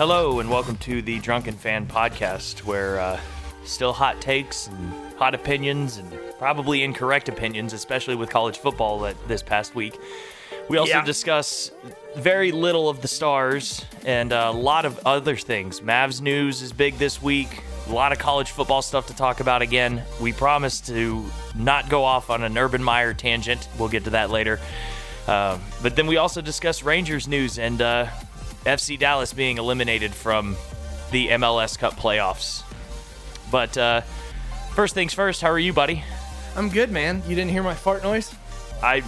[0.00, 3.20] Hello, and welcome to the Drunken Fan Podcast, where uh,
[3.66, 9.14] still hot takes and hot opinions and probably incorrect opinions, especially with college football that
[9.28, 10.00] this past week.
[10.70, 11.04] We also Yeah.
[11.04, 11.70] discuss
[12.16, 15.80] very little of the stars and a lot of other things.
[15.82, 17.62] Mavs news is big this week.
[17.86, 20.02] A lot of college football stuff to talk about again.
[20.18, 23.68] We promise to not go off on an Urban Meyer tangent.
[23.78, 24.60] We'll get to that later.
[25.28, 28.06] Um, but then we also discuss Rangers news and uh,
[28.64, 30.56] FC Dallas being eliminated from
[31.10, 32.62] the MLS Cup playoffs.
[33.50, 34.00] But uh,
[34.74, 36.04] first things first, how are you, buddy?
[36.56, 37.22] I'm good, man.
[37.26, 38.34] You didn't hear my fart noise?
[38.82, 39.00] I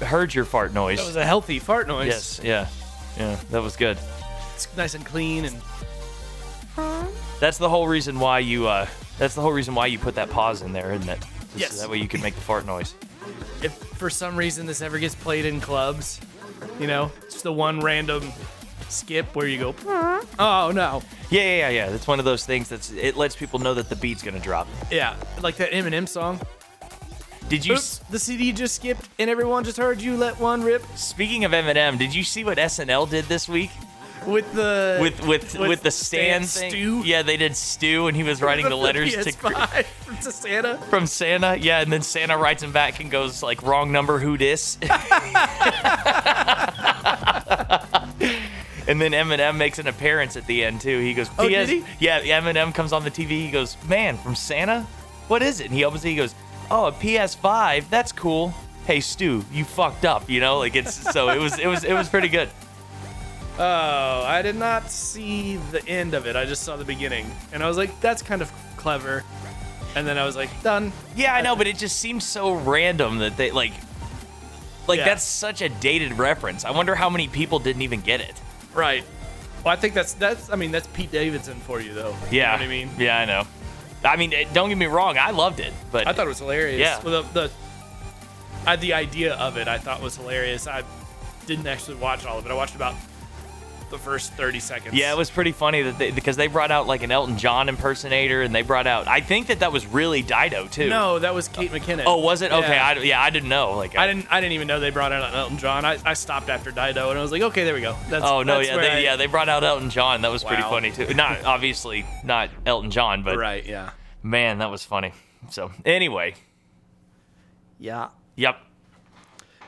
[0.00, 0.98] heard your fart noise.
[0.98, 2.06] That was a healthy fart noise.
[2.06, 2.68] yes, yeah,
[3.18, 3.98] yeah, that was good.
[4.54, 5.56] It's nice and clean and
[7.40, 8.66] That's the whole reason why you.
[8.66, 8.86] Uh,
[9.18, 11.20] that's the whole reason why you put that pause in there, isn't it?
[11.20, 11.72] Just Yes.
[11.72, 12.94] So that way you can make the fart noise.
[13.62, 16.20] if for some reason this ever gets played in clubs,
[16.78, 18.32] you know, it's the one random
[18.90, 19.74] skip where you go,
[20.38, 21.02] oh no.
[21.30, 21.90] Yeah, yeah, yeah, yeah.
[21.90, 22.90] That's one of those things that's.
[22.92, 24.68] It lets people know that the beat's gonna drop.
[24.90, 26.40] Yeah, like that Eminem song.
[27.48, 27.74] Did you?
[27.74, 31.52] Oops, the CD just skipped and everyone just heard you let one rip Speaking of
[31.52, 33.70] Eminem, did you see what SNL did this week?
[34.26, 36.44] with the with with with, with the Stan.
[36.44, 37.02] Stu?
[37.04, 40.78] Yeah, they did Stew, and he was writing the letters to PS5 to Santa.
[40.88, 41.56] from Santa.
[41.56, 44.78] Yeah, and then Santa writes him back and goes like, "Wrong number, who dis?"
[48.88, 50.98] and then Eminem makes an appearance at the end too.
[51.00, 53.30] He goes, Oh, "PS." did Yeah, Eminem comes on the TV.
[53.42, 54.86] He goes, "Man, from Santa,
[55.28, 56.08] what is it?" And he opens it.
[56.08, 56.34] He goes,
[56.70, 57.88] "Oh, a PS5.
[57.90, 58.54] That's cool."
[58.86, 60.28] Hey Stu, you fucked up.
[60.28, 62.48] You know, like it's so it was it was it was pretty good.
[63.58, 66.34] Oh, I did not see the end of it.
[66.34, 69.22] I just saw the beginning, and I was like, "That's kind of clever."
[69.94, 73.18] And then I was like, "Done." Yeah, I know, but it just seems so random
[73.18, 73.72] that they like
[74.86, 75.04] like Yeah.
[75.04, 76.64] that's such a dated reference.
[76.64, 78.40] I wonder how many people didn't even get it.
[78.74, 79.04] Right.
[79.64, 80.50] Well, I think that's that's.
[80.50, 82.14] I mean, that's Pete Davidson for you, though.
[82.30, 82.46] You Yeah.
[82.46, 82.90] know what I mean?
[82.98, 83.44] Yeah, I know.
[84.02, 86.38] I mean, it- don't get me wrong, I loved it, but I thought it was
[86.38, 86.78] hilarious.
[86.80, 87.00] Yeah.
[87.02, 87.50] Well, the the,
[88.66, 90.66] I, the idea of it, I thought was hilarious.
[90.66, 90.82] I
[91.46, 92.50] didn't actually watch all of it.
[92.50, 92.94] I watched about
[93.90, 94.94] the first thirty seconds.
[94.94, 97.68] yeah, it was pretty funny that they, because they brought out like an Elton John
[97.68, 99.06] impersonator, and they brought out.
[99.08, 100.88] I think that that was really Dido too.
[100.88, 102.04] No, that was Kate McKinnon.
[102.06, 102.52] Oh, was it?
[102.52, 102.86] Okay, Yeah.
[102.86, 103.76] I, yeah, I didn't know.
[103.76, 104.26] Like, I didn't.
[104.32, 105.84] I didn't even know they brought out Elton John.
[105.84, 107.96] I, I stopped after Dido, and I was like, okay, there we go.
[108.08, 110.22] That's, Oh no, that's yeah, they, I- yeah, they brought out Elton John.
[110.22, 111.12] That was pretty funny too.
[111.14, 113.66] Not obviously not Elton John, but Right.
[113.66, 113.90] Yeah.
[114.22, 115.12] man, that was funny.
[115.50, 116.34] So anyway,
[117.78, 118.08] Yeah.
[118.36, 118.58] yep.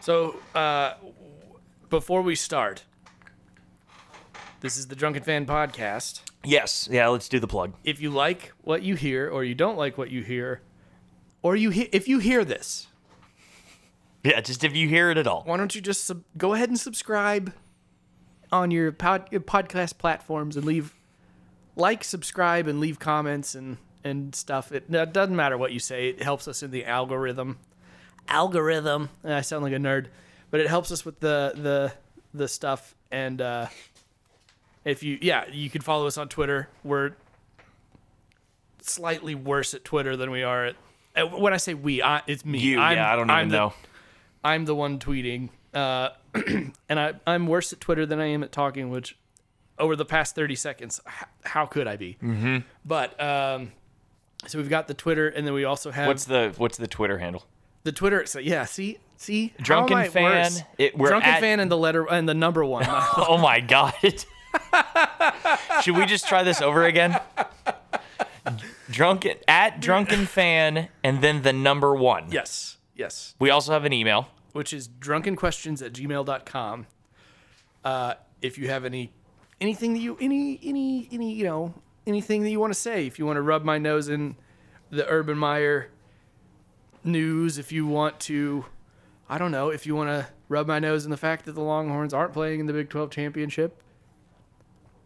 [0.01, 0.95] So, uh,
[1.91, 2.83] before we start,
[4.63, 6.23] this is the Drunken Fan Podcast.
[6.45, 7.09] Yes, yeah.
[7.09, 7.75] Let's do the plug.
[7.85, 10.63] If you like what you hear, or you don't like what you hear,
[11.43, 12.87] or you he- if you hear this,
[14.25, 15.43] Yeah, just if you hear it at all.
[15.45, 17.53] why don't you just sub- go ahead and subscribe
[18.53, 20.95] on your pod- your podcast platforms and leave
[21.75, 24.73] like, subscribe, and leave comments and and stuff.
[24.73, 27.59] It, it doesn't matter what you say; it helps us in the algorithm.
[28.29, 29.09] Algorithm.
[29.25, 30.07] I sound like a nerd,
[30.51, 31.93] but it helps us with the the
[32.35, 32.95] the stuff.
[33.11, 33.67] And uh,
[34.85, 36.69] if you, yeah, you can follow us on Twitter.
[36.85, 37.13] We're
[38.81, 40.77] slightly worse at Twitter than we are at.
[41.39, 42.59] When I say we, I, it's me.
[42.59, 43.73] You, I'm, yeah, I don't I'm even the- know.
[44.45, 46.09] I'm the one tweeting, uh,
[46.89, 48.91] and I, I'm worse at Twitter than I am at talking.
[48.91, 49.17] Which,
[49.79, 52.17] over the past 30 seconds, h- how could I be?
[52.21, 52.59] Mm-hmm.
[52.85, 53.71] But um,
[54.49, 57.19] so we've got the Twitter, and then we also have What's the What's the Twitter
[57.19, 57.45] handle?
[57.85, 58.27] the Twitter.
[58.27, 62.29] So yeah, see, see, Drunken Fan, it- we're Drunken at- fan and the letter and
[62.29, 62.85] the number one.
[62.89, 63.95] Oh my god.
[65.83, 67.19] Should we just try this over again?
[68.91, 72.27] Drunken at drunken fan and then the number one.
[72.31, 73.35] yes, yes.
[73.39, 74.29] We also have an email.
[74.53, 76.87] which is drunkenquestions at gmail.com.
[77.85, 79.13] Uh, if you have any
[79.61, 81.75] anything that you any any any you know
[82.07, 84.37] anything that you want to say, if you want to rub my nose in
[84.91, 85.89] the Urban Meyer
[87.05, 88.65] news, if you want to,
[89.29, 91.61] I don't know, if you want to rub my nose in the fact that the
[91.63, 93.81] Longhorns aren't playing in the Big 12 championship,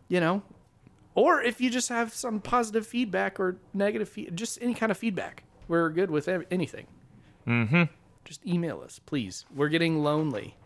[0.08, 0.42] you know,
[1.14, 4.98] or if you just have some positive feedback or negative feed, just any kind of
[4.98, 6.86] feedback, we're good with anything
[7.46, 7.84] Mm-hmm.
[8.24, 9.44] just email us, please.
[9.54, 10.56] We're getting lonely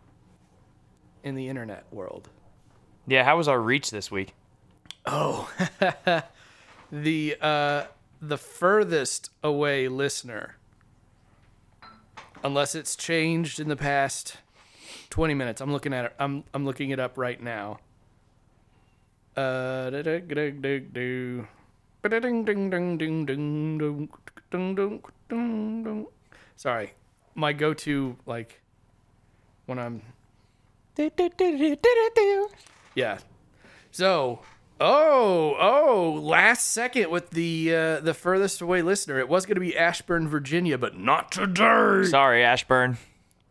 [1.22, 2.31] in the internet world.
[3.06, 4.34] Yeah, how was our reach this week?
[5.04, 5.50] Oh,
[6.93, 7.84] the uh
[8.22, 10.56] the furthest away listener
[12.43, 14.38] unless it's changed in the past
[15.10, 15.60] 20 minutes.
[15.60, 16.14] I'm looking at it.
[16.19, 17.78] I'm I'm looking it up right now.
[19.37, 19.91] Uh,
[26.56, 26.93] sorry,
[27.35, 28.61] my go-to like
[29.67, 30.03] when I'm.
[32.94, 33.19] Yeah.
[33.93, 34.41] So,
[34.81, 39.19] oh, oh, last second with the uh, the furthest away listener.
[39.19, 42.05] It was going to be Ashburn, Virginia, but not today.
[42.05, 42.99] Sorry, Ashburn.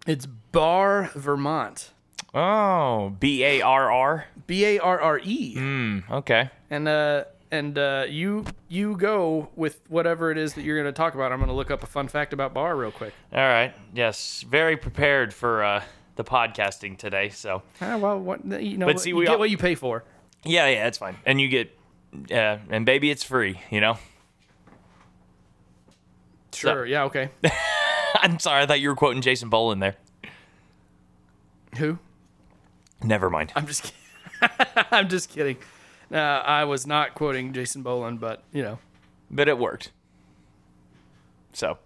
[0.06, 1.92] It's Barre, Vermont.
[2.34, 4.26] Oh, B A R R.
[4.50, 5.54] B A R R E.
[5.54, 6.00] Hmm.
[6.12, 6.50] Okay.
[6.72, 10.98] And uh and uh you you go with whatever it is that you're going to
[10.98, 11.32] talk about.
[11.32, 13.14] I'm going to look up a fun fact about Barre real quick.
[13.32, 13.74] All right.
[13.94, 14.44] Yes.
[14.50, 15.84] Very prepared for uh,
[16.16, 17.30] the podcasting today.
[17.30, 19.76] So Ah, well, what you know, But see, you we get all- what you pay
[19.76, 20.04] for.
[20.44, 21.16] yeah, yeah, it's fine.
[21.26, 21.78] And you get,
[22.32, 23.62] uh, and baby, it's free.
[23.70, 23.98] You know.
[26.54, 26.86] Sure.
[26.86, 27.04] yeah.
[27.04, 27.30] Okay.
[28.16, 28.64] I'm sorry.
[28.64, 29.96] I thought you were quoting Jason Boland there.
[31.78, 32.00] Who?
[33.04, 33.52] Never mind.
[33.56, 33.84] I'm just.
[33.84, 33.96] Kidding.
[34.92, 35.58] I'm just kidding.
[36.12, 38.80] Uh, I was not quoting Jason Boland, but you know.
[39.30, 39.92] but it worked.
[41.54, 41.78] So,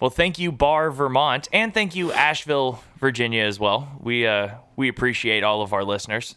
[0.00, 3.88] well, thank you, Barre, Vermont, and thank you, Asheville, Virginia, as well.
[4.00, 6.34] We uh, we appreciate all of our listeners.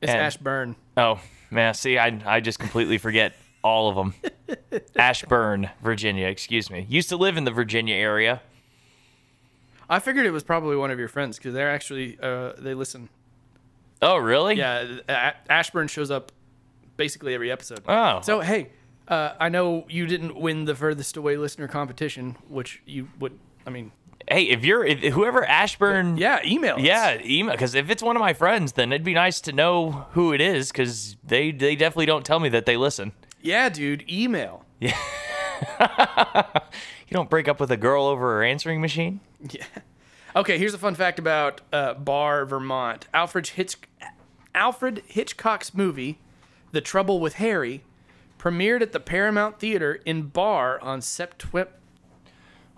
[0.00, 0.76] It's And- Ashburn.
[0.96, 1.20] Oh
[1.50, 4.14] man, see, I I just completely forget all of them.
[4.96, 6.26] Ashburn, Virginia.
[6.26, 6.86] Excuse me.
[6.88, 8.42] Used to live in the Virginia area.
[9.88, 13.08] I figured it was probably one of your friends because they're actually uh, they listen.
[14.02, 14.56] Oh, really?
[14.56, 16.32] Yeah, A- Ashburn shows up
[16.96, 17.80] basically every episode.
[17.88, 18.20] Oh.
[18.22, 18.70] So hey,
[19.08, 23.38] uh, I know you didn't win the furthest away listener competition, which you would.
[23.66, 23.92] I mean,
[24.28, 26.16] Hey, if you're if, whoever Ashburn.
[26.16, 26.76] yeah, email.
[26.76, 26.82] us.
[26.82, 30.06] Yeah, email because if it's one of my friends, then it'd be nice to know
[30.12, 33.12] who it is because they they definitely don't tell me that they listen.
[33.40, 34.64] yeah, dude, email.
[34.80, 34.96] Yeah.
[37.08, 39.20] you don't break up with a girl over her answering machine.
[39.50, 39.64] Yeah.
[40.34, 43.06] Okay, here's a fun fact about uh, Barre, Vermont.
[43.12, 43.76] Alfred Hitch-
[44.54, 46.18] Alfred Hitchcock's movie,
[46.72, 47.82] The Trouble with Harry,
[48.38, 51.68] premiered at the Paramount Theater in Barre on September.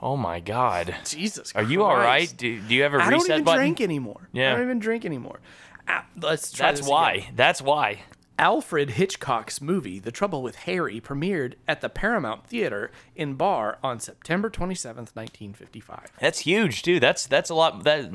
[0.00, 2.32] Oh my God, Jesus, are you all right?
[2.36, 3.60] Do, do you have a I don't reset even button?
[3.60, 4.28] drink anymore.
[4.32, 4.50] Yeah.
[4.50, 5.40] I don't even drink anymore.
[5.88, 7.12] Ah, let's try That's this why.
[7.12, 7.32] again.
[7.36, 8.02] That's why.
[8.38, 14.00] Alfred Hitchcock's movie, The Trouble with Harry, premiered at the Paramount Theater in Barre on
[14.00, 16.12] September 27th, 1955.
[16.20, 16.98] That's huge, too.
[16.98, 17.84] That's that's a lot.
[17.84, 18.10] That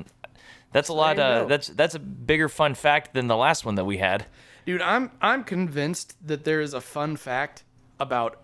[0.72, 1.20] that's a lot.
[1.20, 4.26] Uh, that's that's a bigger fun fact than the last one that we had.
[4.66, 7.64] Dude, I'm I'm convinced that there is a fun fact
[8.00, 8.42] about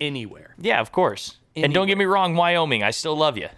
[0.00, 0.54] anywhere.
[0.58, 1.38] Yeah, of course.
[1.54, 3.48] And don't get me wrong, Wyoming, I still love you.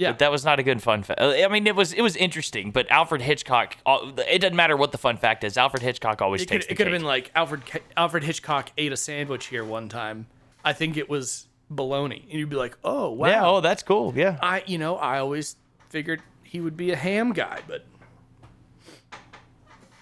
[0.00, 0.12] Yeah.
[0.12, 1.20] But that was not a good fun fact.
[1.20, 3.76] I mean, it was it was interesting, but Alfred Hitchcock.
[3.84, 5.58] uh, It doesn't matter what the fun fact is.
[5.58, 7.62] Alfred Hitchcock always it could takes the it could have been like Alfred
[7.98, 10.26] Alfred Hitchcock ate a sandwich here one time.
[10.64, 13.46] I think it was bologna, and you'd be like, "Oh wow." Yeah.
[13.46, 14.14] Oh, that's cool.
[14.16, 14.38] Yeah.
[14.40, 15.56] I you know I always
[15.90, 17.84] figured he would be a ham guy, but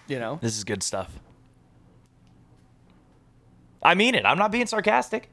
[0.07, 1.19] you know This is good stuff.
[3.83, 4.25] I mean it.
[4.25, 5.29] I'm not being sarcastic.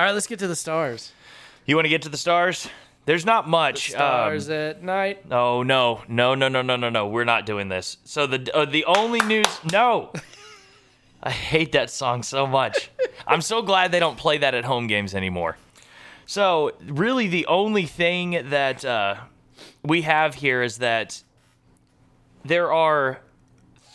[0.00, 1.12] All right, let's get to the stars.
[1.66, 2.68] You want to get to the stars?
[3.08, 3.88] There's not much.
[3.92, 5.24] Stars Um, at night.
[5.30, 7.06] oh no, no, no, no, no, no, no.
[7.08, 7.96] We're not doing this.
[8.04, 9.46] So the uh, the only news.
[9.72, 10.12] No.
[11.22, 12.90] I hate that song so much.
[13.26, 15.56] I'm so glad they don't play that at home games anymore.
[16.26, 19.14] So really, the only thing that uh,
[19.82, 21.22] we have here is that
[22.44, 23.20] there are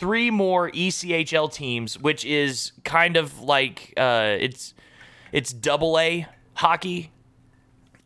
[0.00, 4.74] three more ECHL teams, which is kind of like uh, it's
[5.30, 7.12] it's double A hockey.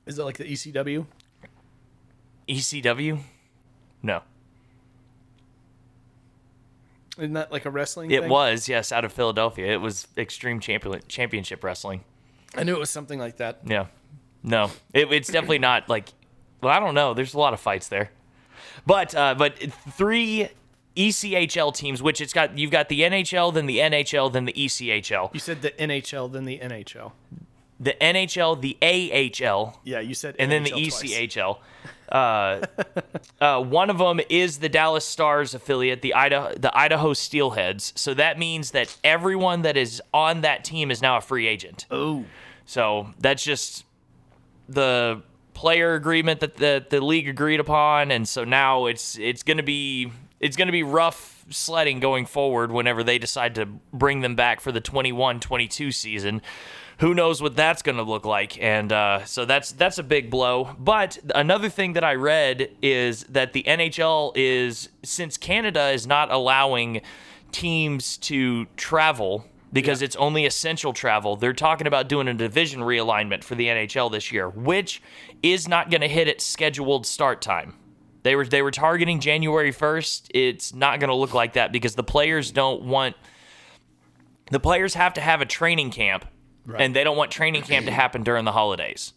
[0.09, 1.05] Is it like the ECW?
[2.49, 3.19] ECW?
[4.03, 4.23] No.
[7.19, 8.11] Isn't that like a wrestling?
[8.11, 8.31] It thing?
[8.31, 9.67] was, yes, out of Philadelphia.
[9.67, 12.05] It was Extreme Champion Championship Wrestling.
[12.57, 13.61] I knew it was something like that.
[13.67, 13.87] Yeah.
[14.43, 14.71] No.
[14.95, 16.09] It, it's definitely not like
[16.62, 17.12] well, I don't know.
[17.12, 18.11] There's a lot of fights there.
[18.87, 19.59] But uh but
[19.93, 20.49] three
[20.97, 25.35] ECHL teams, which it's got you've got the NHL, then the NHL, then the ECHL.
[25.35, 27.12] You said the NHL, then the NHL.
[27.80, 30.73] The NHL, the AHL, Yeah, you said and then the.
[30.73, 31.58] ECHL.
[32.08, 32.66] Uh,
[33.40, 37.97] uh, one of them is the Dallas Stars affiliate, the Idaho, the Idaho Steelheads.
[37.97, 41.87] So that means that everyone that is on that team is now a free agent.
[41.90, 42.25] Oh,
[42.64, 43.85] So that's just
[44.68, 45.23] the
[45.54, 50.12] player agreement that the, the league agreed upon, and so now it's it's gonna be
[50.40, 54.70] it's gonna be rough sledding going forward whenever they decide to bring them back for
[54.70, 56.42] the 21-22 season.
[56.99, 58.61] Who knows what that's gonna look like?
[58.61, 60.75] And uh, so that's that's a big blow.
[60.78, 66.33] But another thing that I read is that the NHL is since Canada is not
[66.33, 67.02] allowing
[67.52, 71.37] teams to travel because it's only essential travel.
[71.37, 75.02] They're talking about doing a division realignment for the NHL this year, which
[75.43, 77.75] is not going to hit its scheduled start time.
[78.23, 80.31] They were they were targeting January 1st.
[80.35, 83.17] It's not going to look like that because the players don't want
[84.50, 86.25] the players have to have a training camp
[86.77, 89.13] and they don't want training camp to happen during the holidays.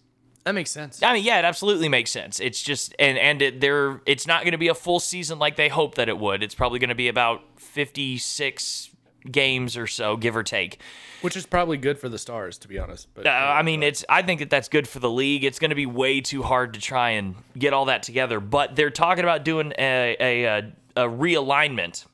[0.45, 1.01] that makes sense.
[1.03, 2.39] I mean, yeah, it absolutely makes sense.
[2.39, 5.55] It's just and and it, they're it's not going to be a full season like
[5.55, 6.41] they hoped that it would.
[6.43, 8.89] It's probably going to be about 56
[9.29, 10.79] games or so, give or take.
[11.21, 13.07] Which is probably good for the Stars, to be honest.
[13.13, 14.03] But Uh, I mean, it's.
[14.09, 15.43] I think that that's good for the league.
[15.43, 18.39] It's going to be way too hard to try and get all that together.
[18.39, 20.57] But they're talking about doing a a, a,
[20.95, 22.05] a realignment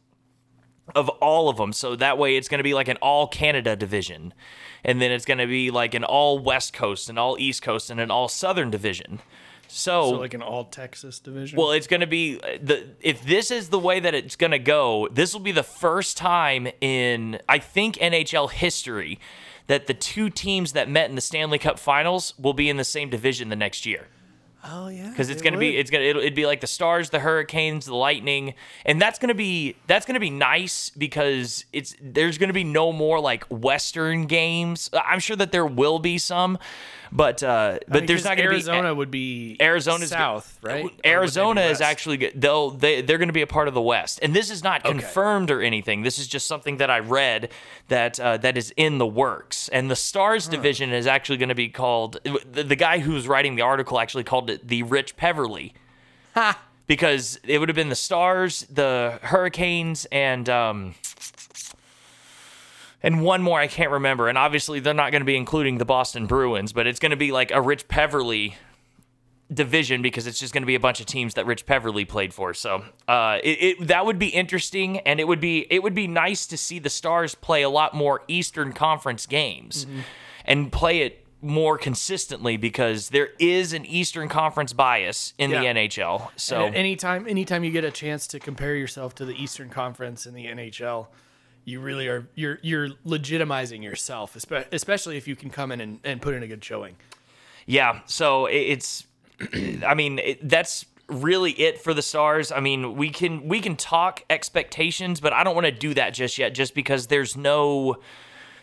[0.96, 3.76] of all of them, so that way it's going to be like an all Canada
[3.78, 4.34] division,
[4.88, 7.92] and then it's going to be like an all West Coast and all East Coast
[7.92, 9.20] and an all Southern division.
[9.68, 11.60] so like an all Texas division.
[11.60, 14.52] Well, it's going to be uh, the if this is the way that it's going
[14.52, 19.20] to go, this will be the first time in I think NHL history
[19.68, 22.86] that the two teams that met in the Stanley Cup Finals will be in the
[22.86, 24.08] same division the next year.
[24.70, 27.20] Oh yeah, Because it's gonna be, it's gonna, it'll, it'd be like the Stars, the
[27.20, 28.54] Hurricanes, the Lightning,
[28.86, 33.20] and that's gonna be, that's gonna be nice because it's there's gonna be no more
[33.20, 34.90] like Western games.
[34.94, 36.58] I'm sure that there will be some,
[37.12, 40.80] but uh, but there's not gonna be Arizona would be Arizona's south, right?
[40.80, 42.32] Or would they be Arizona is actually.
[42.36, 44.84] They'll they they're going to be a part of the West, and this is not
[44.84, 46.04] confirmed or anything.
[46.04, 47.52] This is just something that I read
[47.88, 49.70] that uh, that is in the works.
[49.70, 52.20] And the Stars division is actually going to be called.
[52.24, 55.74] The, the guy who's writing the article actually called it the Rich Peverley.
[56.86, 60.96] Because it would have been the Stars, the Hurricanes, and um,
[63.04, 64.28] and one more I can't remember.
[64.28, 67.16] And obviously they're not going to be including the Boston Bruins, but it's going to
[67.18, 68.56] be like a Rich Peverley
[69.54, 72.34] division because it's just going to be a bunch of teams that Rich Peverley played
[72.34, 72.54] for.
[72.54, 76.08] So uh, it, it that would be interesting, and it would be it would be
[76.08, 79.88] nice to see the Stars play a lot more Eastern Conference games
[80.46, 85.62] and play it more consistently because there is an Eastern Conference bias in Yeah.
[85.62, 86.30] the NHL.
[86.36, 90.34] So anytime, anytime you get a chance to compare yourself to the Eastern Conference in
[90.34, 91.08] the NHL,
[91.68, 94.38] you really are you're you're legitimizing yourself,
[94.72, 96.96] especially if you can come in and, and put in a good showing.
[97.66, 99.06] Yeah, so it's,
[99.86, 102.54] I mean, it, that's really it for the Stars.
[102.54, 106.14] I mean, we can we can talk expectations, but I don't want to do that
[106.14, 107.98] just yet, just because there's no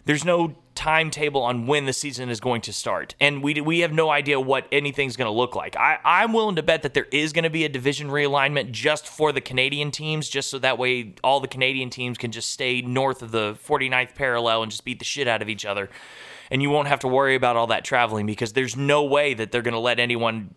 [0.05, 3.93] there's no timetable on when the season is going to start, and we we have
[3.93, 5.77] no idea what anything's going to look like.
[5.77, 9.07] I I'm willing to bet that there is going to be a division realignment just
[9.07, 12.83] for the Canadian teams, just so that way all the Canadian teams can just stay
[12.83, 15.89] north of the 49th parallel and just beat the shit out of each other
[16.51, 19.51] and you won't have to worry about all that traveling because there's no way that
[19.51, 20.55] they're going to let anyone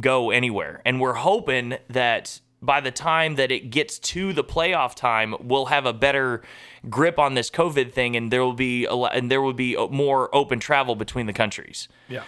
[0.00, 0.80] go anywhere.
[0.84, 5.66] And we're hoping that by the time that it gets to the playoff time, we'll
[5.66, 6.42] have a better
[6.88, 10.34] grip on this COVID thing, and there will be a, and there will be more
[10.34, 11.88] open travel between the countries.
[12.08, 12.24] Yeah.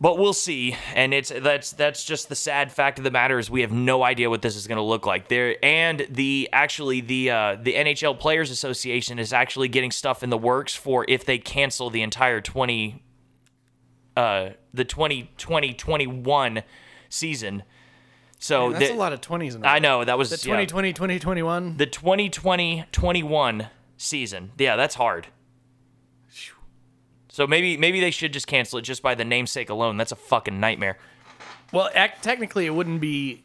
[0.00, 3.48] But we'll see, and it's that's that's just the sad fact of the matter is
[3.48, 5.28] we have no idea what this is going to look like.
[5.28, 10.30] There and the actually the uh, the NHL Players Association is actually getting stuff in
[10.30, 13.04] the works for if they cancel the entire twenty
[14.16, 16.62] uh, the 2020 21
[17.08, 17.62] season.
[18.42, 19.70] So That's the- a lot of 20s in there.
[19.70, 20.64] I know that was The yeah.
[20.66, 21.76] 2020, 2021.
[21.76, 24.50] the 2020 21 season.
[24.58, 25.28] Yeah, that's hard.
[27.28, 29.96] So maybe maybe they should just cancel it just by the namesake alone.
[29.96, 30.98] That's a fucking nightmare.
[31.72, 33.44] Well, ac- technically, it wouldn't be.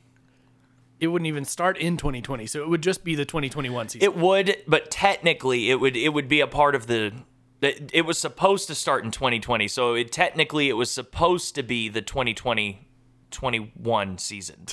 [1.00, 4.04] It wouldn't even start in 2020, so it would just be the 2021 season.
[4.04, 7.13] It would, but technically, it would it would be a part of the.
[7.62, 11.63] It it was supposed to start in 2020, so it technically it was supposed to
[11.63, 12.88] be the 2020
[13.32, 14.66] 21 season.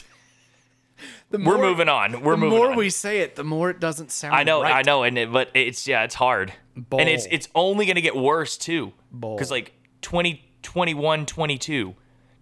[1.30, 2.22] The We're moving on.
[2.22, 2.76] We're the moving more on.
[2.76, 4.34] we say it, the more it doesn't sound.
[4.34, 4.74] I know, right.
[4.76, 8.16] I know, and it, but it's yeah, it's hard, and it's it's only gonna get
[8.16, 11.94] worse too, because like 2021 22,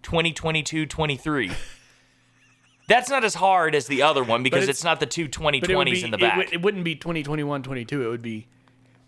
[0.03, 1.51] 2022 23.
[2.87, 5.55] That's not as hard as the other one because it's- it's, not the two But
[5.55, 6.53] it would 2020s be, in the it, back.
[6.53, 8.05] it wouldn't be 2021, 22.
[8.05, 8.47] It would be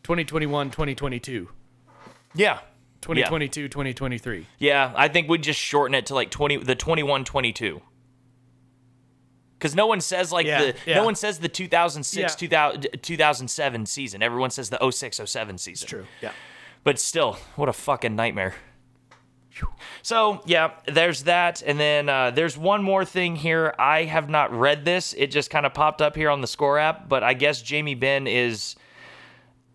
[0.04, 1.50] 2021, 2022,
[2.36, 2.60] yeah.
[3.02, 4.48] 2022, 2023.
[4.60, 7.82] Yeah, I think we'd just shorten it to like 20 the 21 22.
[9.60, 10.96] Cuz no one says like Yeah, the yeah.
[10.96, 12.28] no one says the 2006 Yeah.
[12.28, 14.22] 2000, 2007 season.
[14.24, 15.88] Everyone says the 06 07 season.
[15.88, 16.06] True.
[16.22, 16.32] Yeah.
[16.84, 18.54] But still, what a fucking nightmare.
[20.02, 21.64] So, yeah, there's that.
[21.66, 23.74] And then uh, there's one more thing here.
[23.80, 25.14] I have not read this.
[25.14, 27.08] It just kind of popped up here on the Score app.
[27.08, 28.76] But I guess Jamie Benn is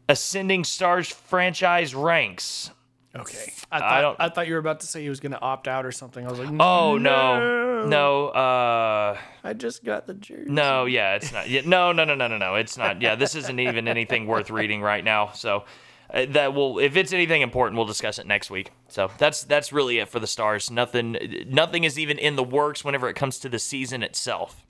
[0.08, 2.70] ascending Stars franchise ranks.
[3.16, 3.52] Okay.
[3.72, 5.40] I thought, I I, don't- thought you were about to say he was going to
[5.40, 6.24] opt out or something.
[6.24, 7.84] I was like, Oh, no.
[7.86, 8.28] No.
[8.28, 10.50] Uh, I just got the jersey.
[10.50, 11.48] no, yeah, it's not.
[11.48, 12.54] Yeah, no, no, no, no, no, no.
[12.54, 13.00] It's not.
[13.02, 15.32] Yeah, this isn't even anything worth reading right now.
[15.32, 15.64] So.
[16.12, 18.72] Uh, that will, if it's anything important, we'll discuss it next week.
[18.88, 20.68] So that's that's really it for the stars.
[20.68, 24.66] Nothing, nothing is even in the works whenever it comes to the season itself.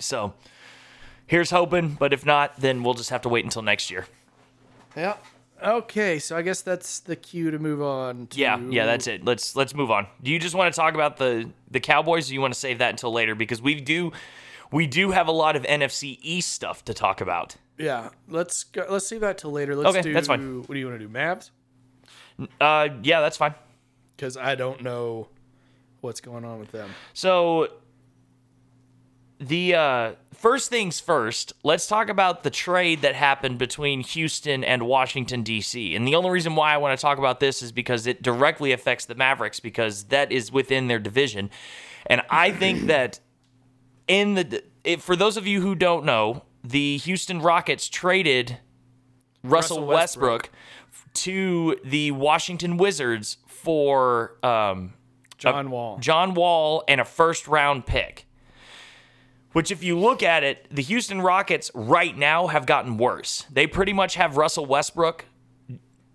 [0.00, 0.32] So
[1.26, 4.06] here's hoping, but if not, then we'll just have to wait until next year.
[4.96, 5.16] Yeah.
[5.64, 8.26] Okay, so I guess that's the cue to move on.
[8.28, 9.24] To, Yeah, yeah, that's it.
[9.24, 10.06] Let's let's move on.
[10.22, 12.26] Do you just want to talk about the the Cowboys?
[12.26, 14.12] Or do you want to save that until later because we do
[14.70, 17.56] we do have a lot of NFC East stuff to talk about.
[17.78, 19.74] Yeah, let's go, let's save that till later.
[19.76, 20.12] Let's Okay, do.
[20.12, 20.60] that's fine.
[20.60, 21.50] What do you want to do, Mavs?
[22.60, 23.54] Uh, yeah, that's fine.
[24.16, 25.28] Because I don't know
[26.00, 26.90] what's going on with them.
[27.14, 27.68] So
[29.38, 34.86] the uh, first things first, let's talk about the trade that happened between Houston and
[34.86, 35.94] Washington D.C.
[35.94, 38.72] And the only reason why I want to talk about this is because it directly
[38.72, 41.50] affects the Mavericks because that is within their division.
[42.06, 43.20] And I think that
[44.08, 48.58] in the if, for those of you who don't know, the Houston Rockets traded
[49.42, 50.42] Russell, Russell Westbrook.
[50.42, 51.14] Westbrook.
[51.14, 54.94] to the Washington Wizards for um,
[55.38, 55.98] John Wall.
[55.98, 58.26] John Wall and a first round pick.
[59.56, 63.46] Which, if you look at it, the Houston Rockets right now have gotten worse.
[63.50, 65.24] They pretty much have Russell Westbrook.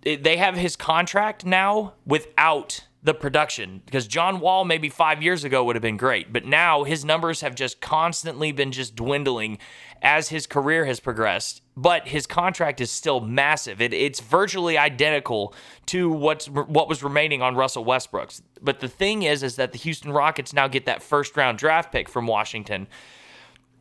[0.02, 5.64] They have his contract now without the production because John Wall maybe five years ago
[5.64, 9.58] would have been great, but now his numbers have just constantly been just dwindling
[10.00, 11.62] as his career has progressed.
[11.76, 13.80] But his contract is still massive.
[13.80, 15.52] It, it's virtually identical
[15.86, 18.40] to what's what was remaining on Russell Westbrook's.
[18.60, 21.90] But the thing is, is that the Houston Rockets now get that first round draft
[21.90, 22.86] pick from Washington.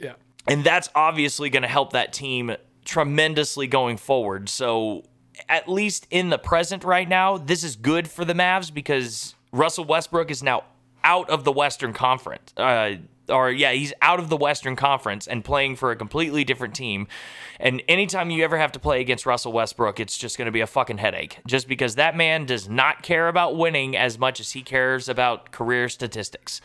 [0.01, 0.13] Yeah.
[0.47, 2.55] And that's obviously going to help that team
[2.85, 4.49] tremendously going forward.
[4.49, 5.03] So,
[5.47, 9.85] at least in the present right now, this is good for the Mavs because Russell
[9.85, 10.63] Westbrook is now
[11.03, 12.53] out of the Western Conference.
[12.57, 12.95] Uh,
[13.29, 17.07] or, yeah, he's out of the Western Conference and playing for a completely different team.
[17.59, 20.61] And anytime you ever have to play against Russell Westbrook, it's just going to be
[20.61, 21.39] a fucking headache.
[21.47, 25.51] Just because that man does not care about winning as much as he cares about
[25.51, 26.61] career statistics.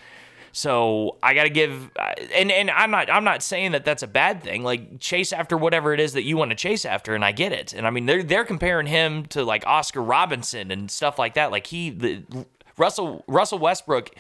[0.57, 4.03] So I got to give, uh, and and I'm not I'm not saying that that's
[4.03, 4.63] a bad thing.
[4.63, 7.53] Like chase after whatever it is that you want to chase after, and I get
[7.53, 7.75] it.
[7.75, 11.51] And I mean they're they're comparing him to like Oscar Robinson and stuff like that.
[11.51, 12.23] Like he the
[12.79, 14.13] Russell Russell Westbrook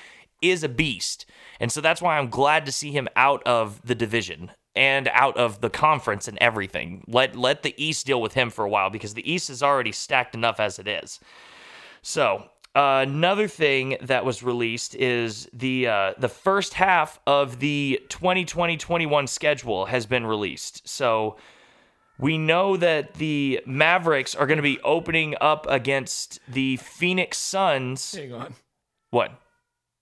[0.43, 1.25] is a beast,
[1.59, 5.39] and so that's why I'm glad to see him out of the division and out
[5.39, 7.03] of the conference and everything.
[7.09, 9.93] Let let the East deal with him for a while because the East is already
[9.93, 11.19] stacked enough as it is.
[12.03, 18.03] So uh, another thing that was released is the uh, the first half of the
[18.11, 20.87] 2020-21 schedule has been released.
[20.87, 21.39] So
[22.19, 28.15] we know that the Mavericks are going to be opening up against the Phoenix Suns.
[28.15, 28.55] Hang on.
[29.11, 29.33] What?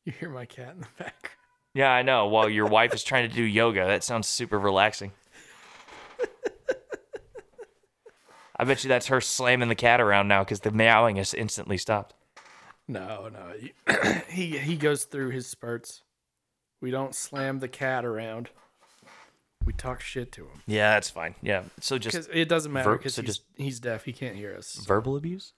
[0.05, 1.31] You hear my cat in the back.
[1.75, 2.27] Yeah, I know.
[2.27, 5.13] While your wife is trying to do yoga, that sounds super relaxing.
[8.57, 11.79] I bet you that's her slamming the cat around now because the meowing has instantly
[11.79, 12.15] stopped.
[12.87, 13.93] No, no.
[14.29, 16.03] he he goes through his spurts.
[16.81, 18.51] We don't slam the cat around.
[19.65, 21.35] We talk shit to him Yeah, that's fine.
[21.41, 21.63] Yeah.
[21.81, 24.05] So just it doesn't matter because so he's, just- he's deaf.
[24.05, 24.75] He can't hear us.
[24.87, 25.55] verbal abuse?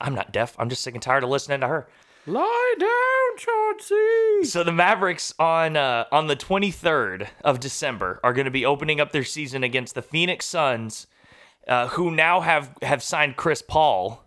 [0.00, 0.54] I'm not deaf.
[0.58, 1.88] I'm just sick and tired of listening to her.
[2.26, 4.44] Lie down, Chauncey.
[4.44, 9.00] So the Mavericks on uh, on the 23rd of December are going to be opening
[9.00, 11.06] up their season against the Phoenix Suns,
[11.66, 14.24] uh, who now have have signed Chris Paul.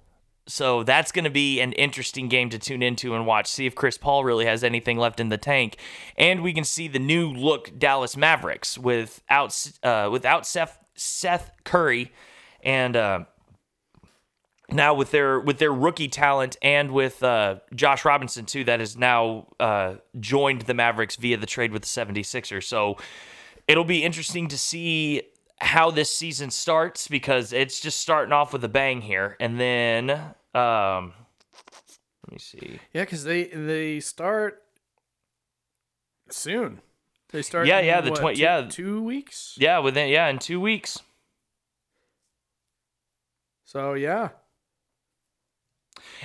[0.48, 3.48] So that's going to be an interesting game to tune into and watch.
[3.48, 5.78] See if Chris Paul really has anything left in the tank,
[6.18, 12.12] and we can see the new look Dallas Mavericks without uh, without Seth Seth Curry,
[12.64, 12.96] and.
[12.96, 13.20] Uh,
[14.74, 18.98] now with their with their rookie talent and with uh, Josh Robinson too that has
[18.98, 22.64] now uh, joined the Mavericks via the trade with the 76ers.
[22.64, 22.98] So
[23.68, 25.24] it'll be interesting to see
[25.62, 29.38] how this season starts because it's just starting off with a bang here.
[29.40, 30.10] And then
[30.56, 31.14] um,
[32.26, 32.80] let me see.
[32.94, 34.64] Yeah, because they they start
[36.30, 36.82] soon.
[37.32, 37.68] They start.
[37.68, 38.68] Yeah, in, yeah, the what, twen- two- yeah.
[38.70, 39.56] two weeks.
[39.60, 41.00] Yeah, within yeah, in 2 weeks.
[43.64, 44.30] So yeah,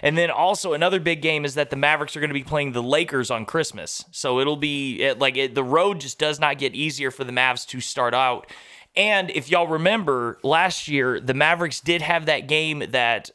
[0.03, 2.73] And then also another big game is that the Mavericks are going to be playing
[2.73, 4.05] the Lakers on Christmas.
[4.11, 7.33] So it'll be it, like it, the road just does not get easier for the
[7.33, 8.51] Mavs to start out.
[8.97, 13.31] And if y'all remember last year, the Mavericks did have that game that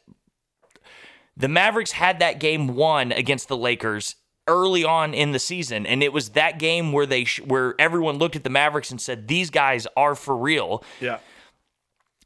[1.36, 4.16] the Mavericks had that game won against the Lakers
[4.48, 8.18] early on in the season and it was that game where they sh- where everyone
[8.18, 11.18] looked at the Mavericks and said these guys are for real yeah.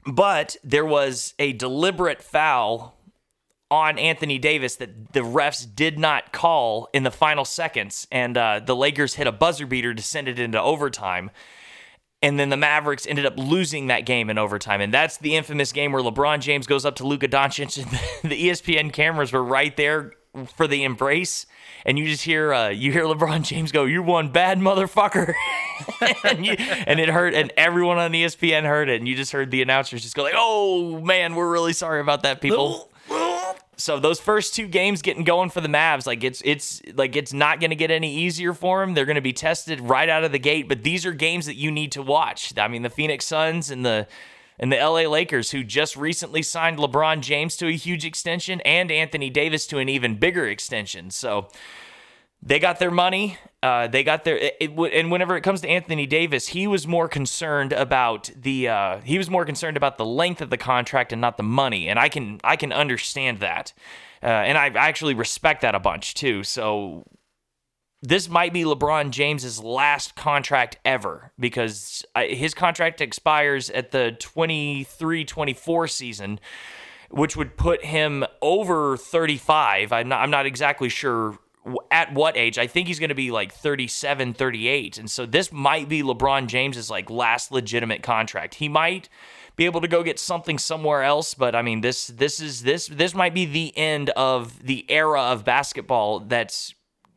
[0.06, 2.96] but there was a deliberate foul
[3.70, 8.60] on Anthony Davis that the refs did not call in the final seconds, and uh,
[8.64, 11.30] the Lakers hit a buzzer beater to send it into overtime.
[12.26, 14.80] And then the Mavericks ended up losing that game in overtime.
[14.80, 17.88] And that's the infamous game where LeBron James goes up to Luka Doncic, and
[18.30, 20.12] the ESPN cameras were right there
[20.56, 21.46] for the embrace.
[21.84, 25.34] And you just hear uh, you hear LeBron James go, "You one bad motherfucker,"
[26.24, 29.52] and, you, and it hurt, and everyone on ESPN heard it, and you just heard
[29.52, 32.90] the announcers just go like, "Oh man, we're really sorry about that, people."
[33.76, 37.32] So those first two games getting going for the Mavs, like it's it's like it's
[37.32, 38.94] not going to get any easier for them.
[38.94, 40.68] They're going to be tested right out of the gate.
[40.68, 42.52] But these are games that you need to watch.
[42.58, 44.06] I mean, the Phoenix Suns and the
[44.58, 48.90] And the LA Lakers, who just recently signed LeBron James to a huge extension and
[48.90, 51.10] Anthony Davis to an even bigger extension.
[51.10, 51.48] So
[52.42, 53.36] they got their money.
[53.66, 56.86] Uh, they got their it, it, and whenever it comes to Anthony Davis, he was
[56.86, 61.12] more concerned about the uh, he was more concerned about the length of the contract
[61.12, 61.88] and not the money.
[61.88, 63.72] And I can I can understand that,
[64.22, 66.44] uh, and I actually respect that a bunch too.
[66.44, 67.08] So
[68.02, 75.90] this might be LeBron James's last contract ever because his contract expires at the 23-24
[75.90, 76.38] season
[77.08, 81.38] which would put him over 35 I'm not, I'm not exactly sure
[81.90, 85.50] at what age i think he's going to be like 37 38 and so this
[85.52, 89.08] might be lebron james's like last legitimate contract he might
[89.56, 92.86] be able to go get something somewhere else but i mean this this is this
[92.88, 96.74] this might be the end of the era of basketball that's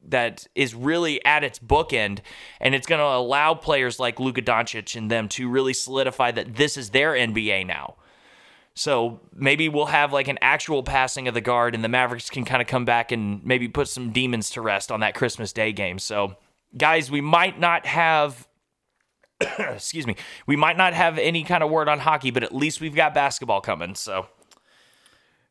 [0.07, 2.19] that is really at its bookend,
[2.59, 6.55] and it's going to allow players like Luka Doncic and them to really solidify that
[6.55, 7.95] this is their NBA now.
[8.75, 12.45] So maybe we'll have like an actual passing of the guard, and the Mavericks can
[12.45, 15.73] kind of come back and maybe put some demons to rest on that Christmas Day
[15.73, 15.99] game.
[15.99, 16.35] So,
[16.77, 18.47] guys, we might not have.
[19.59, 20.15] excuse me.
[20.47, 23.13] We might not have any kind of word on hockey, but at least we've got
[23.13, 23.95] basketball coming.
[23.95, 24.27] So,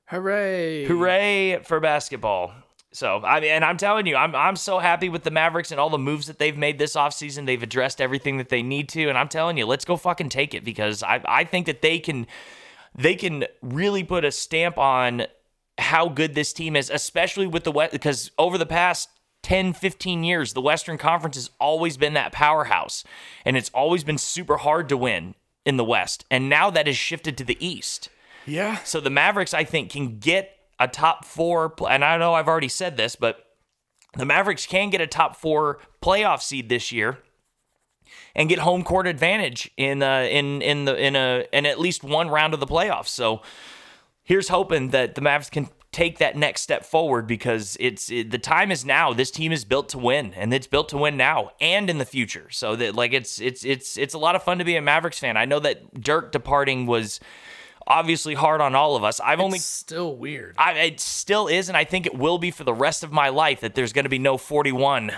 [0.07, 0.87] hooray!
[0.87, 2.53] Hooray for basketball.
[2.93, 5.79] So I mean, and I'm telling you, I'm I'm so happy with the Mavericks and
[5.79, 7.45] all the moves that they've made this offseason.
[7.45, 10.55] They've addressed everything that they need to, and I'm telling you, let's go fucking take
[10.55, 12.27] it because I I think that they can
[12.99, 15.27] they can really put a stamp on
[15.79, 19.09] how good this team is, especially with the West because over the past
[19.45, 23.05] 10, 15 years, the Western Conference has always been that powerhouse,
[23.45, 26.97] and it's always been super hard to win in the West, and now that has
[26.97, 28.09] shifted to the East.
[28.47, 28.79] Yeah.
[28.79, 32.69] So the Mavericks, I think, can get a top four, and I know I've already
[32.69, 33.45] said this, but
[34.17, 37.19] the Mavericks can get a top four playoff seed this year
[38.39, 42.05] and get home court advantage in uh, in in the in a in at least
[42.05, 43.09] one round of the playoffs.
[43.09, 43.43] So
[44.23, 48.39] here's hoping that the Mavericks can take that next step forward because it's it, the
[48.39, 49.13] time is now.
[49.13, 52.05] This team is built to win, and it's built to win now and in the
[52.05, 52.49] future.
[52.51, 55.19] So that like it's it's it's it's a lot of fun to be a Mavericks
[55.19, 55.37] fan.
[55.37, 57.19] I know that Dirk departing was
[57.89, 59.19] obviously hard on all of us.
[59.19, 60.55] I've it's only still weird.
[60.59, 63.31] I, it still is, and I think it will be for the rest of my
[63.31, 65.11] life that there's going to be no 41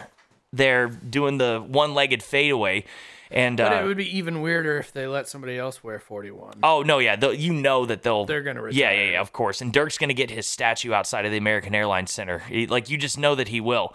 [0.53, 2.85] there doing the one-legged fadeaway.
[3.33, 6.55] And but uh, it would be even weirder if they let somebody else wear 41.
[6.65, 9.61] Oh no, yeah, you know that they'll they're gonna yeah, yeah, yeah, of course.
[9.61, 12.41] And Dirk's gonna get his statue outside of the American Airlines Center.
[12.41, 13.95] He- like you just know that he will.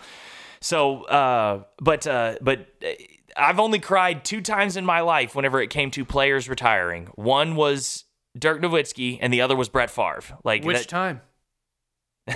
[0.61, 2.91] So, uh, but uh, but uh,
[3.35, 7.07] I've only cried two times in my life whenever it came to players retiring.
[7.15, 8.05] One was
[8.39, 10.39] Dirk Nowitzki, and the other was Brett Favre.
[10.45, 11.19] Like Which that- time?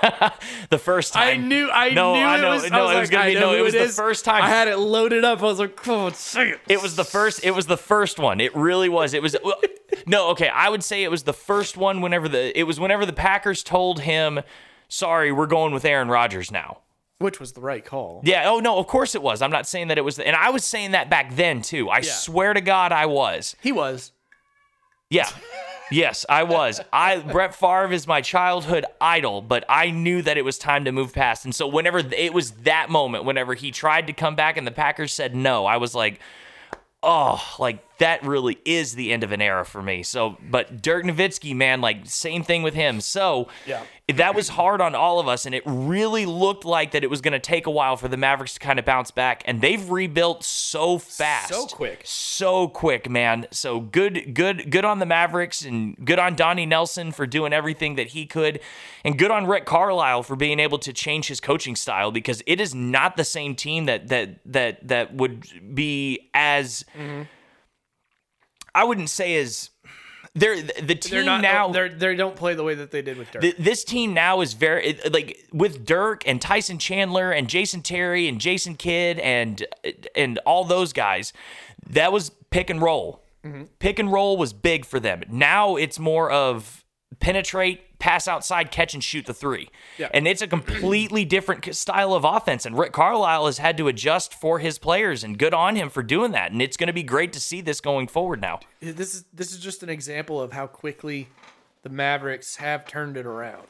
[0.70, 1.28] the first time.
[1.28, 1.70] I knew.
[1.70, 2.70] I no, knew I it know, was.
[2.70, 3.54] no, I was it was like, gonna be no.
[3.54, 4.42] It was it the first time.
[4.42, 5.40] I had it loaded up.
[5.40, 7.44] I was like, "Come on, say it." It was the first.
[7.44, 8.40] It was the first one.
[8.40, 9.14] It really was.
[9.14, 9.36] It was.
[10.06, 10.48] no, okay.
[10.48, 12.00] I would say it was the first one.
[12.00, 14.40] Whenever the it was whenever the Packers told him,
[14.88, 16.78] "Sorry, we're going with Aaron Rodgers now."
[17.18, 18.22] Which was the right call.
[18.24, 18.48] Yeah.
[18.48, 18.78] Oh no.
[18.78, 19.42] Of course it was.
[19.42, 20.18] I'm not saying that it was.
[20.18, 21.90] And I was saying that back then too.
[21.90, 23.56] I swear to God, I was.
[23.60, 24.12] He was.
[25.10, 25.28] Yeah.
[25.90, 26.80] Yes, I was.
[26.92, 30.92] I Brett Favre is my childhood idol, but I knew that it was time to
[30.92, 31.44] move past.
[31.44, 34.70] And so whenever it was that moment, whenever he tried to come back and the
[34.70, 36.20] Packers said no, I was like,
[37.02, 40.02] oh, like that really is the end of an era for me.
[40.04, 43.00] So, but Dirk Nowitzki, man, like same thing with him.
[43.00, 43.82] So, Yeah.
[44.12, 47.20] That was hard on all of us, and it really looked like that it was
[47.20, 49.88] going to take a while for the Mavericks to kind of bounce back, and they've
[49.90, 52.02] rebuilt so fast, So quick.
[52.04, 53.46] so quick, man.
[53.50, 57.96] So good, good, good on the Mavericks, and good on Donnie Nelson for doing everything
[57.96, 58.60] that he could,
[59.04, 62.60] and good on Rick Carlisle for being able to change his coaching style because it
[62.60, 66.84] is not the same team that that that that would be as.
[66.98, 67.22] Mm-hmm.
[68.74, 69.70] I wouldn't say as.
[70.40, 71.68] They're the team They're not now.
[71.68, 73.42] They're, they don't play the way that they did with Dirk.
[73.42, 78.26] Th- this team now is very like with Dirk and Tyson Chandler and Jason Terry
[78.26, 79.64] and Jason Kidd and
[80.16, 81.34] and all those guys.
[81.90, 83.22] That was pick and roll.
[83.44, 83.64] Mm-hmm.
[83.78, 85.22] Pick and roll was big for them.
[85.28, 86.79] Now it's more of
[87.18, 89.68] penetrate, pass outside, catch and shoot the three.
[89.98, 90.08] Yeah.
[90.14, 92.64] And it's a completely different style of offense.
[92.64, 96.02] And Rick Carlisle has had to adjust for his players, and good on him for
[96.02, 96.52] doing that.
[96.52, 98.60] And it's going to be great to see this going forward now.
[98.80, 101.28] this is this is just an example of how quickly
[101.82, 103.66] the Mavericks have turned it around.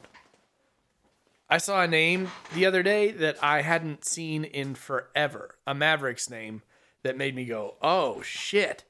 [1.49, 6.29] I saw a name the other day that I hadn't seen in forever, a Mavericks
[6.29, 6.61] name
[7.03, 8.83] that made me go, "Oh shit.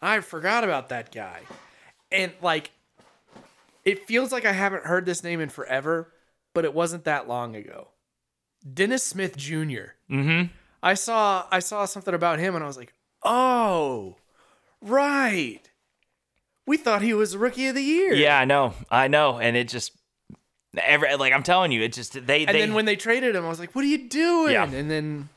[0.00, 1.40] I forgot about that guy."
[2.12, 2.70] And like
[3.84, 6.12] it feels like I haven't heard this name in forever,
[6.54, 7.88] but it wasn't that long ago.
[8.72, 10.52] Dennis Smith junior Mm-hmm.
[10.82, 12.92] I saw I saw something about him and I was like,
[13.22, 14.16] "Oh,
[14.82, 15.60] right.
[16.66, 18.12] we thought he was rookie of the year.
[18.14, 19.92] Yeah, I know, I know, and it just
[20.76, 22.60] every like I'm telling you, it just they And they.
[22.60, 24.64] then when they traded him, I was like, "What are you doing?" Yeah.
[24.70, 25.28] And then.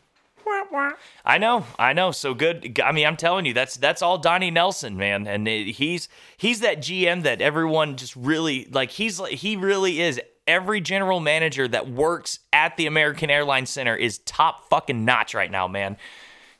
[1.25, 2.11] I know, I know.
[2.11, 2.79] So good.
[2.83, 6.61] I mean, I'm telling you, that's that's all Donnie Nelson, man, and it, he's he's
[6.61, 8.91] that GM that everyone just really like.
[8.91, 10.19] He's like he really is.
[10.47, 15.51] Every general manager that works at the American Airlines Center is top fucking notch right
[15.51, 15.97] now, man.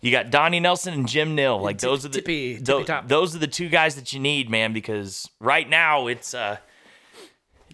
[0.02, 1.62] You got Donnie Nelson and Jim Nill.
[1.62, 3.08] Like those are the tippy- tippy top.
[3.08, 4.74] those are the two guys that you need, man.
[4.74, 6.58] Because right now it's uh,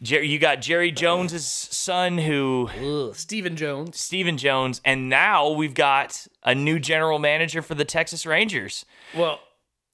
[0.04, 0.28] Jerry.
[0.28, 3.16] You got Jerry Jones's son who Ugh.
[3.16, 4.00] Stephen Jones.
[4.00, 8.86] Stephen Jones, and now we've got a new general manager for the Texas Rangers.
[9.16, 9.40] Well,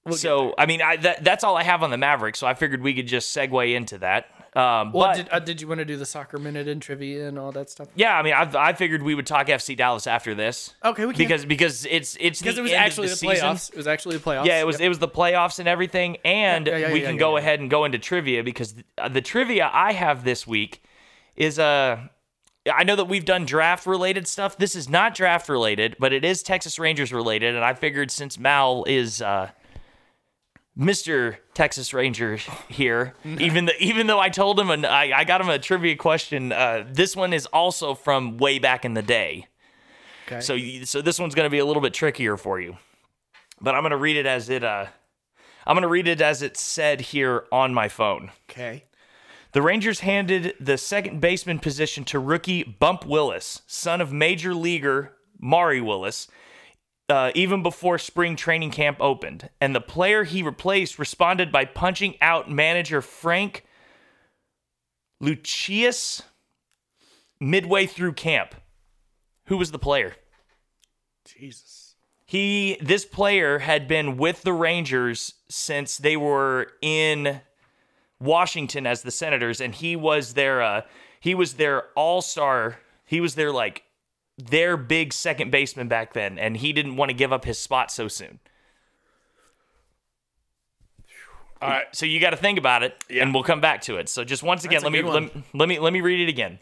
[0.04, 2.40] we'll get so I mean, I, that, that's all I have on the Mavericks.
[2.40, 4.26] So I figured we could just segue into that.
[4.56, 7.28] Um, Well, but did, uh, did you want to do the soccer minute and trivia
[7.28, 7.88] and all that stuff?
[7.96, 10.74] yeah, I mean, I, I figured we would talk FC Dallas after this.
[10.84, 11.18] Okay, we can.
[11.20, 13.38] because because it's it's because it was actually the, season.
[13.48, 13.70] playoffs.
[13.72, 14.46] It was actually the playoffs.
[14.46, 14.86] Yeah, it was Yep.
[14.86, 17.60] it was the playoffs and everything, and Yeah, yeah, we yeah, can yeah, go ahead
[17.60, 20.82] and go into trivia because the, uh, the trivia I have this week
[21.36, 22.08] is Uh,
[22.72, 24.58] I know that we've done draft related stuff.
[24.58, 28.38] This is not draft related, but it is Texas Rangers related, and I figured since
[28.38, 29.50] Mal is uh,
[30.80, 31.38] Mr.
[31.54, 32.38] Texas Ranger
[32.70, 35.96] here, even though even though I told him and I, I got him a trivia
[35.98, 36.52] question.
[36.54, 39.48] Uh, this one is also from way back in the day.
[40.28, 40.40] Okay.
[40.42, 42.78] So you- so this one's going to be a little bit trickier for you.
[43.60, 44.86] But I'm going to read it as it uh
[45.68, 48.32] I'm going to read it as it's said here on my phone.
[48.50, 48.86] okay.
[49.52, 55.14] The Rangers handed the second baseman position to rookie Bump Willis, son of major leaguer
[55.40, 56.28] Maury Willis,
[57.10, 59.50] uh, even before spring training camp opened.
[59.60, 63.66] And the player he replaced responded by punching out manager Frank
[65.20, 66.22] Lucius
[67.40, 68.56] midway through camp.
[69.46, 70.16] Who was the player?
[71.26, 71.96] Jesus.
[72.26, 77.42] He this player had been with the Rangers since they were in
[78.20, 80.82] Washington as the Senators, and he was their uh,
[81.20, 82.78] he was their all star.
[83.06, 83.84] He was their like
[84.40, 87.92] their big second baseman back then, and he didn't want to give up his spot
[87.92, 88.40] so soon.
[91.62, 91.86] All right.
[91.92, 94.08] So you got to think about it, and we'll come back to it.
[94.08, 96.60] So just once again, let me, let me let me let me read it again.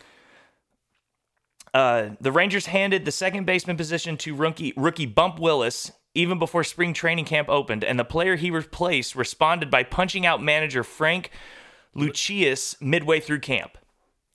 [1.73, 6.63] Uh, the Rangers handed the second baseman position to rookie rookie Bump Willis even before
[6.63, 11.29] spring training camp opened, and the player he replaced responded by punching out manager Frank
[11.93, 13.77] Lucius midway through camp.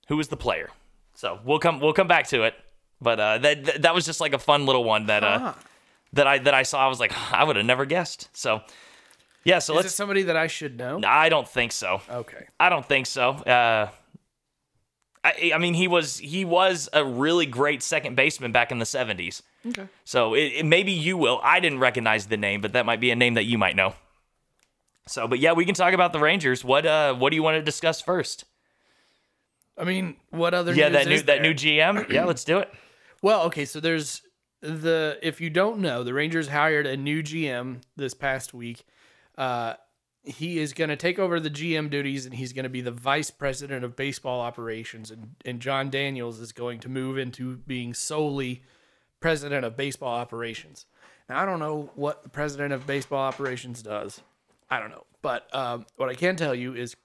[0.07, 0.69] Who was the player?
[1.13, 2.53] So we'll come we'll come back to it,
[3.03, 5.53] but uh, that that- was just like a fun little one that uh, Huh.
[6.13, 6.83] that I that I saw.
[6.85, 8.29] I was like, I would have never guessed.
[8.33, 8.61] So
[9.43, 9.95] yeah, so Is let's.
[9.95, 11.01] somebody that I should know?
[11.05, 12.01] I don't think so.
[12.09, 12.47] Okay.
[12.59, 13.29] I don't think so.
[13.31, 13.89] Uh,
[15.25, 18.85] I, I mean, he was he was a really great second baseman back in the
[18.85, 19.41] '70s.
[19.67, 19.87] Okay.
[20.05, 21.39] So it, it- maybe you will.
[21.43, 23.93] I didn't recognize the name, but that might be a name that you might know.
[25.07, 26.63] So, but yeah, we can talk about the Rangers.
[26.63, 28.45] What uh, what do you want to discuss first?
[29.77, 30.73] I mean, what other?
[30.73, 31.53] Yeah, that new is that new?
[31.53, 32.09] GM.
[32.09, 32.71] Yeah, let's do it.
[33.23, 34.21] Well, okay, so there's
[34.59, 38.85] the if you don't know, the Rangers hired a new GM this past week.
[39.37, 39.75] Uh,
[40.23, 42.91] he is going to take over the GM duties, and he's going to be the
[42.91, 45.09] vice president of baseball operations.
[45.09, 48.61] And and Jon Daniels is going to move into being solely
[49.21, 50.85] president of baseball operations.
[51.29, 54.19] Now, I don't know what the president of baseball operations does.
[54.69, 56.97] I don't know, but um, what I can tell you is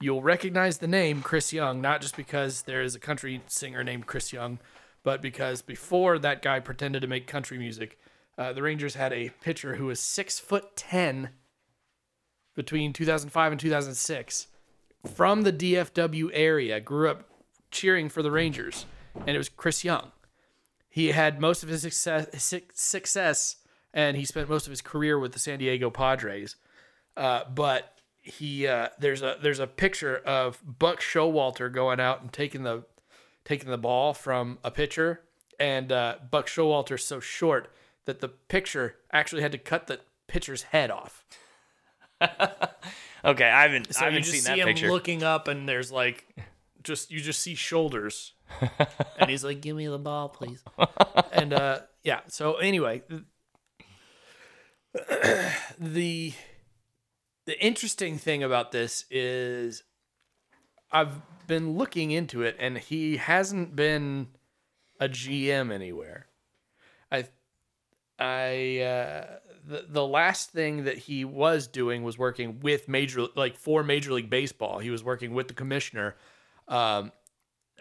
[0.00, 4.06] you'll recognize the name Chris Young, not just because there is a country singer named
[4.06, 4.60] Chris Young,
[5.08, 7.98] but because before that guy pretended to make country music,
[8.36, 11.30] uh, the Rangers had a pitcher who was six foot ten
[12.54, 14.48] between 2005 and 2006
[15.14, 17.26] from the DFW area, grew up
[17.70, 20.12] cheering for the Rangers, and it was Chris Young.
[20.90, 23.56] He had most of his success, success
[23.94, 26.56] and he spent most of his career with the San Diego Padres.
[27.16, 32.30] Uh, but he uh, there's a there's a picture of Buck Showalter going out and
[32.30, 32.84] taking the
[33.48, 35.22] taking the ball from a pitcher,
[35.58, 37.72] and uh, Buck Showalter's so short
[38.04, 41.24] that the pitcher actually had to cut the pitcher's head off.
[43.24, 44.90] Okay, I haven't So I haven't you just seen see that him picture.
[44.90, 46.24] looking up, and there's like
[46.84, 48.32] just you just see shoulders,
[49.18, 50.62] and he's like, "Give me the ball, please."
[51.32, 52.20] and uh, yeah.
[52.28, 53.02] So anyway,
[55.78, 56.32] the
[57.46, 59.82] the interesting thing about this is
[60.90, 64.28] I've been looking into it, and he hasn't been
[65.00, 66.26] a GM anywhere.
[67.10, 67.26] I
[68.18, 69.26] I uh,
[69.64, 74.12] the the last thing that he was doing was working with major like for Major
[74.12, 74.78] League Baseball.
[74.78, 76.16] He was working with the commissioner,
[76.66, 77.12] um,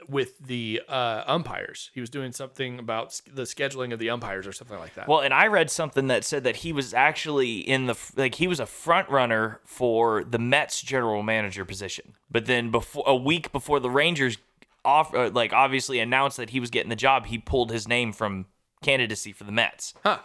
[0.08, 1.90] with the uh, umpires.
[1.94, 5.08] He was doing something about the scheduling of the umpires or something like that.
[5.08, 8.48] Well, and I read something that said that he was actually in the like he
[8.48, 12.14] was a front runner for the Mets general manager position.
[12.30, 14.38] But then before a week before the Rangers
[14.86, 18.14] off uh, like obviously announced that he was getting the job, he pulled his name
[18.14, 18.46] from
[18.82, 19.94] candidacy for the Mets.
[20.04, 20.20] huh.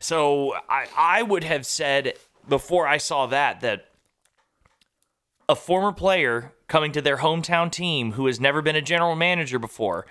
[0.00, 2.14] So I I would have said
[2.48, 3.88] before I saw that that
[5.48, 9.60] a former player coming to their hometown team who has never been a general manager
[9.60, 10.06] before.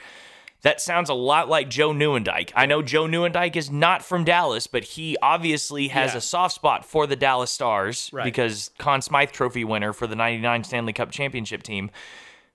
[0.62, 2.52] That sounds a lot like Joe Nieuwendyk.
[2.56, 6.20] I know Joe Nieuwendyk is not from Dallas, but he obviously has Yeah.
[6.20, 8.24] a soft spot for the Dallas Stars Right.
[8.24, 11.92] because Conn Smythe Trophy winner for the 99 Stanley Cup championship team.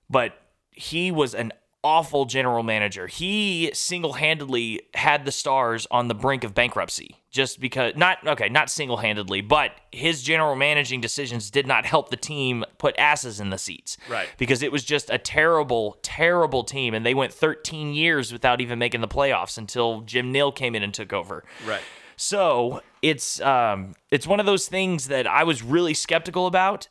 [0.09, 0.41] But
[0.71, 1.53] he was an
[1.85, 3.09] awful general manager.
[3.09, 8.69] He single-handedly had the Stars on the brink of bankruptcy just because not okay, not
[8.69, 13.59] single-handedly, but his general managing decisions did not help the team put asses in the
[13.59, 13.97] seats.
[14.11, 14.29] Right.
[14.39, 18.81] Because it was just a terrible, terrible team and they went 13 years without even
[18.81, 21.45] making the playoffs until Jim Nill came in and took over.
[21.65, 21.81] Right.
[22.17, 26.89] So it's um, it's one of those things that I was really skeptical about.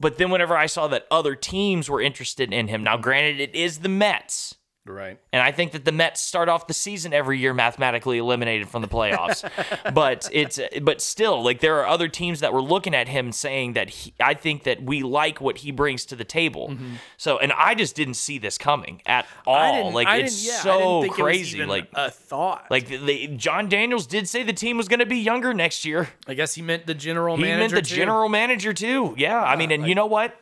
[0.00, 3.54] But then whenever I saw that other teams were interested in him, now granted it
[3.54, 4.55] is the Mets,
[4.88, 5.18] Right.
[5.32, 8.82] and I think that the Mets start off the season every year mathematically eliminated from
[8.82, 9.42] the playoffs.
[9.94, 13.72] but it's but still like there are other teams that were looking at him saying
[13.74, 16.68] that he, I think that we like what he brings to the table.
[16.68, 16.94] Mm-hmm.
[17.16, 19.92] So and I just didn't see this coming at all.
[19.92, 21.56] Like I it's yeah, so didn't think It was crazy.
[21.58, 22.66] even like a thought.
[22.70, 26.08] like the, Jon Daniels did say the team was going to be younger next year.
[26.26, 27.58] I guess he meant the general He manager.
[27.60, 27.96] meant the too.
[27.96, 29.14] general manager too.
[29.18, 30.36] Yeah, I mean, and you know what?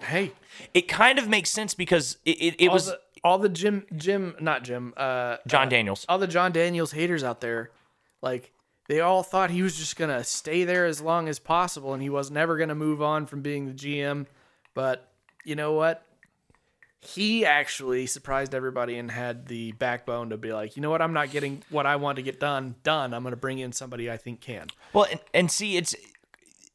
[0.00, 0.32] Hey,
[0.72, 4.34] It kind of makes sense because it, it, it was the all the Jim Jim
[4.40, 6.06] not Jim uh Jon uh, Daniels.
[6.08, 7.70] all the Jon Daniels haters out there,
[8.22, 8.52] like
[8.88, 12.10] they all thought he was just gonna stay there as long as possible, and he
[12.10, 14.26] was never gonna move on from being the GM.
[14.74, 15.08] But
[15.44, 16.04] you know what?
[17.02, 21.00] He actually surprised everybody and had the backbone to be like, you know what?
[21.00, 23.14] I'm not getting what I want to get done done.
[23.14, 24.66] I'm gonna bring in somebody I think can.
[24.92, 25.94] Well, and, and see, it's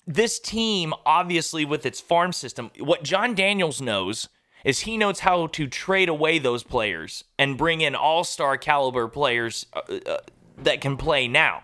[0.08, 2.71] this team obviously with its farm system.
[2.79, 4.29] What Jon Daniels knows
[4.65, 9.65] is he knows how to trade away those players and bring in all-star caliber players
[9.73, 10.17] uh, uh,
[10.58, 11.62] that can play now.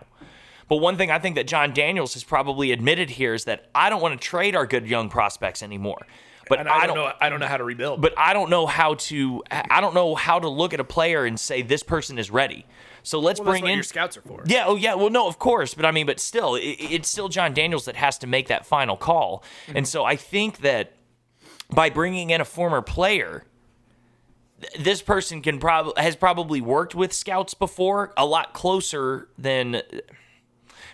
[0.68, 3.90] But one thing I think that Jon Daniels has probably admitted here is that I
[3.90, 6.06] don't want to trade our good young prospects anymore.
[6.48, 7.12] But And I don't know.
[7.20, 8.00] I don't know how to rebuild.
[8.00, 11.24] but I don't know how to I don't know how to look at a player
[11.24, 12.66] and say this person is ready.
[13.02, 14.42] So let's well, that's bring what in your scouts are for.
[14.46, 14.94] yeah, oh yeah.
[14.94, 17.96] Well, no, of course, but I mean, but still, it, it's still Jon Daniels that
[17.96, 19.44] has to make that final call.
[19.74, 20.92] And so I think that
[21.72, 23.44] by bringing in a former player,
[24.78, 29.82] this person can probably has probably worked with scouts before, a lot closer than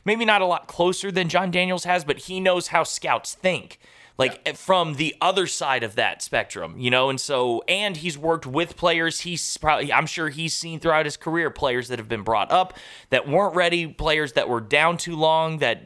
[0.05, 3.79] maybe not a lot closer than Jon Daniels has, but he knows how scouts think.
[4.17, 8.47] Like from the other side of that spectrum, you know, and so and he's worked
[8.47, 9.21] with players.
[9.21, 12.75] He's probably I'm sure he's seen throughout his career players that have been brought up
[13.11, 15.83] that weren't ready, players that were down too long, that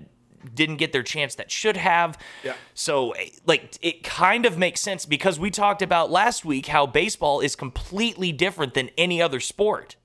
[0.54, 2.18] didn't get their chance that should have.
[2.42, 2.54] Yeah.
[2.74, 6.86] So eh, like it kind of makes sense because we talked about last week how
[6.86, 9.96] baseball is completely different than any other sport.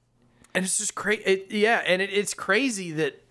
[0.54, 1.24] and it's just crazy.
[1.24, 3.24] It, yeah, and it, it's crazy that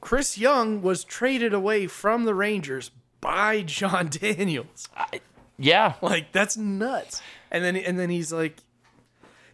[0.00, 4.88] Chris Young was traded away from the Rangers by Jon Daniels.
[5.58, 5.94] Yeah.
[6.02, 7.22] Like that's nuts.
[7.50, 8.56] And then and then he's like,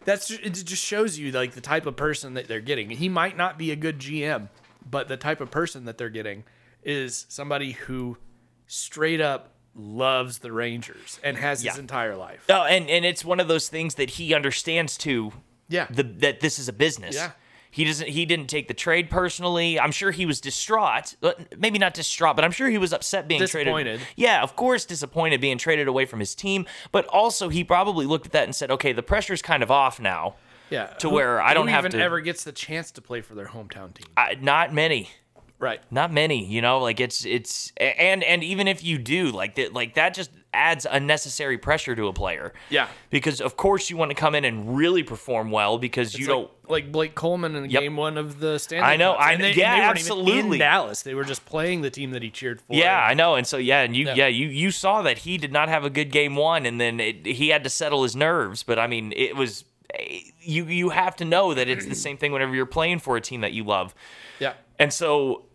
[0.05, 2.89] that's it just shows you like the type of person that they're getting.
[2.89, 4.49] He might not be a good GM,
[4.87, 6.43] but the type of person that they're getting
[6.83, 8.17] is somebody who
[8.67, 12.45] straight up loves the Rangers and has his entire life.
[12.49, 15.31] Oh, and and it's one of those things that he understands too.
[15.67, 15.87] Yeah.
[15.89, 17.15] The that this is a business.
[17.15, 17.31] Yeah.
[17.71, 18.09] He doesn't.
[18.09, 19.79] He didn't take the trade personally.
[19.79, 21.15] I'm sure he was distraught.
[21.21, 23.99] but Maybe not distraught, but I'm sure he was upset being Disappointed.
[23.99, 24.01] traded.
[24.15, 26.65] Yeah, of course, disappointed being traded away from his team.
[26.91, 29.99] But also, he probably looked at that and said, "Okay, the pressure's kind of off
[29.99, 30.35] now.
[30.69, 30.87] Yeah.
[30.99, 33.47] to where I don't have even to- ever gets the chance to play for their
[33.47, 34.07] hometown team.
[34.17, 35.09] I, not many."
[35.61, 35.81] Right.
[35.91, 39.73] not many you know like it's it's and and even if you do like that
[39.73, 42.87] like that just adds unnecessary pressure to a player Yeah.
[43.09, 46.27] because of course you want to come in and really perform well because you It's
[46.29, 47.81] don't like, like Blake Coleman in Yep.
[47.81, 48.85] game one of the Stanley.
[48.85, 49.25] I know, Cups.
[49.25, 50.53] I know, they, yeah, they absolutely.
[50.55, 51.01] in Dallas.
[51.01, 52.73] They were just playing the team that he cheered for.
[52.73, 54.13] yeah i know and so yeah and you Yeah.
[54.15, 57.01] yeah, you you saw that he did not have a good game one and then
[57.01, 59.65] it, he had to settle his nerves but i mean it was
[59.97, 63.17] Eh, you you have to know that it's the same thing whenever you're playing for
[63.17, 63.95] a team that you love
[64.39, 65.45] yeah, And so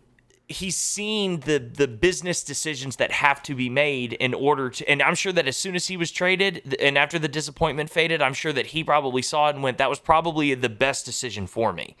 [0.47, 5.01] he's seen the the business decisions that have to be made in order to and
[5.01, 8.33] I'm sure that as soon as he was traded and after the disappointment faded, I'm
[8.33, 11.73] sure that he probably saw it and went that was probably the best decision for
[11.73, 11.95] me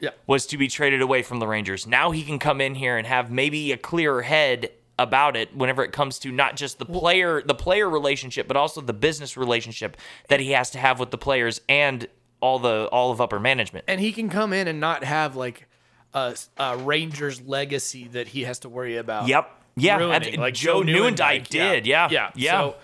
[0.00, 0.10] yeah.
[0.26, 1.86] was to be traded away from the Rangers.
[1.86, 5.84] Now he can come in here and have maybe a clearer head about it whenever
[5.84, 9.96] it comes to not just the player the player relationship but also the business relationship
[10.28, 12.06] that he has to have with the players and
[12.40, 13.84] all the all of upper management.
[13.88, 15.68] and he can come in and not have like
[16.16, 19.28] a, a Rangers legacy that he has to worry about.
[19.28, 19.50] Yep.
[19.76, 22.08] Yeah, ruining, like Joe Joe Nieuwendyk did, yeah.
[22.10, 22.60] yeah, Yeah.
[22.60, 22.76] So,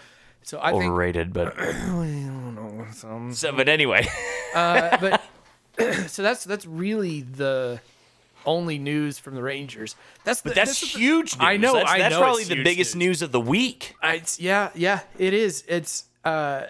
[0.42, 1.56] so I think, Overrated, but
[2.92, 4.06] some, so, but anyway.
[4.54, 5.22] uh, but
[6.08, 7.80] so that's that's really the
[8.47, 9.97] only news from the Rangers.
[10.24, 11.45] That's the, But that's the- huge news.
[11.45, 11.74] I know.
[11.74, 13.07] That's, I that's know probably the biggest news.
[13.07, 13.95] news of the week.
[14.03, 15.64] I, yeah, yeah, it is.
[15.68, 16.66] It's uh,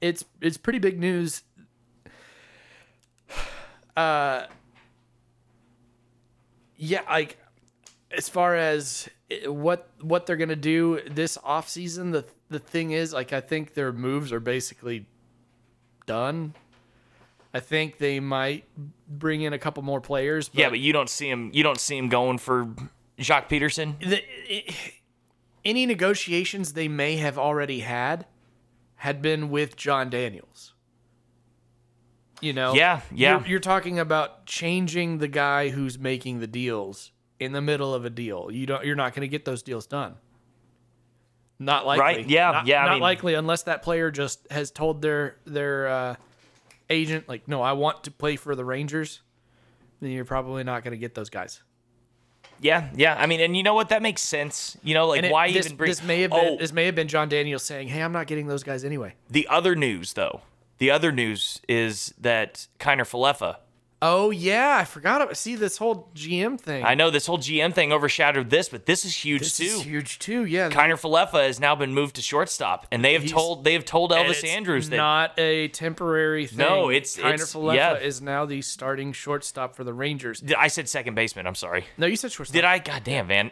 [0.00, 1.42] it's it's pretty big news.
[3.96, 4.46] Uh,
[6.76, 7.38] yeah, like
[8.10, 9.08] as far as
[9.46, 13.74] what what they're gonna do this off season, the the thing is, like, I think
[13.74, 15.06] their moves are basically
[16.06, 16.54] done.
[17.54, 18.64] I think they might
[19.08, 20.48] bring in a couple more players.
[20.48, 21.50] But Yeah, but you don't see him.
[21.54, 22.66] You don't see him going for
[23.18, 23.98] Joc Pederson.
[24.00, 24.64] the, i
[25.64, 28.26] any negotiations they may have already had
[28.96, 30.74] had been with Jon Daniels.
[32.42, 33.38] You know, Yeah, yeah.
[33.38, 38.04] You're, you're talking about changing the guy who's making the deals in the middle of
[38.04, 38.50] a deal.
[38.50, 38.84] You don't.
[38.84, 40.16] You're not going to get those deals done.
[41.58, 42.02] Not likely.
[42.02, 45.36] Right, yeah, Not- yeah, I Not mean- likely unless that player just has told their
[45.46, 46.16] their uh,
[46.90, 49.20] agent like, no, I want to play for the Rangers.
[50.00, 51.62] Then you're probably not going to get those guys.
[52.60, 53.16] Yeah, yeah.
[53.18, 53.88] I mean, and you know what?
[53.88, 54.76] That makes sense.
[54.82, 55.90] You know, like it- why this, even bring?
[55.90, 58.26] this may have been oh, this may have been Jon Daniels saying, "Hey, I'm not
[58.26, 60.42] getting those guys anyway." the other news though.
[60.78, 63.56] The other news is that Kiner Falefa.
[64.06, 65.22] Oh yeah, I forgot.
[65.22, 66.84] About, see this whole GM thing.
[66.84, 69.64] I know this whole GM thing overshadowed this, but this is huge this too.
[69.64, 70.44] is huge too.
[70.44, 73.72] Yeah, Kiner Falefa has now been moved to shortstop, and they have He's- told they
[73.72, 76.58] have told Elvis it's Andrus that not a temporary thing.
[76.58, 77.94] No, it's- Kiner it's- Falefa yeah.
[77.96, 80.44] is now the starting shortstop for the Rangers.
[80.58, 81.46] I said second baseman.
[81.46, 81.86] I'm sorry.
[81.96, 82.52] No, you said shortstop.
[82.54, 82.80] Did I?
[82.80, 83.50] God damn, man.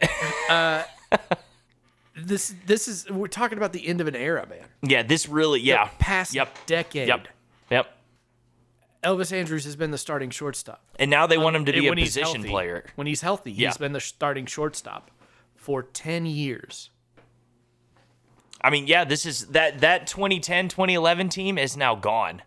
[0.51, 0.83] Uh,
[2.17, 4.65] this this is we're talking about the end of an era, man.
[4.83, 5.61] yeah, this really.
[5.61, 5.89] Yeah.
[5.99, 6.67] Past Yep.
[6.67, 7.09] decade.
[7.09, 7.29] Yep.
[7.71, 7.99] Yep.
[9.03, 10.83] Elvis Andrus has been the starting shortstop.
[10.99, 12.49] And now they want him to um, be a when he's position healthy.
[12.51, 12.85] player.
[12.95, 13.69] When he's healthy, Yeah.
[13.69, 15.11] he's been the starting shortstop
[15.57, 16.91] for 10 years.
[18.61, 22.43] I mean, yeah, this is that that 2010 2011 team is now gone.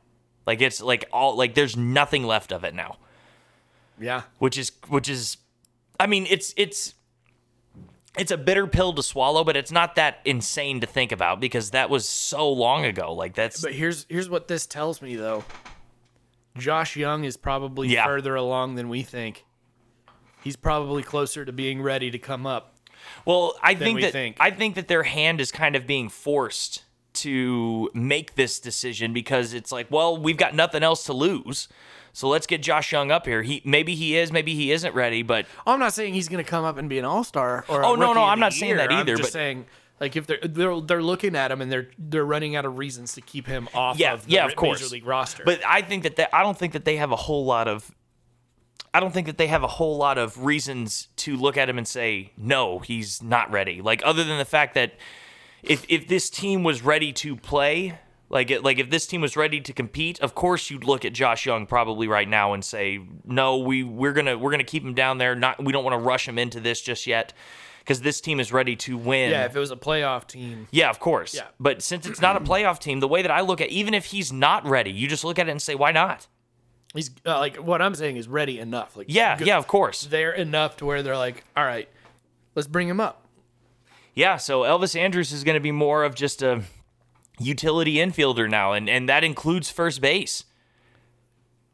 [0.47, 2.97] Like it's like all like there's nothing left of it now,
[3.99, 4.21] Yeah.
[4.39, 5.37] which is which is
[5.99, 6.93] I mean, it's it's
[8.17, 11.71] it's a bitter pill to swallow, but it's not that insane to think about because
[11.71, 13.11] that was so long ago.
[13.13, 15.43] Like that's But here's here's what this tells me though.
[16.57, 18.05] Josh Jung is probably Yeah.
[18.05, 19.45] further along than we think.
[20.43, 22.75] He's probably closer to being ready to come up.
[23.25, 24.37] Well, I think we that think.
[24.39, 26.83] I think that their hand is kind of being forced
[27.15, 31.67] to make this decision because it's like, well, we've got nothing else to lose.
[32.13, 33.41] So let's get Josh Jung up here.
[33.41, 36.49] He maybe he is, maybe he isn't ready, but I'm not saying he's going to
[36.49, 38.77] come up and be an all-star or Oh, no, no, I'm not saying year.
[38.77, 39.65] that I'm either, just but- saying
[39.99, 43.13] like if they're they're they're looking at him and they're they're running out of reasons
[43.13, 44.81] to keep him off yeah, of the yeah, of course.
[44.81, 45.43] major League roster.
[45.45, 47.91] But I think that they, I don't think that they have a whole lot of
[48.93, 51.77] I don't think that they have a whole lot of reasons to look at him
[51.77, 53.81] and say no, he's not ready.
[53.81, 54.93] Like other than the fact that
[55.63, 57.97] if if this team was ready to play,
[58.29, 61.45] like like if this team was ready to compete, of course you'd look at Josh
[61.45, 65.19] Jung probably right now and say no, we we're gonna we're gonna keep him down
[65.19, 65.35] there.
[65.35, 67.33] Not we don't want to rush him into this just yet
[67.85, 69.29] because this team is ready to win.
[69.29, 71.35] yeah, if it was a playoff team, Yeah, of course.
[71.35, 71.43] Yeah.
[71.59, 74.05] But since it's not a playoff team, the way that I look at even if
[74.05, 76.27] he's not ready, you just look at it and say, why not?
[76.95, 78.95] he's uh, like what I'm saying is ready enough.
[78.97, 80.03] Like Yeah, good- yeah, of course.
[80.05, 81.87] they're enough to where they're like, all right,
[82.55, 83.27] let's bring him up.
[84.15, 86.63] Yeah, so Elvis Andrus is going to be more of just a
[87.37, 90.45] utility infielder now, and, and that includes first base.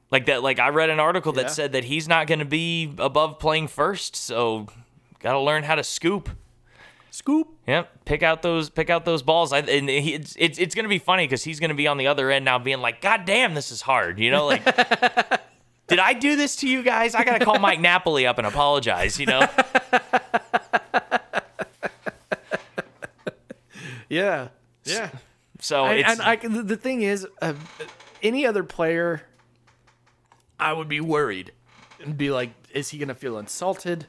[0.09, 1.47] Like that, like I read an article that Yeah.
[1.49, 4.67] said that he's not going to be above playing first, so
[5.21, 6.29] got to learn how to scoop.
[7.11, 7.49] Scoop.
[7.67, 9.51] Yep, pick out those pick out those balls.
[9.51, 11.87] I, and he, it's it's, it's going to be funny because he's going to be
[11.87, 14.63] on the other end now, being like, "God damn, this is hard." You know, like,
[15.87, 17.13] did I do this to you guys?
[17.13, 19.19] I got to call Mike Napoli up and apologize.
[19.19, 19.45] You know,
[24.11, 24.49] Yeah.
[24.83, 25.09] Yeah.
[25.61, 27.53] so I, it's and I, the the thing is, uh,
[28.21, 29.21] any other player,
[30.59, 31.53] I would be worried
[32.03, 34.07] and be like, is he gonna feel insulted?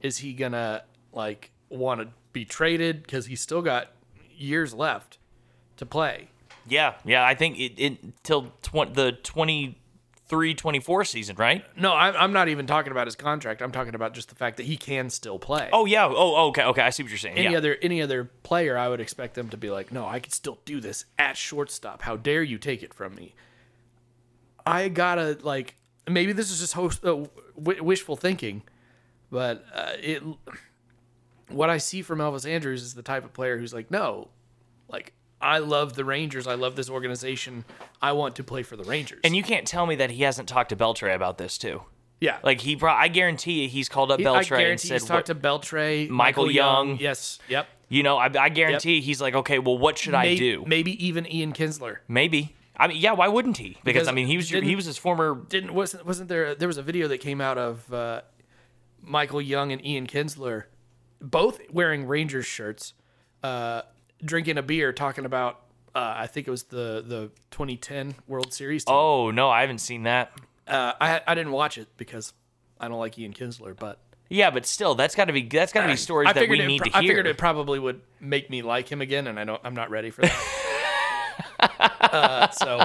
[0.00, 0.82] Is he gonna
[1.12, 3.88] like want to be traded because he's still got
[4.36, 5.18] years left
[5.76, 6.28] to play?
[6.68, 7.24] yeah, yeah.
[7.24, 11.64] I think it, it until tw- the 23-24 season, right?
[11.78, 13.62] No, I'm, I'm not even talking about his contract.
[13.62, 15.68] I'm talking about just the fact that he can still play.
[15.72, 16.06] Oh yeah.
[16.06, 16.64] Oh okay.
[16.64, 16.82] Okay.
[16.82, 17.36] I see what you're saying.
[17.36, 17.58] any yeah.
[17.58, 20.58] other any other player, I would expect them to be like, no, I can still
[20.64, 22.02] do this at shortstop.
[22.02, 23.34] How dare you take it from me?
[24.64, 25.76] I gotta like
[26.08, 27.26] maybe this is just host, uh,
[27.56, 28.62] w- wishful thinking,
[29.30, 30.22] but uh, it
[31.48, 34.28] what I see from Elvis Andrus is the type of player who's like, no,
[34.88, 36.46] like I love the Rangers.
[36.46, 37.64] I love this organization.
[38.02, 39.20] I want to play for the Rangers.
[39.24, 41.82] And you can't tell me that he hasn't talked to Beltre about this too.
[42.20, 44.92] yeah, Like he, pro- I guarantee you, he's called up He- I Beltre and said,
[44.94, 46.98] he's talked to Beltre, Michael Young.
[46.98, 47.68] Yes, yep.
[47.88, 50.64] you know, I, I guarantee he's like, okay, well, what should I do?
[50.66, 51.98] Maybe even Ian Kinsler.
[52.08, 52.54] Maybe.
[52.78, 53.68] I mean, yeah, why wouldn't he?
[53.70, 55.34] Because, Because I mean, he was your, he was his former.
[55.48, 56.54] Didn't wasn't wasn't there?
[56.54, 58.20] There was a video that came out of uh,
[59.06, 60.64] Michael Young and Ian Kinsler,
[61.20, 62.92] both wearing Rangers shirts,
[63.42, 63.82] uh,
[64.24, 65.62] drinking a beer, talking about.
[65.94, 68.84] Uh, I think it was the the 2010 World Series.
[68.84, 68.94] Team.
[68.94, 70.32] Oh no, I haven't seen that.
[70.66, 72.34] Uh, I I didn't watch it because
[72.78, 73.98] I don't like Ian Kinsler, but
[74.28, 76.80] Yeah, but still, that's got to be that's got to be stories that we need
[76.80, 76.98] pro- to hear.
[76.98, 79.60] I figured it probably would make me like him again, and I don't.
[79.64, 80.56] I'm not ready for that.
[82.00, 82.84] uh, so,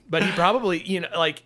[0.10, 1.44] but he probably, you know, like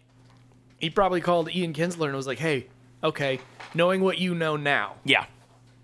[0.79, 2.67] he probably called Ian Kinsler and was like, "Hey,
[3.03, 3.41] okay,
[3.75, 5.27] knowing what you know now, yeah,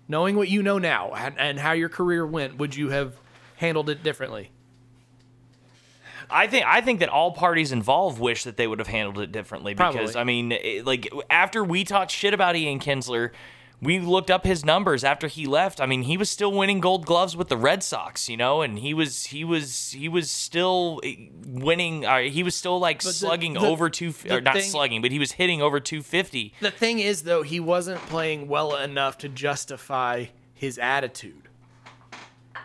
[0.07, 3.15] knowing what you know now, and, and how your career went, would you have
[3.57, 4.51] handled it differently?"
[6.31, 9.31] I think I think that all parties involved wish that they would have handled it
[9.31, 10.15] differently because Probably.
[10.15, 13.31] I mean, it- like after we talked shit about Ian Kinsler,
[13.81, 15.79] we looked up his numbers after he left.
[15.79, 18.79] I mean, he was still winning Gold Gloves with the Red Sox, you know, and
[18.79, 21.15] he was he was he was still eh,
[21.45, 22.05] winning.
[22.05, 25.11] Uh, he was still like the- slugging the- over two or not thing- slugging, but
[25.11, 26.53] he was hitting over two fifty.
[26.59, 31.43] The thing is, though, he wasn't playing well enough to justify his attitude.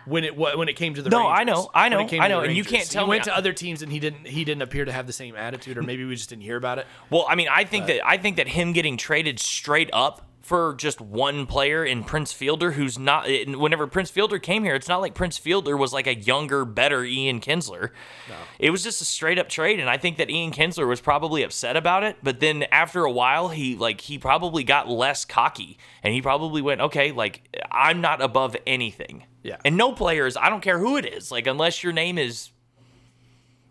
[0.05, 1.39] When it when it came to the No, Rangers.
[1.39, 3.53] I know, I know, I know, and you can't tell he me- went to other
[3.53, 6.15] teams and he didn't he didn't appear to have the same attitude, or maybe we
[6.15, 6.85] just didn't hear about it.
[7.09, 10.75] Well, I mean, I think that I think that him getting traded straight up for
[10.75, 13.27] just one player in Prince Fielder, who's not.
[13.47, 17.03] Whenever Prince Fielder came here, it's not like Prince Fielder was like a younger, better
[17.03, 17.89] Ian Kinsler.
[18.29, 18.35] No.
[18.59, 21.41] It was just a straight up trade, and I think that Ian Kinsler was probably
[21.41, 22.17] upset about it.
[22.21, 26.61] But then after a while, he like he probably got less cocky, and he probably
[26.61, 27.41] went, okay, like
[27.71, 29.25] I'm not above anything.
[29.41, 29.57] Yeah.
[29.65, 32.51] And no players, I don't care who it is, like unless your name is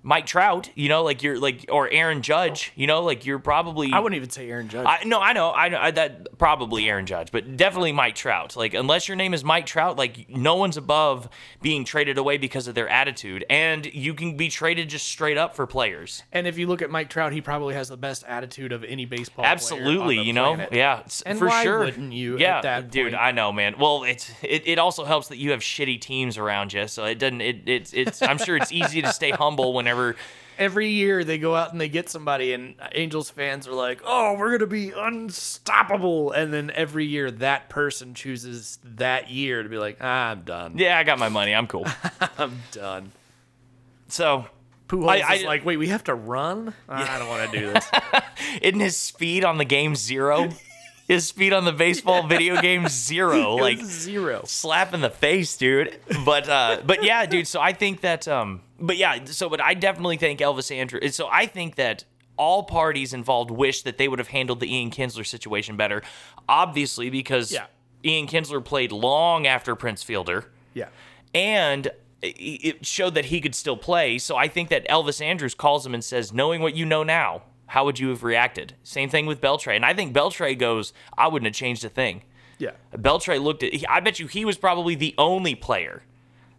[0.07, 3.91] Mike Trout, you know, like you're like or Aaron Judge, you know, like you're probably
[3.91, 4.87] I wouldn't even say Aaron Judge.
[4.87, 8.55] I no, I know, I know I, that probably Aaron Judge, but definitely Mike Trout.
[8.55, 11.31] Like unless your name is Mike Trout, like no one's above
[11.63, 15.57] being traded away because of their attitude, and you can be traded just straight up
[15.57, 16.23] for players.
[16.33, 19.07] and if you look at Mike Trout, he probably has the best attitude of any
[19.07, 19.45] baseball.
[19.45, 20.73] player Absolutely, you know, planet.
[20.75, 21.79] yeah, And for why sure.
[21.81, 23.23] wouldn't you at Yeah, that dude, point?
[23.23, 23.77] I know, man.
[23.79, 27.19] Well, it's it, it also helps that you have shitty teams around you, so it
[27.19, 27.41] doesn't.
[27.41, 28.21] It, it's it's.
[28.21, 29.94] I'm sure it's easy to stay humble whenever.
[30.57, 34.35] Every year they go out and they get somebody, and Angels fans are like, "Oh,
[34.39, 39.79] we're gonna be unstoppable," and then every year that person chooses that year to be
[39.79, 40.79] like, ah, "I'm done.
[40.79, 41.53] Yeah, I got my money.
[41.55, 41.87] I'm cool.
[42.39, 43.11] I'm done."
[44.09, 44.47] So
[44.89, 46.73] Pujols I- I- is like, "Wait, we have to run?
[46.89, 47.91] I don't want to do this."
[48.63, 50.51] Isn't his speed on the game zero?
[51.07, 53.57] his speed on the baseball video game zero.
[53.57, 54.43] Like zero.
[54.47, 55.99] slap in the face, dude.
[56.25, 59.75] But uh but yeah, dude, so I think that um but yeah, so but I
[59.75, 62.05] definitely think Elvis Andrus so I think that
[62.37, 66.03] all parties involved wish that they would have handled the Ian Kinsler situation better.
[66.49, 67.67] Obviously, because Yeah.
[68.05, 70.89] Ian Kinsler played long after Prince Fielder Yeah.
[71.35, 71.91] and
[72.27, 74.17] it showed that he could still play.
[74.19, 77.43] So I think that Elvis Andrus calls him and says, "Knowing what you know now,
[77.67, 81.29] how would you have reacted?" Same thing with Beltre, and I think Beltre goes, "I
[81.29, 82.23] wouldn't have changed a thing."
[82.59, 82.73] Yeah.
[82.97, 83.73] Beltre looked at.
[83.89, 86.03] I bet you he was probably the only player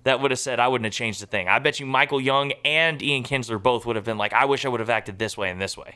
[0.04, 2.52] that would have said, "I wouldn't have changed a thing." I bet you Michael Young
[2.64, 5.38] and Ian Kinsler both would have been like, "I wish I would have acted this
[5.38, 5.96] way and this way."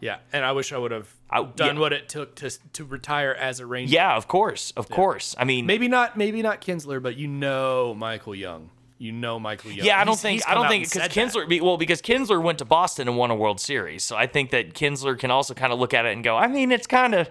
[0.00, 0.18] Yeah.
[0.32, 1.80] And I wish I would have I- done yeah.
[1.80, 3.92] what it took to to retire as a Ranger.
[3.92, 5.34] Yeah, of course, of course.
[5.38, 6.16] I mean, Maybe not.
[6.16, 8.70] Maybe not Kinsler, but you know Michael Young.
[8.98, 9.86] You know Michael Young.
[9.86, 11.10] Yeah, I don't He's- think he's I don't think because that.
[11.12, 14.26] Kinsler be- well because Kinsler went to Boston and won a World Series, so I
[14.26, 16.86] think that Kinsler can also kind of look at it and go, I mean, it's
[16.88, 17.30] kind of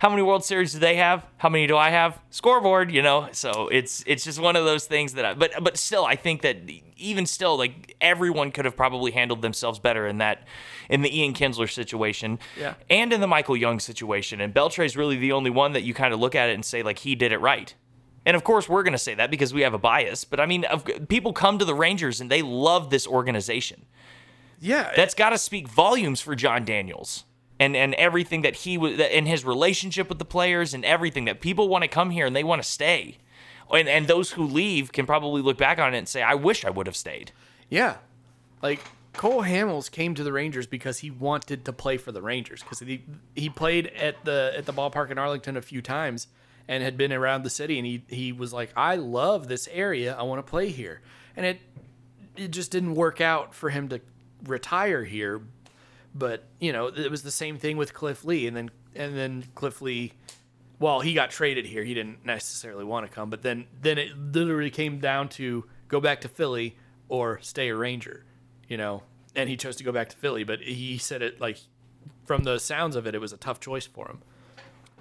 [0.00, 1.24] how many World Series do they have?
[1.38, 2.18] How many do I have?
[2.30, 3.28] Scoreboard, you know.
[3.32, 6.42] So it's it's just one of those things that I but but still I think
[6.42, 6.56] that
[6.96, 10.46] even still like everyone could have probably handled themselves better in that
[10.90, 12.74] in the Ian Kinsler situation Yeah.
[12.90, 14.40] and in the Michael Young situation.
[14.40, 16.82] And Beltre's really the only one that you kind of look at it and say
[16.82, 17.74] like he did it right.
[18.26, 20.24] And of course, we're going to say that because we have a bias.
[20.24, 20.64] But I mean,
[21.08, 23.86] people come to the Rangers and they love this organization.
[24.60, 24.92] Yeah.
[24.96, 27.24] That's got to speak volumes for Jon Daniels
[27.60, 31.40] and and everything that he was and his relationship with the players and everything that
[31.40, 33.18] people want to come here and they want to stay.
[33.72, 36.64] And and those who leave can probably look back on it and say, "I wish
[36.64, 37.32] I would have stayed."
[37.68, 37.98] Yeah.
[38.62, 38.80] Like
[39.12, 42.80] Cole Hamels came to the Rangers because he wanted to play for the Rangers because
[42.80, 43.04] he
[43.34, 46.26] he played at the at the ballpark in Arlington a few times
[46.68, 50.14] and had been around the city and he he was like I love this area
[50.14, 51.00] I want to play here
[51.36, 51.60] and it
[52.36, 54.00] it just didn't work out for him to
[54.44, 55.42] retire here
[56.14, 59.44] but you know it was the same thing with Cliff Lee and then and then
[59.54, 60.12] Cliff Lee
[60.78, 61.84] well, he got traded here.
[61.84, 66.00] He didn't necessarily want to come, but then then it literally came down to go
[66.00, 66.76] back to Philly
[67.08, 68.24] or stay a Ranger,
[68.68, 69.02] you know.
[69.36, 71.58] And he chose to go back to Philly, but he said it like
[72.24, 74.22] from the sounds of it, it was a tough choice for him.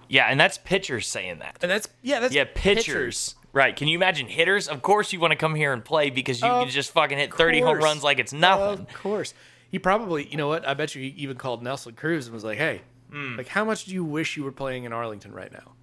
[0.09, 1.57] Yeah, and that's pitchers saying that.
[1.61, 3.35] And that's yeah, that's Yeah, pitchers.
[3.53, 3.75] Right.
[3.75, 4.67] Can you imagine hitters?
[4.67, 7.17] Of course you want to come here and play because you Of can just fucking
[7.19, 8.79] hit 30 home runs like it's nothing.
[8.87, 9.33] Of course.
[9.69, 10.67] He probably, you know what?
[10.67, 12.81] I bet you he even called Nelson Cruz and was like, "Hey,
[13.11, 13.37] Hmm.
[13.37, 15.73] like how much do you wish you were playing in Arlington right now?"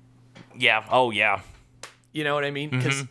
[0.56, 0.84] Yeah.
[0.90, 1.40] Oh, yeah.
[2.12, 2.70] You know what I mean?
[2.70, 3.04] Because, Mm-hmm.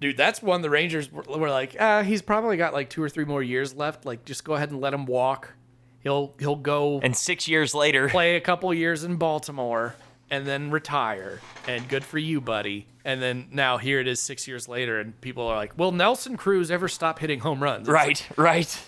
[0.00, 3.08] dude, that's one the Rangers were, were like, ah, he's probably got like two or
[3.08, 4.04] three more years left.
[4.04, 5.54] Like, just go ahead and let him walk.
[6.00, 9.94] He'll he'll go And six years later, play a couple years in Baltimore
[10.30, 11.40] and then retire.
[11.66, 12.86] And good for you, buddy.
[13.04, 16.36] And then now here it is, six years later, and people are like, "Will Nelson
[16.36, 18.80] Cruz ever stop hitting home runs?" It's right, right.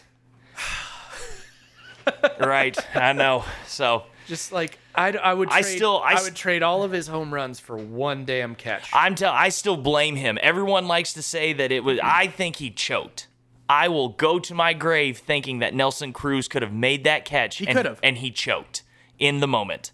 [2.41, 2.76] right.
[2.97, 3.45] I know.
[3.66, 5.51] So just like I, I would.
[5.51, 8.55] Trade, I still- I s- would trade all of his home runs for one damn
[8.55, 8.91] catch.
[8.93, 10.38] I'm tell I still blame him.
[10.43, 12.09] Everyone likes to say that it was mm-hmm.
[12.09, 13.26] I think he choked.
[13.68, 17.59] I will go to my grave thinking that Nelson Cruz could have made that catch
[17.59, 18.01] He and, could've.
[18.03, 18.82] and he choked
[19.18, 19.93] in the moment.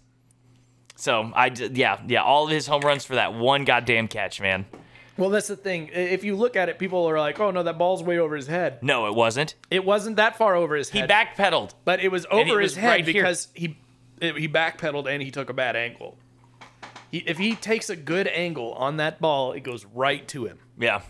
[0.97, 4.65] So I yeah, yeah, all of his home runs for that one goddamn catch, man.
[5.15, 5.89] well, that's the thing.
[5.93, 8.47] If you look at it, people are like, "Oh no, that ball's way over his
[8.47, 9.53] head." No, it wasn't.
[9.69, 11.09] It wasn't that far over his head.
[11.09, 11.73] He backpedaled.
[11.85, 13.13] but it was it over was his head right here.
[13.13, 13.77] because he
[14.19, 16.17] it, he backpedaled and he took a bad angle.
[17.11, 20.57] He, if he takes a good angle on that ball, it goes right to him.
[20.79, 21.01] Yeah.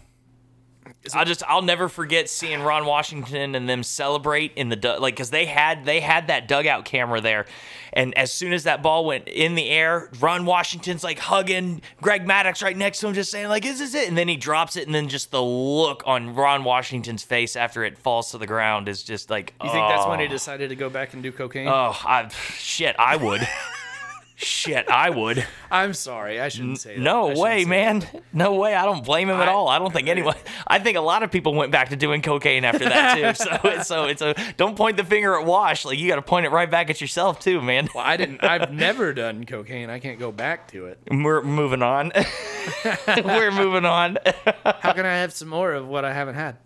[1.13, 5.15] I'll just I'll never forget seeing Ron Washington and them celebrate in the du- like
[5.15, 7.45] because they had they had that dugout camera there,
[7.93, 12.25] and as soon as that ball went in the air, Ron Washington's like hugging Greg
[12.25, 14.75] Maddux right next to him, just saying like, "Is this it?" And then he drops
[14.75, 18.47] it, and then just the look on Ron Washington's face after it falls to the
[18.47, 21.23] ground is just like, You think that's when he "Oh." decided to go back and
[21.23, 21.67] do cocaine?
[21.69, 22.27] Oh, I,
[22.57, 23.47] shit, I would.
[24.37, 25.45] shit, I would.
[25.71, 27.01] I'm sorry, I shouldn't say that.
[27.01, 28.05] No way, man.
[28.31, 28.73] No way.
[28.75, 29.67] I don't blame him at I- all.
[29.67, 30.35] I don't think anyone.
[30.67, 33.43] I think a lot of people went back to doing cocaine after that too.
[33.43, 35.83] So, it's, so it's a don't point the finger at Wash.
[35.83, 37.89] Like you got to point it right back at yourself too, man.
[37.93, 38.43] Well, I didn't.
[38.43, 39.89] I've never done cocaine.
[39.89, 40.99] I can't go back to it.
[41.11, 42.11] We're moving on.
[43.07, 44.17] We're moving on.
[44.63, 46.57] How can I have some more of what I haven't had?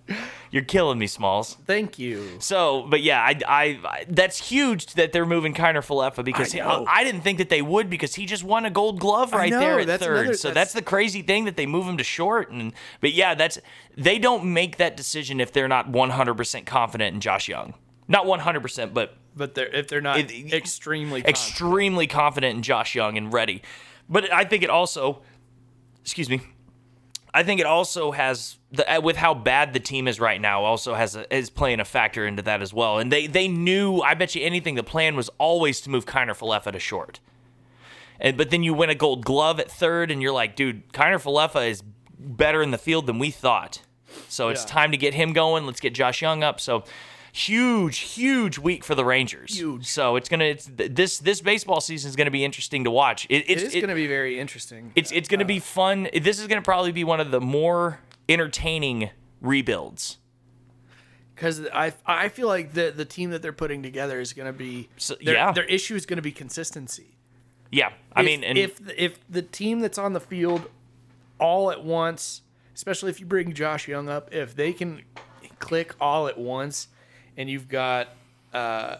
[0.51, 1.55] You're killing me, Smalls.
[1.65, 2.27] Thank you.
[2.39, 6.57] So, but yeah, I, I, I that's huge that they're moving Kiner Falefa because I
[6.57, 6.85] he- know.
[6.87, 9.59] I, didn't think that they would because he just won a Gold Glove right know,
[9.61, 10.17] there at third.
[10.19, 12.51] another- so that's- that's the crazy thing that they move him to short.
[12.51, 13.59] And but yeah, that's
[13.95, 17.73] they don't make that decision if they're not 100% confident in Josh Jung.
[18.09, 21.29] Not 100%, but But they're if they're not It- extremely confident.
[21.29, 23.61] extremely confident in Josh Jung and ready.
[24.09, 25.21] But I think it also,
[26.01, 26.41] excuse me,
[27.33, 30.63] I think it also has the uh, with how bad the team is right now.
[30.63, 32.99] Also has a, is playing a factor into that as well.
[32.99, 33.99] And they they knew.
[34.01, 34.75] I bet you anything.
[34.75, 37.19] The plan was always to move Kiner Falefa to short.
[38.19, 41.21] And but then you win a Gold Glove at third, and you're like, dude, Kiner
[41.21, 41.81] Falefa is
[42.19, 43.81] better in the field than we thought.
[44.27, 44.67] So it's Yeah.
[44.69, 45.65] time to get him going.
[45.65, 46.59] Let's get Josh Jung up.
[46.59, 46.83] So
[47.31, 49.55] huge, huge week for the Rangers.
[49.57, 49.85] Huge.
[49.85, 53.25] So it's gonna it's this this baseball season is gonna be interesting to watch.
[53.29, 54.91] It, It it's it- going to be very interesting.
[54.95, 56.09] it's it's gonna be fun.
[56.13, 59.09] This is gonna probably be one of the more entertaining
[59.41, 60.17] rebuilds.
[61.35, 64.53] because I I feel like the the team that they're putting together is going to
[64.57, 65.51] be So- their, yeah.
[65.51, 67.17] their issue is going to be consistency.
[67.71, 70.69] Yeah, I If- mean, and if if the team that's on the field
[71.39, 72.43] all at once,
[72.75, 75.01] especially if you bring Josh Jung up, if they can
[75.59, 76.87] click all at once,
[77.41, 78.09] and you've got
[78.53, 78.97] uh,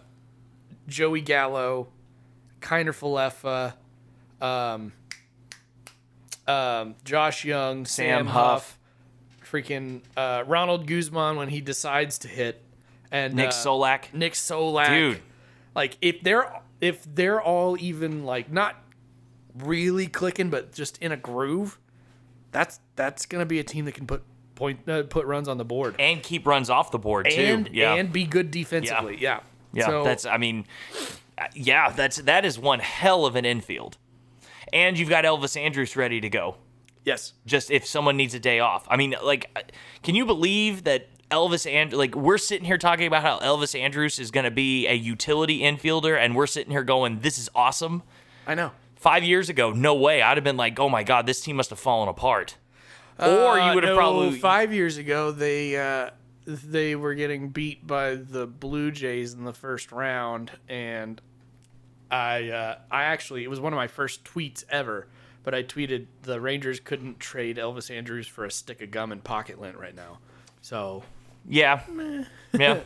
[0.88, 1.90] Joey Gallo,
[2.60, 3.74] Kiner Falefa,
[4.44, 4.92] um,
[6.48, 8.80] um, Josh Jung, Sam, Sam Huff, Huff.
[9.50, 12.64] freaking uh, Ronald Guzman when he decides to hit,
[13.12, 15.22] and Nick uh, Solak, Nick Solak, Dude.
[15.76, 18.76] Like if they're if they're all even like not
[19.56, 21.78] really clicking, but just in a groove,
[22.52, 24.24] that's that's gonna be a team that can put
[24.62, 27.42] point uh, put runs on the board and keep runs off the board too.
[27.42, 29.18] and yeah, and be good defensively.
[29.20, 29.40] Yeah,
[29.74, 29.88] yeah.
[29.88, 30.66] So, that's I mean,
[31.38, 31.90] uh, yeah.
[31.90, 33.98] That's that is one hell of an infield.
[34.72, 36.56] And you've got Elvis Andrus ready to go.
[37.04, 37.34] yes.
[37.46, 38.86] just if someone needs a day off.
[38.88, 39.50] I mean, like,
[40.04, 44.20] can you believe that Elvis and like we're sitting here talking about how Elvis Andrus
[44.20, 48.04] is going to be a utility infielder, and we're sitting here going, "This is awesome."
[48.46, 48.72] I know.
[48.96, 50.22] Five years ago, no way.
[50.22, 52.58] I'd have been like, "Oh my god, this team must have fallen apart."
[53.22, 56.10] Or you Uh, would have no, probably five years ago they uh,
[56.46, 61.22] they were getting beat by the Blue Jays in the first round, and
[62.10, 65.08] I uh, I actually it was one of my first tweets ever.
[65.44, 69.24] But I tweeted the Rangers couldn't trade Elvis Andrus for a stick of gum and
[69.24, 70.20] pocket lint right now.
[70.62, 71.02] So,
[71.50, 71.82] yeah,
[72.54, 72.82] yeah,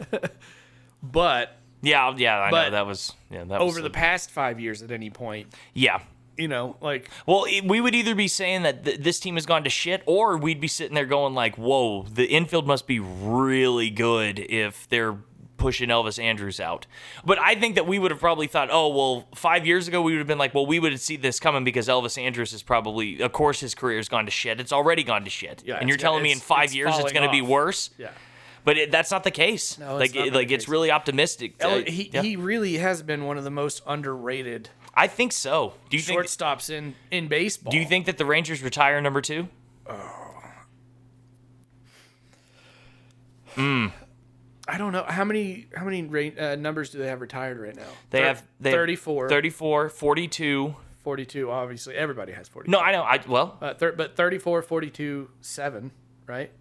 [1.04, 2.40] but yeah, yeah.
[2.40, 5.54] I know that was yeah that was over the past five years, at any point,
[5.74, 6.00] yeah.
[6.38, 9.64] You know, like Well, we would either be saying that th- this team has gone
[9.64, 13.90] to shit, or we'd be sitting there going like, "Whoa, the infield must be really
[13.90, 15.18] good if they're
[15.58, 16.88] pushing Elvis Andrus out."
[17.24, 20.12] But I think that we would have probably thought, "Oh, well, five years ago we
[20.12, 23.22] would have been like, well, we would see this coming because Elvis Andrus is probably,
[23.22, 24.60] of course, his career's gone to shit.
[24.60, 27.14] It's already gone to shit, Yeah, and you're telling me in five it's years it's
[27.14, 28.10] going to be worse." yeah.
[28.66, 29.78] But it, that's not the case.
[29.78, 31.54] No, like, it's not it- the like it's really optimistic.
[31.60, 32.24] El- Uh, he yeah.
[32.24, 35.74] he really has been one of the most underrated I think so.
[35.90, 36.22] Do you think?
[36.22, 37.72] shortstops in in baseball.
[37.72, 39.48] Do you think that the Rangers retire number two?
[39.88, 40.42] Oh.
[43.56, 43.88] Hmm.
[44.68, 47.76] I don't know how many how many ra- uh, numbers do they have retired right
[47.76, 47.84] now?
[48.10, 50.76] They Thir- have they have 34, 34, 42.
[51.04, 52.72] 42 obviously everybody has 42.
[52.72, 53.04] No, I know.
[53.04, 55.92] I well, Uh, thir- but 34, 42, 7,
[56.26, 56.52] right?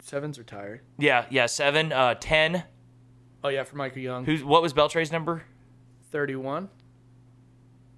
[0.00, 0.82] Seven's retired.
[0.98, 2.62] yeah, yeah, seven, uh, ten.
[3.42, 4.24] Oh yeah, for Michael Young.
[4.24, 5.42] Who's what was Beltre's number?
[6.12, 6.68] 31.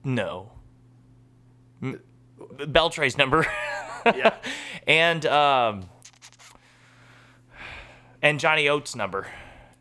[0.04, 0.52] No,
[1.82, 2.00] M-
[2.58, 3.46] Beltre's number,
[4.06, 4.34] Yeah.
[4.86, 5.88] and um,
[8.22, 9.26] and Johnny Oates' number,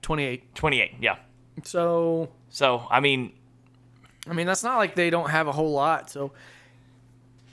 [0.02, 0.56] 28.
[0.56, 0.96] twenty-eight.
[1.00, 1.18] Yeah.
[1.64, 3.34] So, So I mean,
[4.30, 6.10] I mean, that's not like they don't have a whole lot.
[6.10, 6.32] So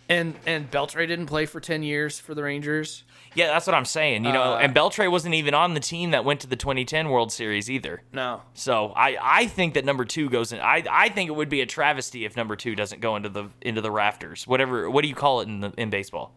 [0.09, 3.03] and and Beltre didn't play for 10 years for the Rangers.
[3.37, 4.25] Yeah, that's what I'm saying.
[4.25, 7.09] You know, Uh, and Beltre wasn't even on the team that went to the 2010
[7.11, 8.03] World Series either.
[8.13, 8.43] No.
[8.55, 10.59] So I, I think that number two goes in.
[10.61, 13.51] I, I think it would be a travesty if number two doesn't go into the
[13.61, 14.47] into the rafters.
[14.47, 14.91] Whatever.
[14.91, 16.33] What do you call it in the in baseball?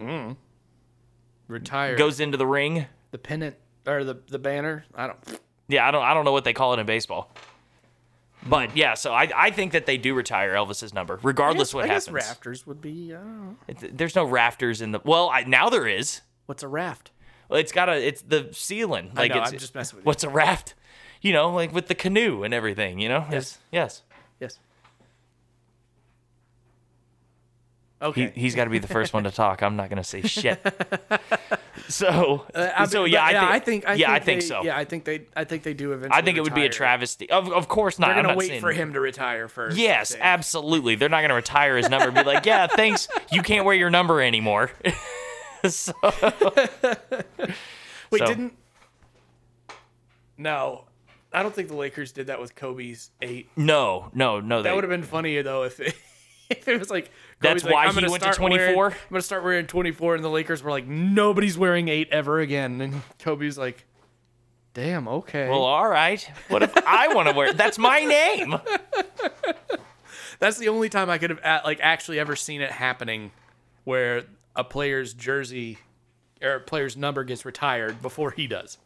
[0.00, 0.36] Mmm.
[1.48, 1.98] Retired.
[1.98, 2.86] Goes into the ring.
[3.10, 4.84] the pennant or the the banner.
[4.94, 5.18] I don't
[5.68, 7.30] Yeah, I don't I don't know what they call it in baseball.
[8.46, 11.88] But yeah, so I, I think that they do retire Elvis's number, regardless what I
[11.88, 13.56] guess rafters would be I.
[13.68, 15.30] It's- there's no rafters in the well.
[15.30, 16.20] I, now there is.
[16.46, 17.10] What's a raft?
[17.48, 19.12] Well, it's got a it's the ceiling.
[19.14, 20.06] Like know, it's, I'm just messing with you.
[20.06, 20.74] What's a raft?
[21.22, 22.98] You know, like with the canoe and everything.
[22.98, 23.26] You know.
[23.30, 23.58] Yes.
[23.72, 24.02] Yes.
[24.40, 24.58] Yes.
[28.12, 28.32] He, Okay.
[28.34, 29.62] he's got to be the first one to talk.
[29.62, 30.60] I'm not going to say shit.
[31.88, 34.42] so, Uh, I so mean, yeah, but I think, I think, yeah, I they- think
[34.42, 34.62] so.
[34.62, 36.18] Yeah, I think they, I think they do eventually.
[36.18, 37.30] I think it would be a travesty.
[37.30, 38.08] Of, of course not.
[38.14, 39.76] They're gonna wait saying- for him to retire first.
[39.78, 40.96] Yes, absolutely.
[40.96, 43.08] They're not going to retire his number and be like, yeah, thanks.
[43.32, 44.70] You can't wear your number anymore.
[45.66, 45.92] so,
[48.10, 48.52] Wait, So- didn't?
[50.36, 50.84] No,
[51.32, 53.48] I don't think the Lakers did that with Kobe's eight.
[53.56, 54.62] no, no, no.
[54.62, 55.94] They, That would have been funnier though if it,
[56.50, 57.10] if it was like.
[57.40, 58.86] That's Kobe's like, why I'm he went to start wearing- 24?
[58.90, 62.80] I'm gonna start wearing 24, and the Lakers were like, nobody's wearing eight ever again,
[62.80, 63.84] and Kobe's like,
[64.72, 65.48] damn, okay.
[65.48, 66.28] well, all right.
[66.48, 68.54] What if I want to wear That's my name.
[70.38, 73.30] That's the only time I could have like actually ever seen it happening,
[73.84, 74.24] where
[74.56, 75.78] a player's jersey
[76.42, 78.78] or a player's number gets retired before he does.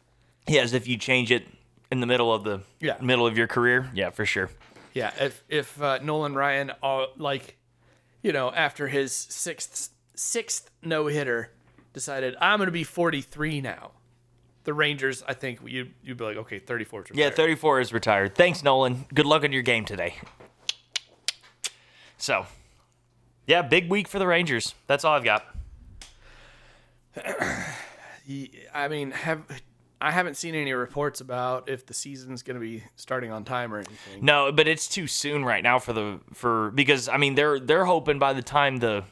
[0.47, 1.47] Yeah, as if you change it
[1.91, 2.97] in the middle of the Yeah.
[3.01, 3.89] middle of your career.
[3.93, 4.49] Yeah, for sure.
[4.93, 7.57] Yeah, if if uh, Nolan Ryan, uh, like,
[8.21, 11.51] you know, after his sixth sixth no hitter,
[11.93, 13.91] decided I'm going to be 43 now.
[14.65, 17.05] The Rangers, I think you you'd be like, okay, 34.
[17.05, 18.35] 's Yeah, 34 is retired.
[18.35, 19.05] Thanks, Nolan.
[19.13, 20.15] Good luck on your game today.
[22.17, 22.45] So,
[23.47, 24.75] yeah, big week for the Rangers.
[24.87, 25.45] That's all I've got.
[28.73, 29.43] I mean, have
[30.01, 33.73] I haven't seen any reports about if the season's going to be starting on time
[33.73, 34.23] or anything.
[34.23, 37.85] No, but it's too soon right now for the for because I mean they're they're
[37.85, 39.03] hoping by the time the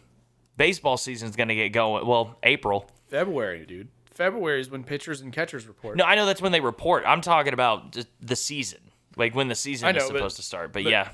[0.56, 2.90] baseball season's going to get going, well, April.
[3.08, 3.90] February, dude.
[4.12, 5.98] February is when pitchers and catchers report.
[5.98, 7.04] No, I know that's when they report.
[7.06, 8.80] I'm talking about the season.
[9.16, 10.74] Like when the season know, is but- supposed to start.
[10.74, 11.10] But, but- yeah.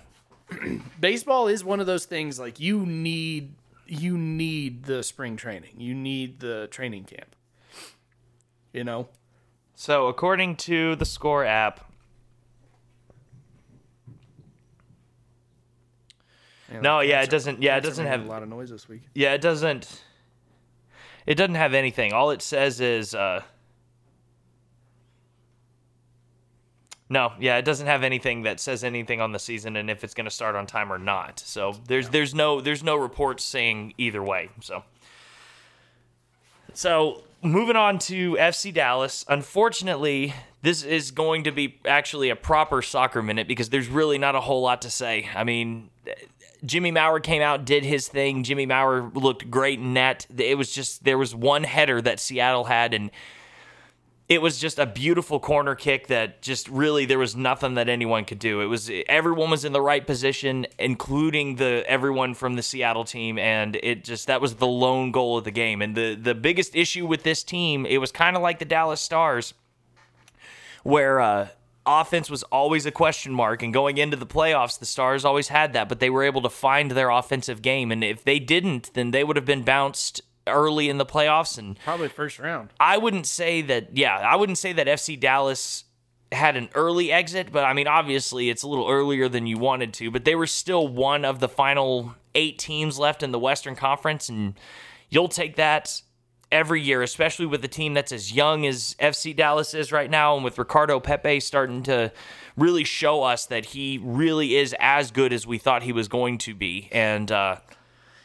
[1.00, 3.56] baseball is one of those things like you need
[3.88, 5.72] you need the spring training.
[5.78, 7.36] You need the training camp.
[8.72, 9.08] You know?
[9.76, 11.82] So, according to the Score app,
[16.82, 19.04] No, yeah, it doesn't- yeah, it doesn't have- a lot of noise this week.
[19.14, 20.04] Yeah, it doesn't.
[21.28, 22.14] It doesn't have anything.
[22.14, 23.44] All it says is, uh,
[27.10, 30.16] no, yeah, it doesn't have anything that says anything on the season and if it's
[30.16, 31.40] going to start on time or not.
[31.40, 34.50] So there's there's no there's no reports saying either way.
[34.62, 34.84] So
[36.74, 39.26] so moving on to FC Dallas.
[39.28, 44.36] Unfortunately, this is going to be actually a proper soccer minute because there's really not
[44.36, 45.30] a whole lot to say.
[45.36, 45.90] I mean,
[46.66, 48.44] Jimmy Maurer came out, did his thing.
[48.44, 50.26] Jimmy Maurer looked great in net.
[50.38, 53.12] It was just there was one header that Seattle had, and
[54.34, 58.26] it was just a beautiful corner kick that just really there was nothing that anyone
[58.26, 58.62] could do.
[58.62, 63.38] It was everyone was in the right position, including the everyone from the Seattle team,
[63.38, 65.82] and it just that was the lone goal of the game.
[65.82, 69.00] And the the biggest issue with this team, it was kind of like the Dallas
[69.00, 69.54] Stars,
[70.82, 71.50] where uh,
[71.86, 75.74] offense was always a question mark, and going into the playoffs, the Stars always had
[75.74, 77.92] that, but they were able to find their offensive game.
[77.92, 81.58] And if they didn't, then they would have been bounced early in the playoffs.
[81.58, 82.70] And Probably first round.
[82.80, 85.86] I wouldn't say that, yeah, I wouldn't say that FC Dallas
[86.32, 89.94] had an early exit, but I mean, obviously it's a little earlier than you wanted
[89.96, 93.76] to, but they were still one of the final eight teams left in the Western
[93.76, 94.56] Conference, and
[95.10, 96.02] you'll take that
[96.52, 100.36] every year, especially with a team that's as young as FC Dallas is right now,
[100.36, 102.12] and with Ricardo Pepi starting to
[102.56, 106.38] really show us that he really is as good as we thought he was going
[106.40, 106.90] to be.
[106.92, 107.58] And uh,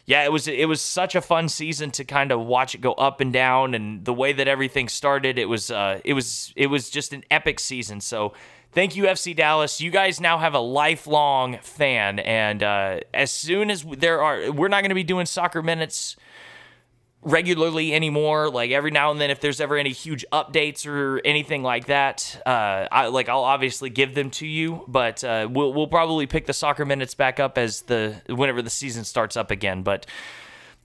[0.08, 2.92] yeah, it was it was such a fun season to kind of watch it go
[2.94, 6.68] up and down, and the way that everything started, it was uh, it was it
[6.68, 8.00] was just an epic season.
[8.00, 8.32] So.
[8.70, 9.80] Thank you, FC Dallas.
[9.80, 14.68] You guys now have a lifelong fan, and uh, as soon as there are, we're
[14.68, 16.16] not going to be doing soccer minutes
[17.28, 18.50] regularly anymore.
[18.50, 22.40] Like every now and then, if there's ever any huge updates or anything like that,
[22.44, 24.84] uh, I like I'll obviously give them to you.
[24.88, 28.70] But uh, we'll we'll probably pick the soccer minutes back up as the whenever the
[28.70, 29.82] season starts up again.
[29.82, 30.06] But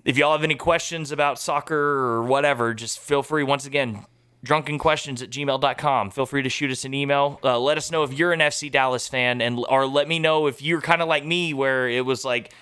[0.06, 4.06] if y'all have any questions about soccer or whatever, just feel free once again.
[4.46, 6.12] Drunkenquestions at gmail.com.
[6.12, 7.39] Feel free to shoot us an email.
[7.41, 10.48] Uh, let us know if you're an FC Dallas fan, and or let me know
[10.48, 12.54] if you're kind of like me, where it was like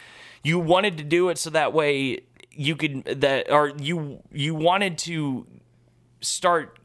[0.43, 2.19] you wanted to do it so that way
[2.51, 5.47] you could that or you you wanted to
[6.21, 6.77] start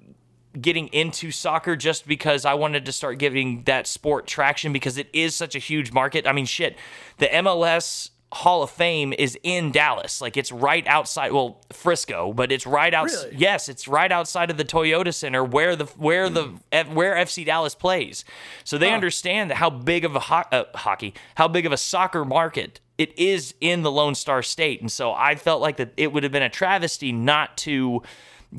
[0.60, 5.08] getting into soccer just because I wanted to start giving that sport traction because it
[5.12, 6.26] is such a huge market.
[6.26, 6.76] I mean, shit,
[7.18, 10.20] the MLS Hall of Fame is in Dallas.
[10.20, 13.36] Like it's right outside well, Frisco, but it's right outside Really?
[13.38, 16.54] Yes, it's right outside of the Toyota Center where the where the
[16.92, 18.24] where FC Dallas plays.
[18.64, 22.24] So they understand how big of a ho- uh, hockey, how big of a soccer
[22.24, 24.80] market it is in the Lone Star State.
[24.80, 28.02] And so I felt like that it would have been a travesty not to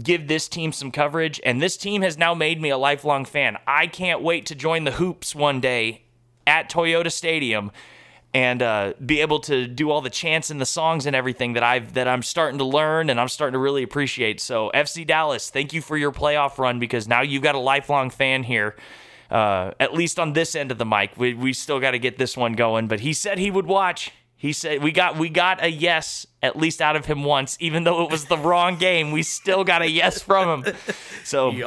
[0.04, 1.40] give this team some coverage.
[1.44, 3.58] And this team has now made me a lifelong fan.
[3.66, 6.04] I can't wait to join the hoops one day
[6.46, 7.72] at Toyota Stadium
[8.34, 11.64] and uh, be able to do all the chants and the songs and everything that
[11.64, 14.40] I've that I'm starting to learn and I'm starting to really appreciate.
[14.40, 18.10] So FC Dallas, thank you for your playoff run because now you've got a lifelong
[18.10, 18.76] fan here.
[19.32, 22.18] Uh, at least on this end of the mic, we we still got to get
[22.18, 22.88] this one going.
[22.88, 24.12] But he said he would watch.
[24.40, 27.84] He said we got we got a yes at least out of him once, even
[27.86, 29.12] though it was the wrong game.
[29.12, 30.76] We still got a yes from him.
[31.24, 31.64] So He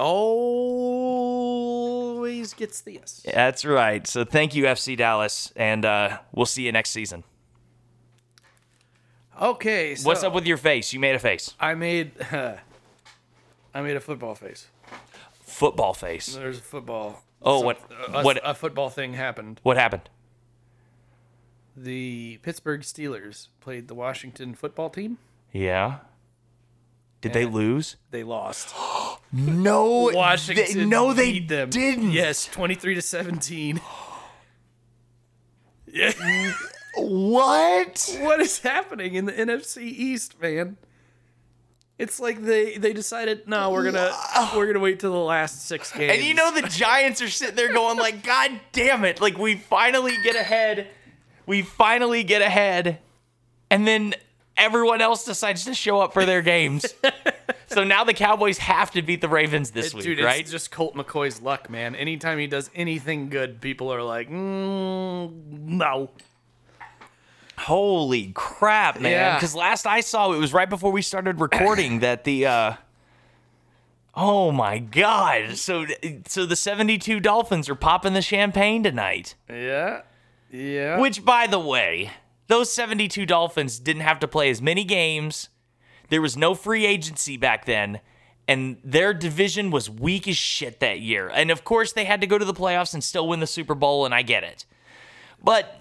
[1.21, 3.23] always gets the yes.
[3.25, 4.07] that's right.
[4.07, 7.25] So thank you, FC Dallas, and uh, we'll see you next season.
[9.41, 10.93] Okay, so What's up with your face?
[10.93, 11.55] You made a face.
[11.59, 12.61] I made I
[13.83, 14.69] made a football face.
[15.43, 16.35] Football face.
[16.37, 17.23] There's a football.
[17.43, 17.81] Oh, what-
[18.13, 19.59] a, what- a football thing happened.
[19.63, 20.09] What happened?
[21.83, 25.17] The Pittsburgh Steelers played the Washington football team.
[25.51, 25.99] Yeah.
[27.23, 27.97] Did they lose?
[28.11, 28.75] They lost.
[29.33, 31.71] No, Washington no, they beat them.
[31.71, 32.11] didn't.
[32.11, 33.81] Yes, 23 to 17.
[35.93, 36.13] Yeah.
[36.97, 38.17] What?
[38.21, 40.77] what is happening in the NFC East, man?
[41.99, 44.13] It's like they they decided, no, we're gonna
[44.57, 46.15] we're gonna wait till the last six games.
[46.15, 49.21] And you know the Giants are sitting there going like, God damn it!
[49.21, 50.89] Like we finally get ahead,
[51.51, 53.01] we finally get ahead,
[53.73, 54.15] and then
[54.57, 56.95] everyone else decides to show up for their games.
[57.67, 60.41] so now the Cowboys have to beat the Ravens this week, dude, right?
[60.41, 61.97] it's just Colt McCoy's luck, man.
[61.97, 66.11] Anytime he does anything good, people are like, mm, no.
[67.59, 69.11] Holy crap, man!
[69.11, 69.35] Yeah.
[69.35, 72.47] Because last I saw, it was right before we started recording that the.
[72.47, 72.75] uh
[74.15, 75.57] Oh my God!
[75.57, 75.87] So,
[76.27, 79.37] so the seventy-two Dolphins are popping the champagne tonight.
[79.49, 80.01] Yeah,
[80.51, 80.99] yeah.
[80.99, 82.11] Which, by the way,
[82.49, 85.49] those 72 Dolphins didn't have to play as many games.
[86.09, 88.01] There was no free agency back then.
[88.49, 91.29] And their division was weak as shit that year.
[91.29, 93.77] And of course, they had to go to the playoffs and still win the Super
[93.77, 94.67] Bowl, and I get it.
[95.43, 95.81] But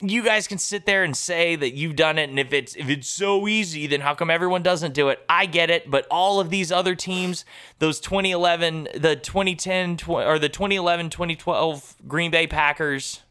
[0.00, 2.88] you guys can sit there and say that you've done it, and if it's if
[2.88, 5.20] it's so easy, then how come everyone doesn't do it?
[5.28, 7.44] I get it, but all of these other teams,
[7.78, 13.22] those 2011, the 2010, tw- or the 2011, 2012 Green Bay Packers,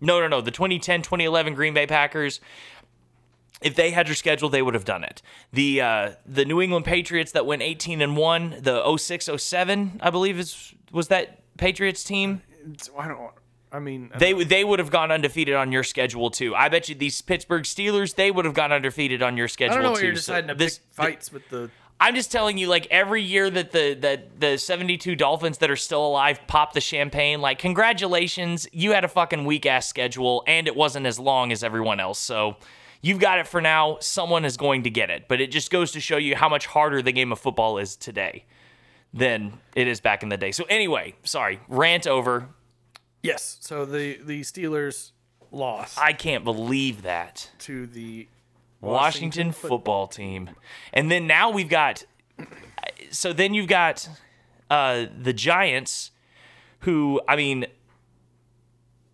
[0.00, 0.40] no, no, no.
[0.40, 2.40] The 2010 2011 Green Bay Packers,
[3.62, 5.20] if they had your schedule, they would have done it.
[5.52, 10.10] The uh, the New England Patriots that went 18 and 1, the 06 07, I
[10.10, 12.42] believe is was that Patriots team.
[12.72, 13.30] It's- I don't.
[13.72, 16.56] I mean, They they would have gone undefeated on your schedule too.
[16.56, 19.76] I bet you these Pittsburgh Steelers, they would have gone undefeated on your schedule I
[19.76, 19.92] don't know too.
[19.92, 21.70] what you're So deciding to this- pick fights with the.
[22.02, 25.76] I'm just telling you, like every year that the that the 72 Dolphins that are
[25.76, 30.66] still alive pop the champagne, like congratulations, you had a fucking weak ass schedule and
[30.66, 32.18] it wasn't as long as everyone else.
[32.18, 32.56] So
[33.02, 33.98] you've got it for now.
[34.00, 36.66] Someone is going to get it, but it just goes to show you how much
[36.66, 38.46] harder the game of football is today
[39.12, 40.52] than it is back in the day.
[40.52, 42.48] So anyway, sorry, rant over.
[43.22, 43.58] Yes.
[43.60, 45.10] So the the Steelers
[45.52, 47.50] lost I can't believe that.
[47.58, 48.26] to the
[48.80, 50.50] Washington, football team.
[50.92, 52.04] And then now we've got
[53.10, 54.08] so then you've got
[54.70, 56.10] uh the Giants
[56.80, 57.66] who I mean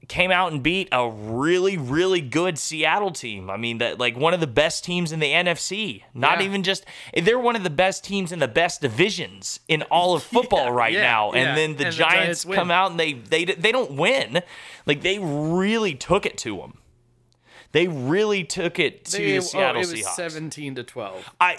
[0.08, 3.50] came out and beat a really really good Seattle team.
[3.50, 6.02] I mean that like one of the best teams in the NFC.
[6.14, 6.46] Not Yeah.
[6.46, 10.22] even just they're one of the best teams in the best divisions in all of
[10.34, 11.32] football right yeah, now.
[11.32, 11.40] yeah.
[11.40, 14.42] And then the And the Giants, Giants come out and they they they don't win.
[14.86, 16.78] Like they really took it to them.
[17.72, 20.14] They really took it to They- the oh, it was Seahawks.
[20.14, 21.28] seventeen to twelve.
[21.40, 21.58] I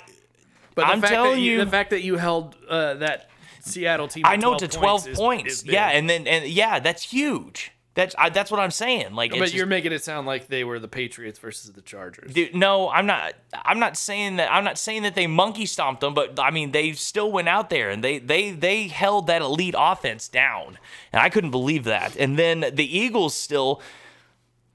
[0.75, 3.29] But the I'm fact telling that you, you- the fact that you held uh, that
[3.61, 5.53] Seattle team, I know to to 12 is- points.
[5.55, 5.73] is big.
[5.73, 7.71] yeah, and then and yeah, that's huge.
[7.95, 9.15] That's I, that's what I'm saying.
[9.15, 12.31] Like, but just- you're making it sound like they were the Patriots versus the Chargers.
[12.31, 13.33] Dude, no, I'm not.
[13.65, 14.51] I'm not saying that.
[14.53, 17.71] I'm not saying that they monkey stomped them, but I mean they still went out
[17.71, 20.77] there and they they they held that elite offense down,
[21.11, 22.15] and I couldn't believe that.
[22.15, 23.81] And then the Eagles still.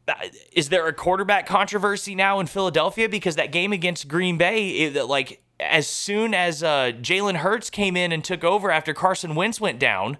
[0.09, 0.15] Uh,
[0.53, 5.07] Is there a quarterback controversy now in Philadelphia because that game against Green Bay, it,
[5.07, 9.61] like as soon as uh, Jalen Hurts came in and took over after Carson Wentz
[9.61, 10.19] went down,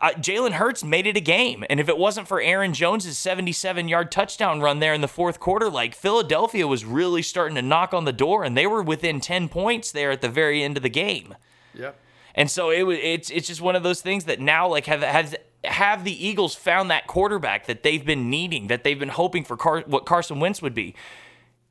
[0.00, 1.64] uh, Jalen Hurts made it a game.
[1.70, 5.40] And if it wasn't for Aaron Jones's 77 yard touchdown run there in the fourth
[5.40, 9.20] quarter, like Philadelphia was really starting to knock on the door and they were within
[9.20, 11.34] 10 points there at the very end of the game.
[11.74, 11.98] Yep.
[12.34, 15.02] And so it was it's it's just one of those things that now like have
[15.02, 15.34] has
[15.64, 19.56] have the Eagles found that quarterback that they've been needing, that they've been hoping for
[19.56, 20.94] Car- what Carson Wentz would be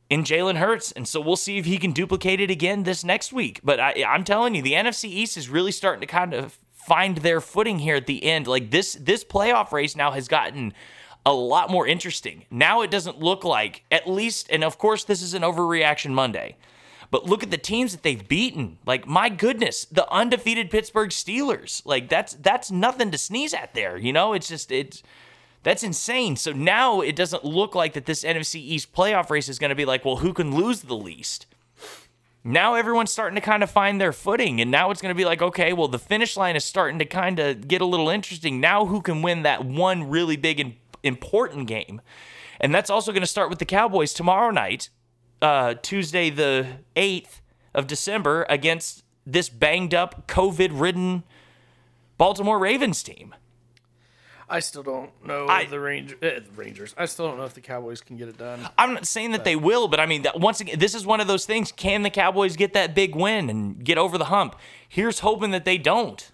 [0.09, 0.91] in Jalen Hurts.
[0.91, 3.61] And so we'll see if he can duplicate it again this next week.
[3.63, 7.17] But I, I'm telling you, the NFC East is really starting to kind of find
[7.17, 8.47] their footing here at the end.
[8.47, 10.73] Like this, this playoff race now has gotten
[11.25, 12.45] a lot more interesting.
[12.49, 16.55] Now it doesn't look like, at least, and of course, this is an overreaction Monday.
[17.09, 18.77] But look at the teams that they've beaten.
[18.85, 21.85] Like my goodness, the undefeated Pittsburgh Steelers.
[21.85, 23.97] Like that's that's nothing to sneeze at there.
[23.97, 25.03] You know, it's just it's
[25.63, 26.35] that's insane.
[26.35, 29.75] So now it doesn't look like that this NFC East playoff race is going to
[29.75, 31.45] be like, well, who can lose the least?
[32.43, 35.25] Now everyone's starting to kind of find their footing, and now it's going to be
[35.25, 38.61] like, okay, well, the finish line is starting to kind of get a little interesting.
[38.61, 41.99] Now, who can win that one really big and important game?
[42.61, 44.89] And that's also going to start with the Cowboys tomorrow night,
[45.41, 47.41] uh, Tuesday, the 8th
[47.73, 51.23] of December, against this banged up, COVID ridden
[52.17, 53.35] Baltimore Ravens team.
[54.49, 56.95] I still don't know I- the Ranger, eh, the Rangers.
[56.97, 58.67] I still don't know if the Cowboys can get it done.
[58.77, 61.19] I'm not saying that they will, but I mean, that once again, this is one
[61.19, 61.73] of those things.
[61.73, 64.55] Can the Cowboys get that big win and get over the hump?
[64.87, 66.31] Here's hoping that they don't,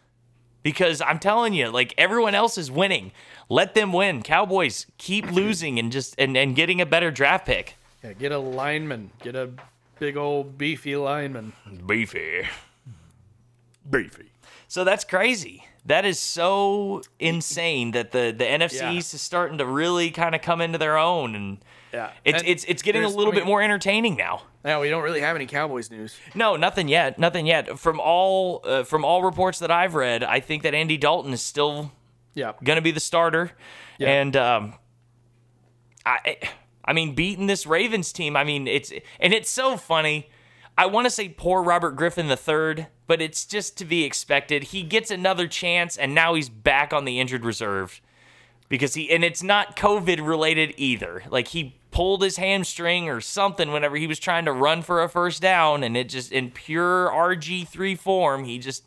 [0.62, 3.12] because I'm telling you, like everyone else is winning.
[3.50, 4.22] Let them win.
[4.22, 7.78] Cowboys keep losing and just and, and getting a better draft pick.
[8.04, 9.12] Yeah, get a lineman.
[9.22, 9.50] Get a
[10.00, 11.54] big old beefy lineman.
[11.86, 12.48] Beefy,
[13.90, 14.32] beefy.
[14.68, 15.66] So that's crazy.
[15.86, 18.92] That is so insane that the the NFC Yeah.
[18.94, 21.58] East is starting to really kind of come into their own and.
[21.94, 24.42] Yeah, It's, And it's it's getting a little I bit more entertaining now.
[24.66, 26.18] Now we don't really have any Cowboys news.
[26.34, 27.20] No, nothing yet.
[27.20, 27.78] Nothing yet.
[27.78, 31.44] From all uh, from all reports that I've read, I think that Andy Dalton is
[31.44, 31.92] still
[32.34, 33.52] Yeah, going to be the starter.
[34.00, 34.10] Yeah.
[34.10, 34.74] And um,
[36.04, 36.38] I
[36.86, 38.36] I mean, beating this Ravens team.
[38.36, 40.30] I mean, it's and it's so funny.
[40.78, 44.64] I want to say poor Robert Griffin III, but it's just to be expected.
[44.66, 48.02] He gets another chance, and now he's back on the injured reserve
[48.70, 51.24] because he and it's not COVID related either.
[51.30, 55.10] Like he pulled his hamstring or something whenever he was trying to run for a
[55.10, 58.84] first down, and it just in pure RG three form, he just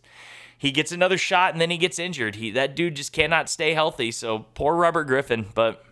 [0.58, 2.34] he gets another shot and then he gets injured.
[2.34, 4.10] He that dude just cannot stay healthy.
[4.10, 5.84] So poor Robert Griffin, but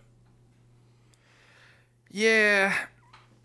[2.15, 2.73] yeah,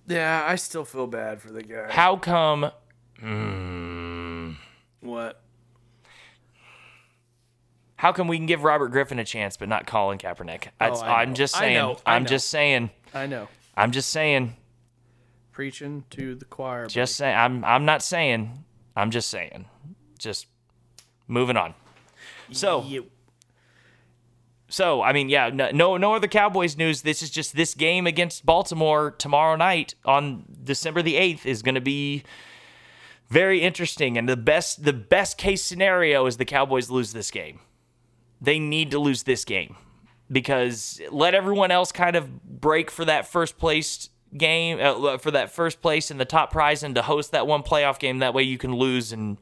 [0.07, 0.45] yeah.
[0.47, 1.91] I still feel bad for the guy.
[1.91, 2.71] how come?
[3.19, 4.53] Hmm.
[5.01, 5.43] What?
[7.97, 10.69] How come we can give Robert Griffin a chance but not Colin Kaepernick?
[10.69, 11.35] Oh, That's, Oh, I I'm know.
[11.35, 11.75] just I saying.
[11.75, 11.99] know.
[12.07, 12.91] I I'm just saying.
[13.13, 13.49] I know.
[13.77, 14.57] I'm just saying.
[15.53, 16.87] Preaching to the choir.
[16.87, 17.37] Just saying.
[17.37, 17.65] I'm.
[17.65, 18.65] I'm not saying.
[18.97, 19.67] I'm just saying.
[20.19, 20.47] Just
[21.27, 21.75] moving on.
[22.53, 22.83] So.
[22.85, 23.07] You.
[24.71, 27.03] So I mean, yeah, no, no, other Cowboys news.
[27.03, 31.75] This is just this game against Baltimore tomorrow night on December the eighth is going
[31.75, 32.23] to be
[33.29, 34.17] very interesting.
[34.17, 37.61] And the best, the best case scenario is the Cowboys lose this game.
[38.41, 39.77] They need to lose this game
[40.31, 45.51] because let everyone else kind of break for that first place game, uh, for that
[45.51, 48.19] first place in the top prize, and to host that one playoff game.
[48.19, 49.39] That way you can lose in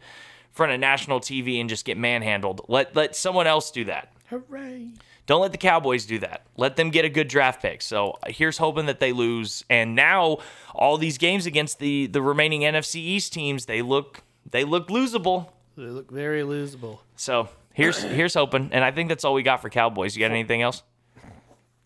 [0.50, 2.62] front of national TV and just get manhandled.
[2.68, 4.12] Let let someone else do that.
[4.30, 4.92] Hooray!
[5.28, 6.42] Don't let the Cowboys do that.
[6.56, 7.82] Let them get a good draft pick.
[7.82, 9.64] So here's hoping that they lose.
[9.70, 10.38] And now
[10.74, 15.50] all these games against the the remaining NFC East teams, they look they look losable.
[15.76, 16.98] They look very losable.
[17.14, 17.48] So
[17.78, 20.16] Here's here's hoping, and I think that's all we got for Cowboys.
[20.16, 20.82] You got anything else?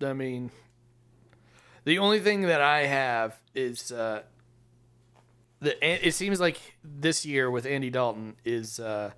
[0.01, 0.51] I mean,
[1.84, 4.22] the only thing that I have is uh,
[5.61, 6.07] the.
[6.09, 9.11] It seems like this year with Andy Dalton is uh,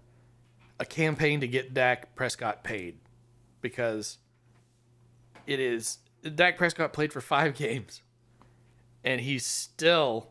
[0.80, 2.98] a campaign to get Dak Prescott paid
[3.64, 4.18] because
[5.48, 5.98] it is
[6.34, 8.02] Dak Prescott played for five games,
[9.02, 10.28] and he's still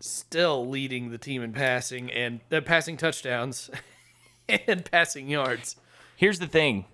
[0.00, 3.70] still leading the team in passing and uh, passing touchdowns
[4.48, 5.76] and passing yards.
[6.16, 6.84] Here's the thing.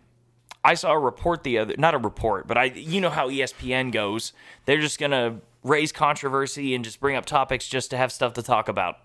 [0.63, 3.91] I saw a report the other not a report, but I you know how ESPN
[3.91, 4.33] goes.
[4.67, 8.35] They're just going to raise controversy and just bring up topics just to have stuff
[8.35, 8.99] to talk about.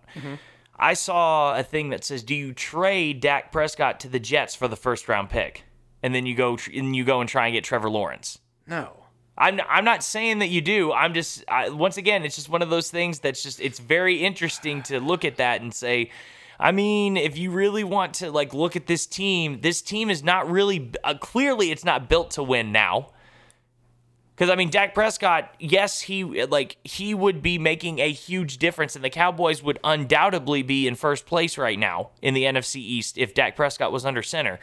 [0.78, 4.68] I saw a thing that says, "Do you trade Dak Prescott to the Jets for
[4.68, 5.64] the first round pick?"
[6.04, 8.40] And then you go tr- and you go and try and get Trevor Lawrence.
[8.68, 9.06] No.
[9.38, 10.92] I'm I'm not saying that you do.
[10.94, 14.24] I'm just I, once again, it's just one of those things that's just it's very
[14.24, 16.12] interesting to look at that and say,
[16.60, 20.24] I mean, if you really want to like look at this team, this team is
[20.24, 23.10] not really uh, clearly it's not built to win now.
[24.36, 28.96] Because I mean, Dak Prescott, yes, he like he would be making a huge difference,
[28.96, 33.18] and the Cowboys would undoubtedly be in first place right now in the NFC East
[33.18, 34.60] if Dak Prescott was under center.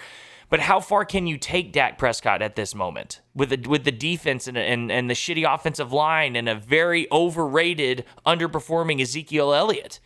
[0.50, 3.92] But how far can you take Dak Prescott at this moment with the with the
[3.92, 10.00] defense and and, and the shitty offensive line and a very overrated, underperforming Ezekiel Elliott?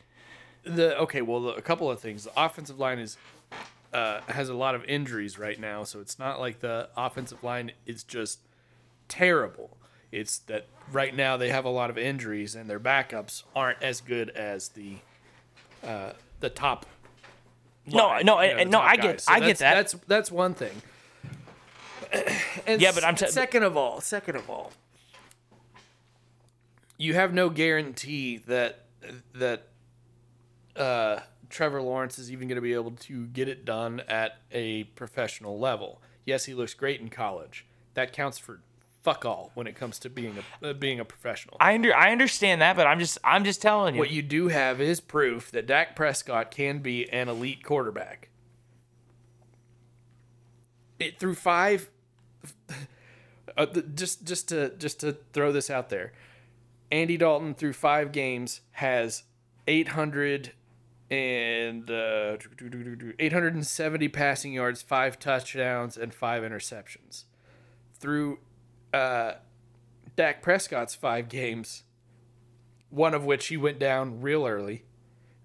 [0.62, 2.22] The okay, well, a couple of things.
[2.22, 3.16] The offensive line is
[3.92, 7.72] uh, has a lot of injuries right now, so it's not like the offensive line
[7.84, 8.38] is just
[9.08, 9.76] terrible.
[10.12, 14.00] It's that right now they have a lot of injuries and their backups aren't as
[14.00, 14.96] good as the
[15.84, 16.86] uh, the top.
[17.86, 19.74] No, line, no, you know, and- no, I get- So I get that's- that.
[19.74, 20.82] That's that's one thing.
[22.66, 24.72] And Yeah, but I'm s- t- second of all, second of all,
[26.98, 28.80] you have no guarantee that
[29.34, 29.68] that
[30.74, 34.84] uh, Trevor Lawrence is even going to be able to get it done at a
[34.84, 36.00] professional level.
[36.24, 37.66] Yes, he looks great in college.
[37.94, 38.60] That counts for
[39.06, 41.56] fuck all when it comes to being a uh, being a professional.
[41.60, 44.00] I under I understand that, but I'm just I'm just telling you.
[44.00, 48.30] What you do have is proof that Dak Prescott can be an elite quarterback.
[50.98, 51.88] It through five.
[53.56, 56.12] Uh, just just to just to throw this out there,
[56.92, 59.22] Andy Dalton through five games has
[59.66, 60.52] eight hundred
[61.10, 62.36] and uh,
[63.18, 67.24] 870 passing yards, five touchdowns, and five interceptions.
[67.98, 68.40] Through
[68.96, 69.34] uh,
[70.16, 71.82] Dak Prescott's five games,
[72.88, 74.84] one of which he went down real early.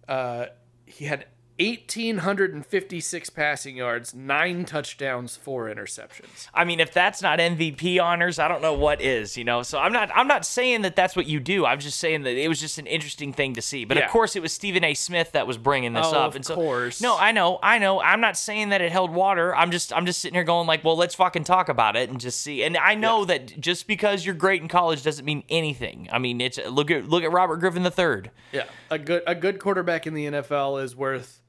[0.08, 0.46] Uh,
[0.86, 1.26] he had
[1.62, 6.48] 1,856 passing yards, nine touchdowns, four interceptions.
[6.54, 9.38] I mean, if that's not MVP honors, I don't know what is.
[9.38, 11.66] You know, so I'm not I'm not saying that that's what you do.
[11.66, 13.86] I'm just saying that it was just an interesting thing to see.
[13.86, 14.06] But Yeah.
[14.06, 14.94] of course, it was Stephen A.
[14.94, 17.02] Smith that was bringing this Oh, up, of and so course.
[17.02, 18.02] no, I know, I know.
[18.02, 19.56] I'm not saying that it held water.
[19.56, 22.20] I'm just I'm just sitting here going like, well, let's fucking talk about it and
[22.20, 22.64] just see.
[22.64, 26.08] And I know that just because you're great in college doesn't mean anything.
[26.12, 28.32] I mean, it's look at look at Robert Griffin III.
[28.52, 31.42] Yeah, a good a good quarterback in the NFL is worth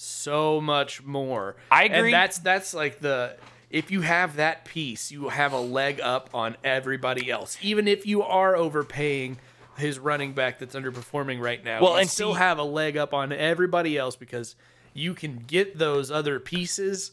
[0.00, 1.56] so much more.
[1.70, 1.98] I agree.
[1.98, 3.36] And that's that's like the
[3.68, 7.58] if you have that piece, you have a leg up on everybody else.
[7.62, 9.38] Even if you are overpaying
[9.76, 12.96] his running back that's underperforming right now, Well, you and still see- have a leg
[12.96, 14.56] up on everybody else because
[14.92, 17.12] you can get those other pieces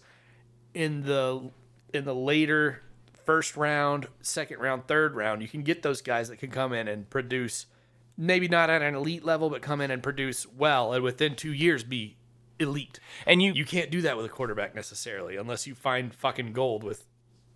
[0.74, 1.52] in the
[1.94, 2.82] in the later
[3.26, 5.42] first round, second round, third round.
[5.42, 7.66] You can get those guys that can come in and produce
[8.18, 11.52] maybe not at an elite level, but come in and produce well, and within two
[11.54, 12.16] years be
[12.60, 13.00] elite.
[13.26, 16.84] And you You can't do that with a quarterback necessarily, unless you find fucking gold
[16.84, 17.06] with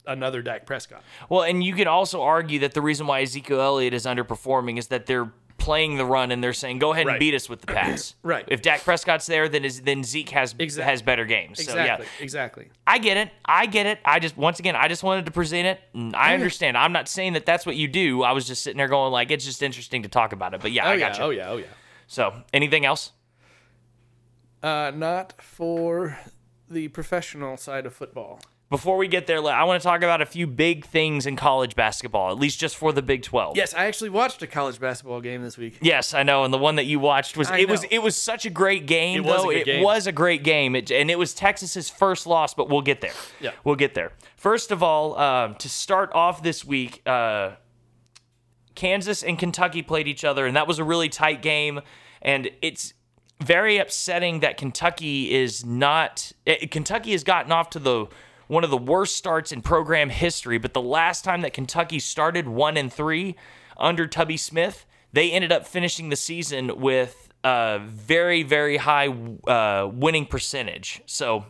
[0.05, 1.03] another Dak Prescott.
[1.29, 4.87] Well, and you could also argue that the reason why Ezekiel Elliott is underperforming is
[4.87, 7.19] that they're playing the run and they're saying, "Go ahead and Right.
[7.19, 8.43] beat us with the pass." Right.
[8.47, 11.59] If Dak Prescott's there, then is then Zeke has Exact- has better games.
[11.59, 12.07] Exactly.
[12.07, 12.69] Yeah, Exactly.
[12.87, 13.29] I get it.
[13.45, 13.99] I get it.
[14.03, 15.79] I just once again, I just wanted to present it.
[15.93, 16.77] And I understand.
[16.79, 18.23] I'm not saying that that's what you do.
[18.23, 20.61] I was just sitting there going like, it's just interesting to talk about it.
[20.61, 21.09] But yeah, Oh I yeah.
[21.09, 21.23] got you.
[21.25, 21.49] Oh yeah.
[21.49, 21.65] Oh yeah.
[22.07, 23.11] So anything else?
[24.63, 26.19] Uh, not for
[26.69, 28.39] the professional side of football.
[28.69, 31.75] Before we get there, I want to talk about a few big things in college
[31.75, 33.57] basketball, at least just for the Big 12.
[33.57, 35.79] Yes, I actually watched a college basketball game this week.
[35.81, 38.15] Yes, I know, and the one that you watched was I it was it was
[38.15, 39.49] such a great game It was a though.
[39.51, 39.83] good it game.
[39.83, 43.11] was a great game, it, and it was Texas's first loss, but we'll get there.
[43.41, 43.51] Yeah.
[43.65, 44.13] we'll get there.
[44.37, 47.55] First of all, um, to start off this week, uh,
[48.75, 51.81] Kansas and Kentucky played each other, and that was a really tight game.
[52.21, 52.93] And it's
[53.41, 56.31] very upsetting that Kentucky is not.
[56.45, 58.07] eh, Kentucky has gotten off to the
[58.47, 60.57] one of the worst starts in program history.
[60.57, 63.35] But the last time that Kentucky started one and three
[63.77, 69.89] under Tubby Smith, they ended up finishing the season with a very very high uh,
[69.91, 71.01] winning percentage.
[71.05, 71.45] So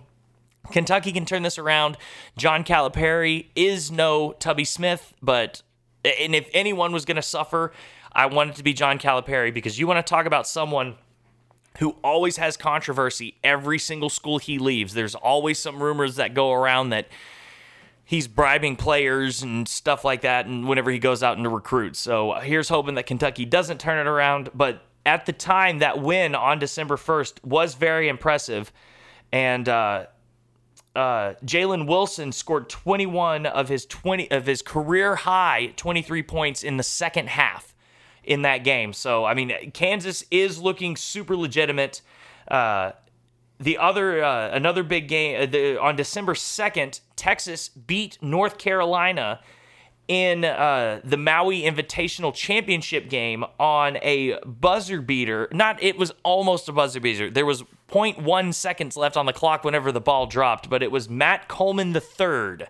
[0.72, 1.98] Kentucky can turn this around.
[2.38, 5.64] John Calipari is no Tubby Smith, but
[6.06, 7.74] and if anyone was going to suffer,
[8.14, 10.96] I want it to be John Calipari because you want to talk about someone
[11.80, 14.94] who always has controversy every single school he leaves.
[14.94, 17.08] There's always some rumors that go around that
[18.04, 22.00] he's bribing players and stuff like that and whenever he goes out into recruits.
[22.00, 26.36] So here's hoping that Kentucky doesn't turn it around, but at the time that win
[26.36, 28.72] on December 1st was very impressive
[29.32, 30.06] and uh,
[30.96, 36.78] uh, Jalen Wilson scored 21 of his 20 of his career high 23 points in
[36.78, 37.71] the second half
[38.24, 38.94] in that game.
[38.94, 42.02] So I mean, Kansas is looking super legitimate.
[42.48, 42.92] Uh,
[43.60, 49.40] the other uh, another big game uh, the, on December 2nd, Texas beat North Carolina
[50.08, 55.48] in uh, the Maui Invitational Championship game on a buzzer beater.
[55.54, 57.30] Not it was almost a buzzer beater.
[57.30, 61.08] There was 0.1 seconds left on the clock whenever the ball dropped, but it was
[61.08, 62.66] Matt Coleman III.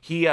[0.00, 0.26] He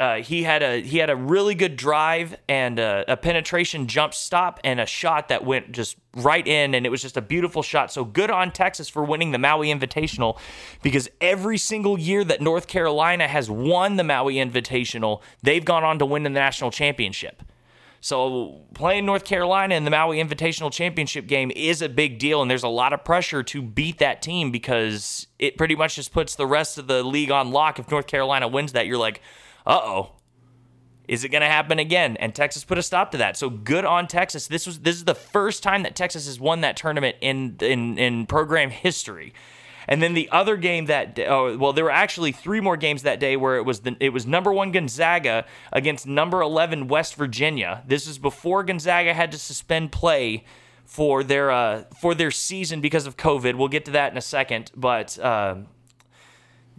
[0.00, 4.14] uh, he had a he had a really good drive and a, a, penetration jump
[4.14, 7.62] stop and a shot that went just right in and it was just a beautiful
[7.62, 7.92] shot.
[7.92, 10.38] So good on Texas for winning the Maui Invitational
[10.82, 15.98] because every single year that North Carolina has won the Maui Invitational, they've gone on
[15.98, 17.42] to win the national championship.
[18.00, 22.50] So playing North Carolina in the Maui Invitational Championship game is a big deal, and
[22.50, 26.34] there's a lot of pressure to beat that team because it pretty much just puts
[26.34, 27.78] the rest of the league on lock.
[27.78, 29.20] If North Carolina wins that, you're like,
[29.66, 30.12] uh oh,
[31.10, 32.16] is it going to happen again?
[32.18, 33.36] And Texas put a stop to that.
[33.36, 34.46] So good on Texas.
[34.46, 37.98] This was this is the first time that Texas has won that tournament in in
[37.98, 39.34] in program history.
[39.88, 43.18] And then the other game that oh, well, there were actually three more games that
[43.18, 47.82] day where it was the, it was number one Gonzaga against number eleven West Virginia.
[47.88, 50.44] This is before Gonzaga had to suspend play
[50.84, 53.56] for their uh, for their season because of COVID.
[53.56, 55.18] We'll get to that in a second, but.
[55.18, 55.56] Uh,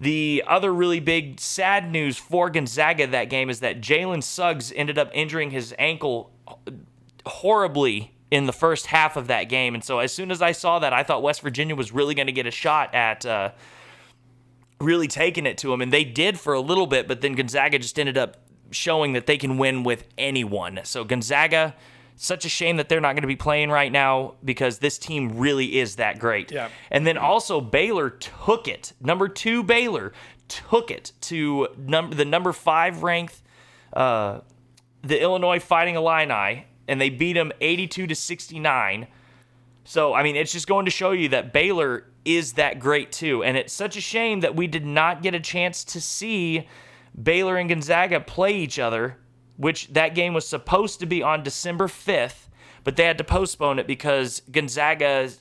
[0.02, 4.98] the other really big sad news for Gonzaga that game is that Jalen Suggs ended
[4.98, 6.32] up injuring his ankle
[7.24, 9.76] horribly in the first half of that game.
[9.76, 12.26] And so as soon as I saw that, I thought West Virginia was really going
[12.26, 13.52] to get a shot at uh,
[14.80, 15.82] really taking it to him.
[15.82, 18.38] And they did for a little bit, but then Gonzaga just ended up
[18.72, 20.80] showing that they can win with anyone.
[20.84, 21.76] So Gonzaga
[22.22, 25.40] such a shame that they're not going to be playing right now because this team
[25.40, 26.52] really is that great.
[26.52, 26.70] Yeah.
[26.92, 28.94] And then also Baylor took it.
[29.02, 30.14] Number two Baylor
[30.48, 33.42] took it to number the number five ranked
[33.94, 34.42] uh,
[35.02, 39.08] the Illinois Fighting Illini, and they beat them 82 to 69.
[39.84, 43.44] So I mean, it's just going to show you that Baylor is that great too.
[43.44, 46.68] And it's such a shame that we did not get a chance to see
[47.20, 49.18] Baylor and Gonzaga play each other
[49.58, 52.48] which that game was supposed to be on December 5th,
[52.84, 55.40] but they had to postpone it because Gonzaga's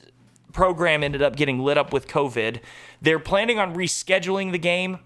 [0.53, 2.59] program ended up getting lit up with COVID.
[3.01, 4.99] They're planning on rescheduling the game,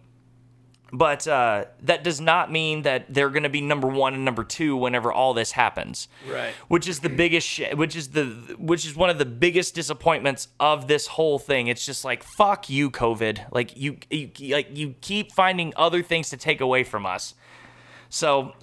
[0.92, 4.44] but uh, that does not mean that they're going to be number one and number
[4.44, 6.08] two whenever all this happens.
[6.30, 6.54] Right.
[6.68, 8.26] Which is the biggest, sh- which is the,
[8.58, 11.68] which is one of the biggest disappointments of this whole thing.
[11.68, 13.52] It's just like fuck you, COVID.
[13.52, 17.34] Like you, you like you keep finding other things to take away from us.
[18.10, 18.54] So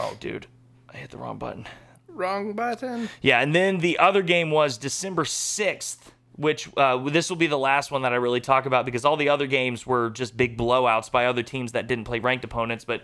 [0.00, 0.46] Oh, dude,
[0.92, 1.66] I hit the wrong button.
[2.06, 3.08] Wrong button.
[3.20, 5.98] Yeah, and then the other game was December 6th,
[6.36, 9.16] which uh, this will be the last one that I really talk about because all
[9.16, 12.84] the other games were just big blowouts by other teams that didn't play ranked opponents.
[12.84, 13.02] But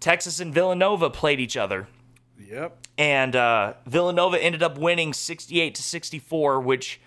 [0.00, 1.86] Texas and Villanova played each other.
[2.38, 2.86] Yep.
[2.98, 7.00] And uh, Villanova ended up winning 68 to 64, which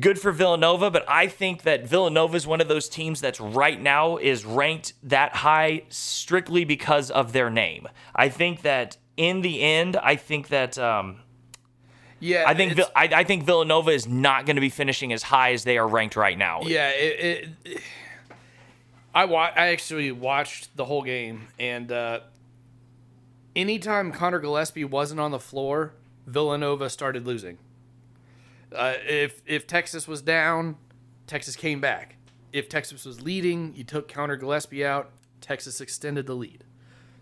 [0.00, 3.80] good for Villanova, but I think that Villanova is one of those teams that's right
[3.80, 7.88] now is ranked that high strictly because of their name.
[8.14, 11.20] I think that in the end, I think that um,
[12.20, 15.52] yeah, I think I, I, think Villanova is not going to be finishing as high
[15.52, 16.62] as they are ranked right now.
[16.62, 17.80] Yeah, it, it,
[19.14, 22.20] I wa- I actually watched the whole game, and uh,
[23.54, 25.92] anytime Connor Gillespie wasn't on the floor,
[26.26, 27.58] Villanova started losing.
[28.74, 30.76] Uh, if if Texas was down,
[31.26, 32.16] Texas came back.
[32.52, 35.10] If Texas was leading, you took Connor Gillespie out.
[35.40, 36.64] Texas extended the lead.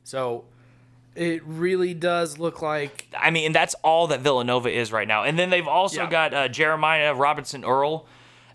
[0.05, 0.45] So
[1.15, 3.09] it really does look like.
[3.19, 5.25] I mean, that's all that Villanova is right now.
[5.25, 6.11] And then they've also yeah.
[6.11, 8.07] got uh, Jeremiah Robinson Earl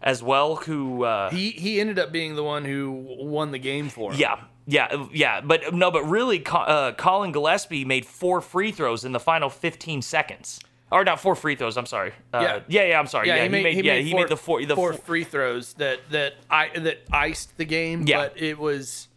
[0.02, 3.90] as well, who uh, he he ended up being the one who won the game
[3.90, 4.20] for him.
[4.20, 5.42] Yeah, yeah, yeah.
[5.42, 10.02] But no, but really, uh, Collin Gillespie made four free throws in the final 15
[10.02, 10.60] seconds.
[10.90, 11.76] Or not four free throws.
[11.76, 12.14] I'm sorry.
[12.34, 12.60] Uh, yeah.
[12.68, 13.00] yeah, yeah.
[13.00, 13.28] I'm sorry.
[13.28, 15.26] Yeah, yeah he, made, he made, yeah, he made the four the four, four free
[15.26, 18.06] throws that that I that iced the game.
[18.08, 18.18] Yeah.
[18.18, 19.10] but it was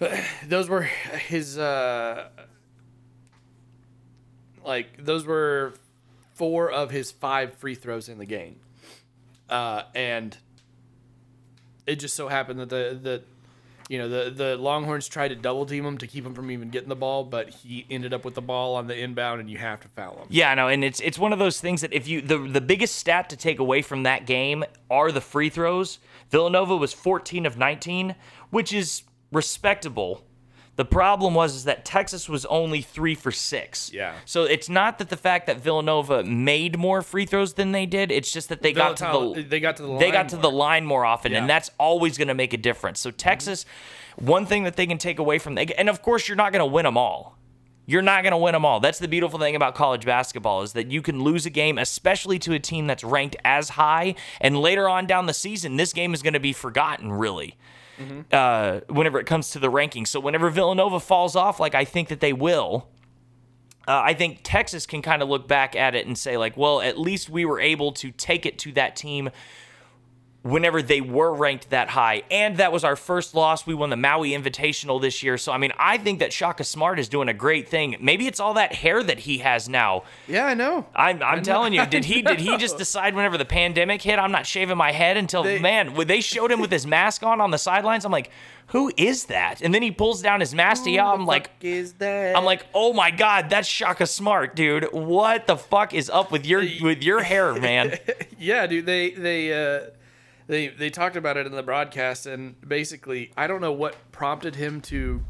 [0.46, 2.28] those were his uh
[4.64, 5.74] like those were
[6.34, 8.56] four of his five free throws in the game,
[9.48, 10.36] uh, and
[11.86, 13.22] it just so happened that the the
[13.88, 16.70] you know the the Longhorns tried to double team him to keep him from even
[16.70, 19.58] getting the ball, but he ended up with the ball on the inbound, and you
[19.58, 20.26] have to foul him.
[20.28, 22.96] Yeah, no, and it's it's one of those things that if you the the biggest
[22.96, 25.98] stat to take away from that game are the free throws.
[26.30, 28.16] Villanova was 14 of 19,
[28.50, 30.25] which is respectable.
[30.76, 33.90] The problem was is that Texas was only three for six.
[33.92, 34.14] Yeah.
[34.26, 38.12] So it's not that the fact that Villanova made more free throws than they did.
[38.12, 40.36] It's just that they got to the they got to the they line got to
[40.36, 40.52] the more.
[40.52, 43.00] line more often, and that's always going to make a difference.
[43.00, 43.64] So Texas,
[44.16, 46.72] one thing that they can take away from and of course you're not going to
[46.72, 47.36] win them all.
[47.86, 48.80] You're not going to win them all.
[48.80, 52.38] That's the beautiful thing about college basketball is that you can lose a game, especially
[52.40, 56.12] to a team that's ranked as high, and later on down the season, this game
[56.12, 57.12] is going to be forgotten.
[57.12, 57.56] Really,
[58.32, 60.08] uh, whenever it comes to the rankings.
[60.08, 62.88] So whenever Villanova falls off, like I think that they will,
[63.88, 66.80] uh, I think Texas can kind of look back at it and say, like, well,
[66.80, 69.30] at least we were able to take it to that team
[70.46, 72.22] whenever they were ranked that high.
[72.30, 73.66] And that was our first loss.
[73.66, 75.36] We won the Maui Invitational this year.
[75.38, 77.96] So, I mean, I think that Shaka Smart is doing a great thing.
[78.00, 80.04] Maybe it's all that hair that he has now.
[80.28, 80.86] Yeah, I know.
[80.94, 84.32] I'm, I'm telling you, did he did he just decide whenever the pandemic hit, I'm
[84.32, 87.40] not shaving my head until They- man, when they showed him with his mask on
[87.40, 88.30] on the sidelines, I'm like,
[88.70, 89.62] who is that?
[89.62, 91.12] And then he pulls down his mask to yell.
[91.12, 92.36] I'm like, is that?
[92.36, 94.88] I'm like, oh my god, that's Shaka Smart, dude.
[94.92, 97.96] What the fuck is up with your with your hair, man?
[98.38, 98.86] yeah, dude.
[98.86, 99.80] They they uh,
[100.46, 104.56] they they talked about it in the broadcast, and basically, I don't know what prompted
[104.56, 105.22] him to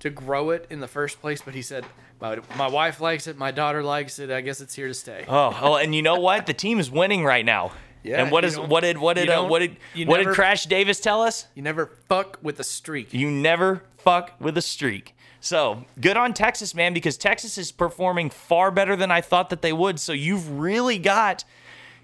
[0.00, 1.84] to grow it in the first place, but he said,
[2.20, 4.30] "My my wife likes it, my daughter likes it.
[4.30, 6.46] I guess it's here to stay." Oh, oh, and you know what?
[6.46, 7.72] The team is winning right now.
[8.02, 9.76] Yeah, And what is what did what did uh, what did
[10.08, 11.46] what did Crash Davis tell us?
[11.54, 13.12] You never fuck with a streak.
[13.12, 15.14] You never fuck with a streak.
[15.40, 19.62] So good on Texas, man, because Texas is performing far better than I thought that
[19.62, 20.00] they would.
[20.00, 21.44] So you've really got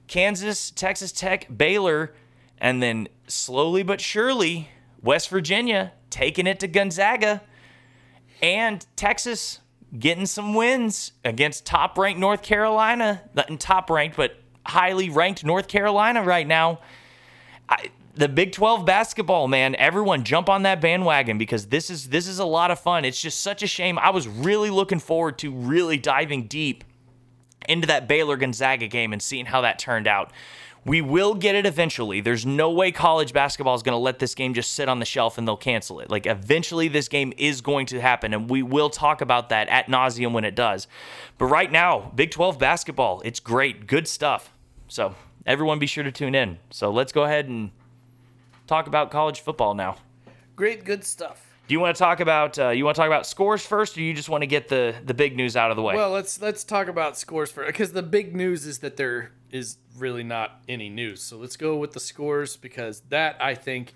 [0.06, 2.12] Kansas, Texas Tech, Baylor,
[2.59, 4.68] and then slowly but surely
[5.02, 7.43] West Virginia taking it to Gonzaga,
[8.40, 9.60] and Texas
[9.98, 13.22] getting some wins against top ranked North Carolina.
[13.35, 14.36] Not top ranked, but
[14.66, 16.81] highly ranked North Carolina right now.
[17.68, 22.28] I, the Big 12 basketball, man, everyone jump on that bandwagon because this is this
[22.28, 23.05] is a lot of fun.
[23.05, 23.98] It's just such a shame.
[23.98, 26.85] I was really looking forward to really diving deep
[27.68, 30.32] into that Baylor Gonzaga game and seeing how that turned out.
[30.85, 32.20] We will get it eventually.
[32.20, 35.06] There's no way college basketball is going to let this game just sit on the
[35.06, 36.11] shelf and they'll cancel it.
[36.11, 39.86] Like eventually this game is going to happen and we will talk about that at
[39.86, 40.86] nauseum when it does.
[41.39, 44.52] But right now, Big 12 basketball, it's great, good stuff.
[44.89, 45.15] So
[45.47, 46.59] everyone be sure to tune in.
[46.70, 47.70] So let's go ahead and
[48.66, 49.97] talk about college football now.
[50.56, 51.55] Great, good stuff.
[51.66, 54.02] Do you want to talk about uh, you want to talk about scores first, or
[54.02, 55.94] you just want to get the the big news out of the way?
[55.94, 59.78] Well, let's let's talk about scores first because the big news is that there is
[59.97, 61.22] really not any news.
[61.22, 63.94] So let's go with the scores because that I think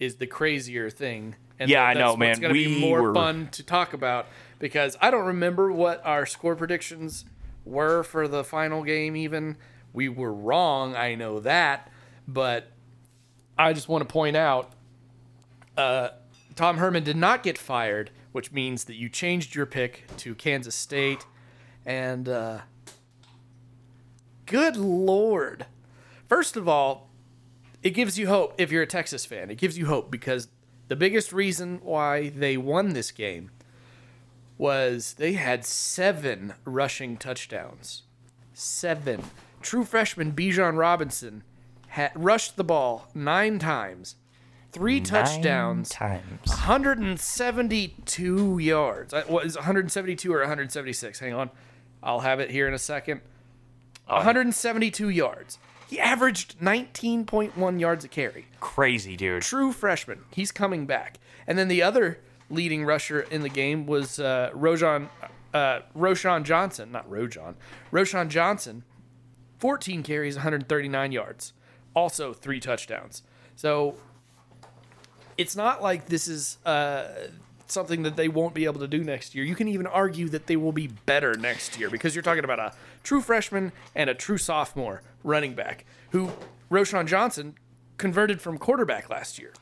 [0.00, 1.36] is the crazier thing.
[1.58, 2.40] And Yeah, I know, man.
[2.40, 4.26] gonna We be more were- fun to talk about
[4.58, 7.26] because I don't remember what our score predictions
[7.66, 9.14] were for the final game.
[9.14, 9.56] Even
[9.92, 10.96] we were wrong.
[10.96, 11.90] I know that,
[12.26, 12.72] but
[13.58, 14.72] I just want to point out
[15.76, 16.08] uh,
[16.56, 20.74] Tom Herman did not get fired, which means that you changed your pick to Kansas
[20.74, 21.26] State.
[21.84, 22.60] And uh,
[24.46, 25.66] good lord.
[26.28, 27.10] First of all,
[27.82, 29.50] it gives you hope if you're a Texas fan.
[29.50, 30.48] It gives you hope because
[30.88, 33.50] the biggest reason why they won this game
[34.56, 38.02] was they had seven rushing touchdowns.
[38.52, 39.22] Seven.
[39.60, 41.42] True freshman Bijan Robinson
[41.88, 44.16] had rushed the ball nine times,
[44.72, 46.22] three touchdowns, times.
[46.46, 49.14] 172 yards.
[49.14, 51.18] Uh, What is 172 or 176?
[51.18, 51.50] Hang on.
[52.02, 53.20] I'll have it here in a second.
[54.06, 55.58] 172 yards.
[55.88, 58.46] He averaged 19.1 yards a carry.
[58.60, 59.42] Crazy, dude.
[59.42, 60.24] True freshman.
[60.30, 61.18] He's coming back.
[61.46, 62.18] And then the other
[62.50, 65.08] leading rusher in the game was uh, Rojan,
[65.52, 66.90] uh, Roschon Johnson.
[66.92, 67.54] Not Rojan.
[67.92, 68.82] Roschon Johnson.
[69.58, 71.52] 14 carries, 139 yards.
[71.94, 73.22] Also three touchdowns.
[73.56, 73.94] So
[75.38, 77.04] it's not like this is uh,
[77.66, 79.44] something that they won't be able to do next year.
[79.44, 82.58] You can even argue that they will be better next year because you're talking about
[82.58, 82.72] a
[83.04, 86.32] true freshman and a true sophomore running back who
[86.70, 87.54] Roschon Johnson
[87.98, 89.52] converted from quarterback last year.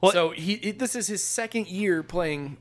[0.00, 2.58] Well- so he it, this is his second year playing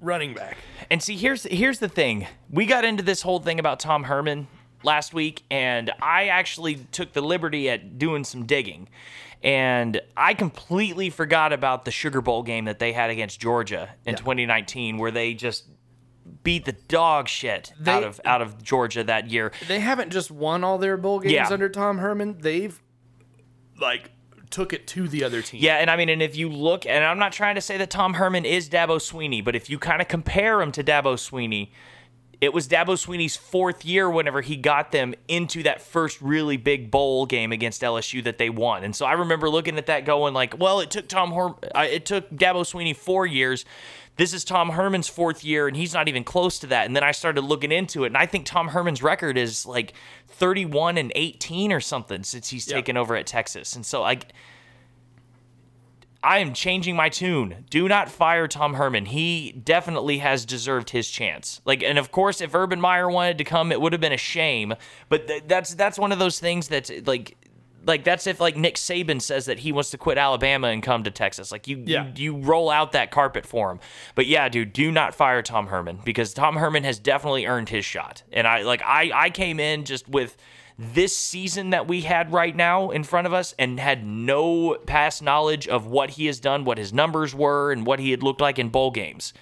[0.00, 0.56] running back.
[0.90, 2.26] And see, here's here's the thing.
[2.50, 4.46] We got into this whole thing about Tom Herman
[4.82, 8.88] last week, and I actually took the liberty at doing some digging.
[9.42, 14.16] And I completely forgot about the Sugar Bowl game that they had against Georgia in
[14.16, 15.64] 2019, where they just
[16.42, 19.52] beat the dog shit They- out of out of Georgia that year.
[19.66, 21.48] They haven't just won all their bowl games Yeah.
[21.50, 22.38] under Tom Herman.
[22.40, 22.80] They've
[23.80, 24.10] like
[24.50, 25.60] took it to the other team.
[25.62, 27.90] Yeah, and I mean, and if you look, and I'm not trying to say that
[27.90, 31.70] Tom Herman is Dabo Sweeney, but if you kind of compare him to Dabo Sweeney,
[32.40, 36.90] it was Dabo Sweeney's fourth year whenever he got them into that first really big
[36.90, 38.84] bowl game against LSU that they won.
[38.84, 41.80] And so I remember looking at that going like, well, it took Tom Herm- uh,
[41.90, 43.64] it took Dabo Sweeney 4 years.
[44.18, 46.86] This is Tom Herman's fourth year and he's not even close to that.
[46.86, 49.94] And then I started looking into it and I think Tom Herman's record is like
[50.26, 52.74] 31 and 18 or something since he's Yeah.
[52.74, 53.74] taken over at Texas.
[53.76, 54.26] And so like
[56.20, 57.64] I am changing my tune.
[57.70, 59.06] Do not fire Tom Herman.
[59.06, 61.60] He definitely has deserved his chance.
[61.64, 64.16] Like, and of course, if Urban Meyer wanted to come, it would have been a
[64.16, 64.74] shame.
[65.08, 67.36] But th- that's that's one of those things that's like,
[67.88, 71.02] like that's if like Nick Saban says that he wants to quit Alabama and come
[71.04, 71.50] to Texas.
[71.50, 72.06] Like you, Yeah.
[72.14, 73.80] you, you roll out that carpet for him.
[74.14, 77.84] But yeah, dude, do not fire Tom Herman because Tom Herman has definitely earned his
[77.84, 78.22] shot.
[78.32, 80.36] And I like I I came in just with
[80.78, 85.20] this season that we had right now in front of us and had no past
[85.22, 88.40] knowledge of what he has done, what his numbers were, and what he had looked
[88.40, 89.32] like in bowl games.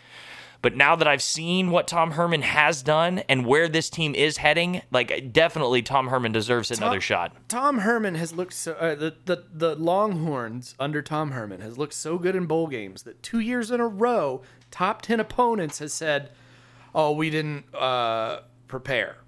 [0.67, 4.39] But now that I've seen what Tom Herman has done and where this team is
[4.39, 7.37] heading, like definitely Tom Herman deserves another shot.
[7.47, 11.93] Tom Herman has looked so uh, the, the the Longhorns under Tom Herman has looked
[11.93, 15.93] so good in bowl games that two years in a row, top ten opponents has
[15.93, 16.33] said,
[16.93, 19.19] "Oh, we didn't uh, prepare,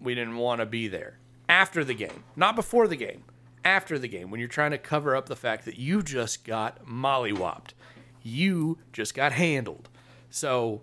[0.00, 1.18] we didn't want to be there."
[1.48, 3.24] After the game, not before the game,
[3.64, 6.86] after the game, when you're trying to cover up the fact that you just got
[6.86, 7.70] mollywopped,
[8.22, 9.88] you just got handled.
[10.34, 10.82] So,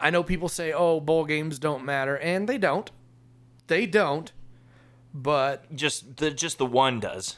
[0.00, 2.90] I know people say, "Oh, bowl games don't matter," and they don't.
[3.66, 4.32] They don't.
[5.12, 7.36] But Just the just the one does.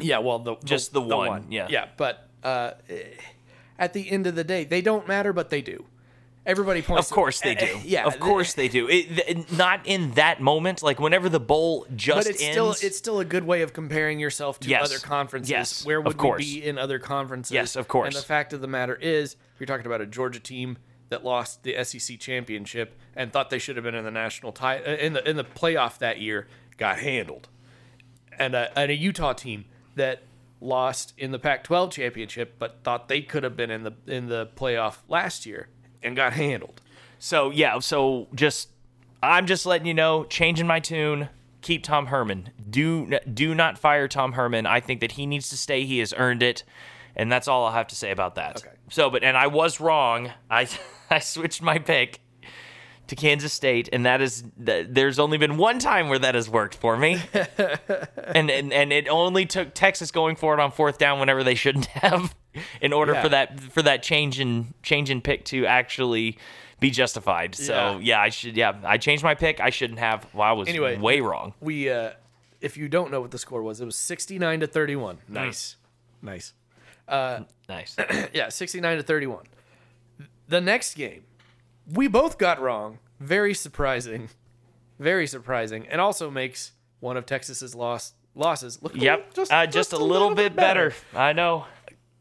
[0.00, 1.46] yeah, well, the Just the one, one.
[1.50, 1.66] yeah.
[1.68, 1.88] yeah.
[1.98, 2.70] But uh,
[3.78, 5.84] at the end of the day, they don't matter, but they do.
[6.46, 7.08] Everybody points.
[7.10, 7.72] Of course they eh, do.
[7.78, 8.86] eh, yeah, of course they do.
[8.88, 10.82] It, th- not in that moment.
[10.82, 12.52] Like whenever the bowl just But it's ends.
[12.52, 14.84] still it's still a good way of comparing yourself to Yes.
[14.84, 15.50] other conferences.
[15.50, 17.50] Yes, Where would we be in other conferences?
[17.52, 18.14] Yes, of course.
[18.14, 20.76] And the fact of the matter is, you're talking about a Georgia team
[21.08, 24.78] that lost the SEC championship and thought they should have been in the national tie
[24.78, 26.46] in the in the playoff that year,
[26.76, 27.48] got handled,
[28.38, 29.64] and a, and a Utah team
[29.94, 30.22] that
[30.60, 34.48] lost in the Pac-12 championship but thought they could have been in the in the
[34.56, 35.68] playoff last year
[36.04, 36.80] and got handled.
[37.18, 38.68] So yeah, so just
[39.22, 41.28] I'm just letting you know, changing my tune.
[41.62, 42.50] Keep Tom Herman.
[42.68, 44.66] Do do not fire Tom Herman.
[44.66, 45.84] I think that he needs to stay.
[45.84, 46.62] He has earned it,
[47.16, 48.58] and that's all I'll have to say about that.
[48.58, 48.74] Okay.
[48.90, 50.30] So, but and I was wrong.
[50.50, 50.68] I
[51.10, 52.20] I switched my pick
[53.08, 56.74] to Kansas State, and that is there's only been one time where that has worked
[56.76, 57.20] for me,
[58.34, 61.54] and, and and it only took Texas going for it on fourth down whenever they
[61.54, 62.34] shouldn't have,
[62.80, 63.22] in order Yeah.
[63.22, 66.38] for that for that change in change in pick to actually
[66.80, 67.54] be justified.
[67.54, 67.98] So Yeah.
[67.98, 69.60] yeah, I should yeah I changed my pick.
[69.60, 70.26] I shouldn't have.
[70.34, 70.96] Well, I was Anyway.
[70.96, 71.54] way wrong.
[71.60, 72.12] We uh
[72.60, 75.18] if you don't know what the score was, it was 69 to 31.
[75.28, 75.76] Nice.
[76.22, 76.54] Nice.
[77.68, 77.96] Nice.
[78.32, 79.44] Yeah, 69 to 31.
[80.48, 81.24] The next game,
[81.92, 82.98] we both got wrong.
[83.20, 84.28] Very surprising.
[84.98, 85.86] Very surprising.
[85.88, 89.28] And also makes one of Texas's loss losses look yep.
[89.36, 90.92] little- uh, just, a little, bit better.
[91.14, 91.66] I know.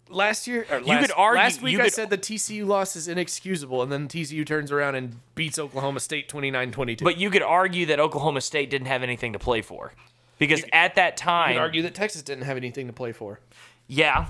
[0.09, 2.95] Last year, or last, could argue- last week you I could- said the TCU loss
[2.95, 7.03] is inexcusable, and then TCU turns around and beats Oklahoma State 29-22.
[7.03, 9.93] But you could argue that Oklahoma State didn't have anything to play for,
[10.37, 11.49] because at that time.
[11.49, 13.39] you could argue that Texas didn't have anything to play for.
[13.87, 14.27] yeah,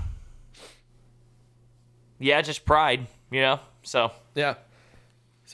[2.18, 3.60] yeah, just pride, you know.
[3.82, 4.54] So, Yeah.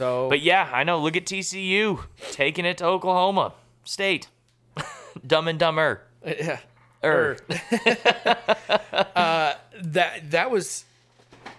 [0.00, 0.98] So but yeah, I know.
[0.98, 2.02] Look at TCU
[2.32, 3.52] taking it to Oklahoma
[3.84, 4.28] State,
[5.26, 6.00] dumb and dumber.
[6.24, 6.60] yeah.
[7.04, 7.36] Er.
[9.14, 10.86] uh, that that was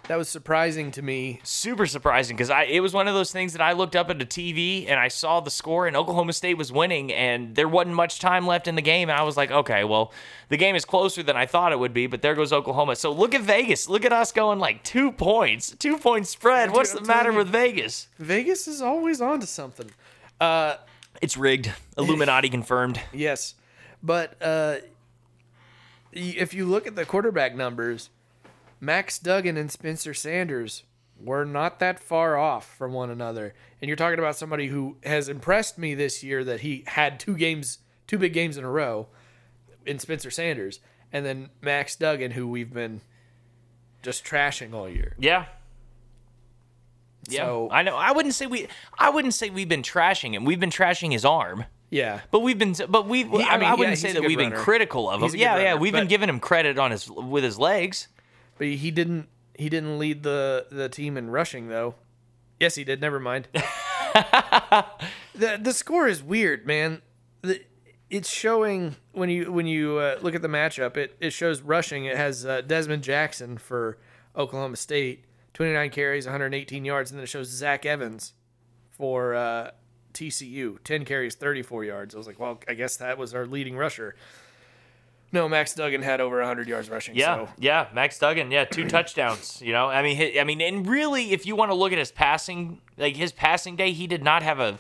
[0.08, 1.40] that was surprising to me.
[1.44, 4.20] super surprising because I it was one of those things that I looked up at
[4.20, 7.96] the TV and I saw the score and Oklahoma State was winning and there wasn't
[7.96, 10.12] much time left in the game and I was like, okay, well,
[10.50, 12.96] the game is closer than I thought it would be, but there goes Oklahoma.
[12.96, 13.88] So look at Vegas.
[13.88, 16.68] Look at us going like two points, two point spread.
[16.70, 17.38] dude, What's I'm the matter you.
[17.38, 18.08] with Vegas?
[18.20, 19.90] Vegas is always on to something.
[20.42, 20.76] Uh,
[21.22, 21.72] It's rigged.
[21.98, 23.00] Illuminati confirmed.
[23.14, 23.54] yes,
[24.04, 24.78] but uh,
[26.12, 28.10] if you look at the quarterback numbers,
[28.82, 30.84] Max Duggan and Spencer Sanders
[31.18, 33.54] were not that far off from one another.
[33.80, 37.38] And you're talking about somebody who has impressed me this year that he had two
[37.38, 37.78] games,
[38.08, 39.08] two big games in a row
[39.86, 40.80] in Spencer Sanders,
[41.14, 43.02] and then Max Duggan, who we've been
[44.02, 45.16] just trashing all year.
[45.20, 45.46] Yeah.
[47.30, 47.96] Yeah, So- I know.
[47.96, 48.68] I wouldn't say we.
[48.98, 50.44] I wouldn't say we've been trashing him.
[50.44, 51.66] We've been trashing his arm.
[51.92, 52.22] Yeah.
[52.32, 53.22] But we've been, but we.
[53.22, 55.26] I, I mean, mean, I wouldn't he's say that we've been critical of him.
[55.26, 58.08] He's a good Yeah, yeah, we've been giving him credit on his with his legs.
[58.62, 59.28] But he didn't
[59.58, 61.96] he didn't lead the the team in rushing though.
[62.60, 63.02] Yes, he did.
[63.02, 63.48] Never mind.
[63.54, 64.86] the
[65.60, 67.02] the score is weird, man.
[67.42, 67.64] The,
[68.12, 70.96] it's showing when you when you uh, look at the matchup.
[70.96, 72.06] It it shows rushing.
[72.06, 73.98] It has uh, Dezmon Jackson for
[74.38, 75.26] Oklahoma State,
[75.56, 78.34] 29 carries, 118 yards, and then it shows Zach Evans
[78.92, 79.72] for uh,
[80.14, 82.14] TCU, 10 carries, 34 yards.
[82.14, 84.16] I was like, well, I guess that was our leading rusher.
[85.34, 87.16] No, Max Duggan had over 100 yards rushing.
[87.16, 87.50] Yeah, so.
[87.58, 89.62] yeah, Max Duggan, yeah, two touchdowns.
[89.62, 92.12] You know, I mean, I mean, and really, if you want to look at his
[92.12, 94.78] passing, like his passing day, he did not have a,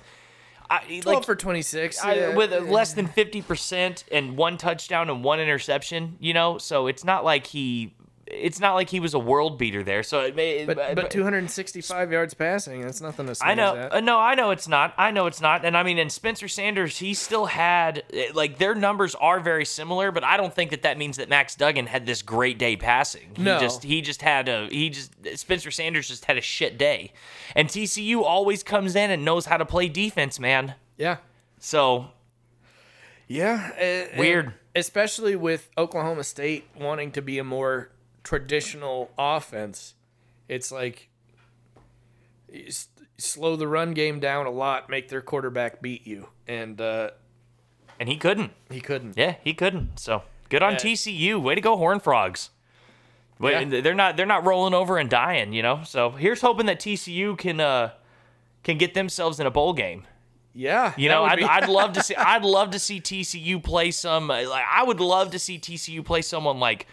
[0.69, 2.03] I, 12 like for 26.
[2.03, 2.35] I- yeah.
[2.35, 6.17] with less than fifty percent and one touchdown and one interception.
[6.19, 7.93] You know, so it's not like he,
[8.33, 10.03] it's not like he was a world beater there.
[10.03, 13.89] So it may, but, but 265 yards passing, that's nothing to sneeze I know.
[13.91, 14.93] Uh, no, I know it's not.
[14.97, 15.65] I know it's not.
[15.65, 19.65] And I mean, and Spencer Sanders, he still had eh, like their numbers are very
[19.65, 22.75] similar, but I don't think that that means that Max Duggan had this great day
[22.75, 23.31] passing.
[23.35, 23.59] He No.
[23.59, 27.13] just he just had a he just Spencer Sanders just had a shit day.
[27.55, 30.75] And TCU always comes in and knows how to play defense, man.
[30.97, 31.17] Yeah.
[31.59, 32.07] So
[33.27, 33.71] Yeah.
[34.13, 34.45] uh, Weird.
[34.45, 37.89] and especially with Oklahoma State wanting to be a more
[38.23, 39.95] traditional offense.
[40.47, 41.09] It's like
[43.17, 46.27] slow the run game down a lot, make their quarterback beat you.
[46.47, 47.11] And uh,
[47.99, 48.51] and he couldn't.
[48.69, 49.17] he couldn't.
[49.17, 49.99] Yeah, he couldn't.
[49.99, 50.79] So good on Yeah.
[50.79, 51.41] TCU.
[51.41, 52.49] Way to go, Horn Frogs.
[53.39, 53.81] Wait, Yeah.
[53.81, 55.81] they're not they're not rolling over and dying, you know.
[55.83, 57.91] So here's hoping that TCU can uh
[58.63, 60.05] can get themselves in a bowl game.
[60.53, 60.93] Yeah.
[60.97, 64.27] You know, I'd, be- I'd love to see I'd love to see TCU play some
[64.27, 66.87] like I would love to see TCU play someone like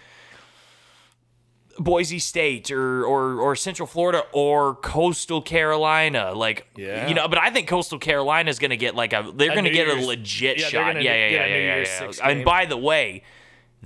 [1.78, 7.09] Boise State or or or Central Florida or Coastal Carolina, like Yeah.
[7.09, 7.28] you know.
[7.28, 9.88] But I think Coastal Carolina is going to get like a they're going to get
[9.88, 10.86] a legit yeah, shot.
[10.94, 12.28] gonna Yeah, yeah, yeah, yeah, yeah, yeah.
[12.30, 13.22] And by the way,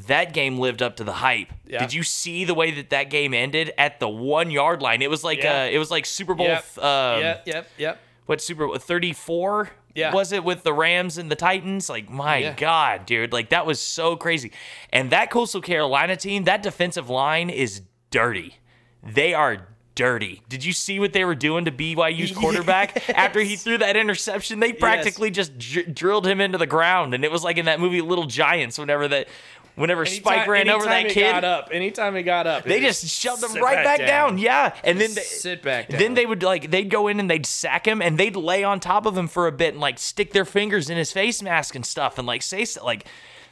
[0.07, 1.49] that game lived up to the hype.
[1.67, 1.81] Yeah.
[1.81, 5.03] Did you see the way that that game ended at the one yard line?
[5.03, 5.63] It was like Yeah.
[5.65, 6.47] uh, it was like Super Bowl.
[6.47, 6.79] Yep.
[6.79, 7.43] Um, yep.
[7.47, 7.71] Yep.
[7.77, 8.01] Yep.
[8.27, 10.13] what Super Bowl 34 Yeah.
[10.15, 11.89] was it with the Rams and the Titans?
[11.89, 12.55] Like my Yeah.
[12.55, 14.53] god, dude, like that was so crazy.
[14.91, 18.57] And that Coastal Carolina team, that defensive line is dirty.
[19.03, 19.69] They are
[20.03, 20.43] dirty.
[20.49, 24.59] Did you see what they were doing to BYU's quarterback after he threw that interception?
[24.59, 27.79] They practically just dr- drilled him into the ground and it was like in that
[27.79, 29.29] movie Little Giants whenever that
[29.77, 31.31] whenever Spike ran over that kid.
[31.31, 31.69] Got up.
[31.71, 34.39] Anytime he got up, They it just shoved him right back, down.
[34.39, 36.01] Yeah, and then they, sit back down.
[36.01, 38.81] then they would like they'd go in and they'd sack him and they'd lay on
[38.81, 41.77] top of him for a bit and like stick their fingers in his face mask
[41.77, 43.07] and stuff and like say like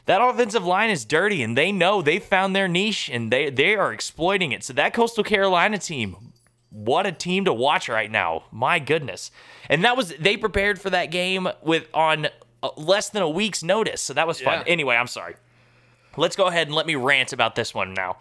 [0.07, 3.77] that offensive line is dirty and they know they found their niche and they they
[3.77, 4.65] are exploiting it.
[4.65, 6.17] So that Coastal Carolina team,
[6.71, 8.45] what a team to watch right now.
[8.51, 9.31] My goodness.
[9.69, 12.29] And that was they prepared for that game with on
[12.63, 14.01] uh, less than a week's notice.
[14.01, 14.61] So that was fun.
[14.61, 14.73] Yeah.
[14.73, 15.37] Anyway, I'm sorry.
[16.17, 18.19] Let's go ahead and let me rant about this one now.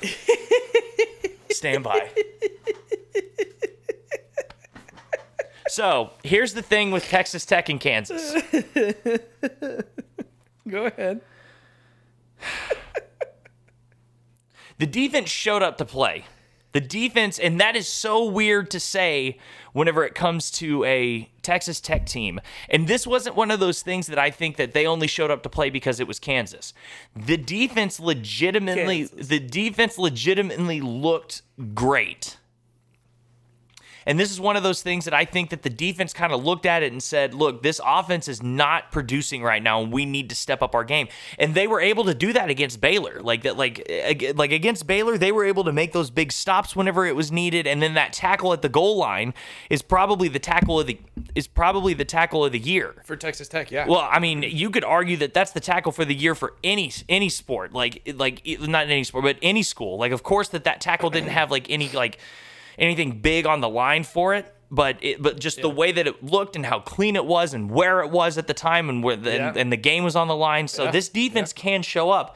[1.51, 2.09] Stand by.
[5.69, 8.33] So here's the thing with Texas Tech and Kansas.
[10.67, 11.21] go ahead.
[14.77, 16.23] The defense showed up to play.
[16.71, 19.37] The defense, and that is so weird to say
[19.73, 22.39] whenever it comes to a Texas Tech team.
[22.69, 25.43] And this wasn't one of those things that I think that they only showed up
[25.43, 26.73] to play because it was Kansas.
[27.15, 29.27] The defense legitimately, Kansas.
[29.27, 31.41] the defense legitimately looked
[31.73, 32.37] great.
[34.09, 36.43] And this is one of those things that I think that the defense kind of
[36.43, 40.03] looked at it and said, look, this offense is not producing right now and we
[40.03, 41.09] need to step up our game.
[41.37, 43.21] And they were able to do that against Baylor.
[43.21, 43.87] Like that like
[44.33, 47.67] like against Baylor, they were able to make those big stops whenever it was needed
[47.67, 49.31] and then that tackle at the goal line
[49.69, 50.97] is probably the tackle of the
[51.35, 52.95] is probably the tackle of the year.
[53.05, 53.87] For Texas Tech, yeah.
[53.87, 56.91] Well, I mean, you could argue that that's the tackle for the year for any
[57.07, 59.99] any sport, like like not any sport, but any school.
[59.99, 62.17] Like, of course, that that tackle didn't have like any like
[62.79, 66.23] anything big on the line for it, but it but just the way that it
[66.23, 69.15] looked and how clean it was and where it was at the time and where
[69.15, 69.47] the, Yeah.
[69.49, 70.67] and, and the game was on the line.
[70.67, 70.91] So Yeah.
[70.91, 72.35] this defense can show up.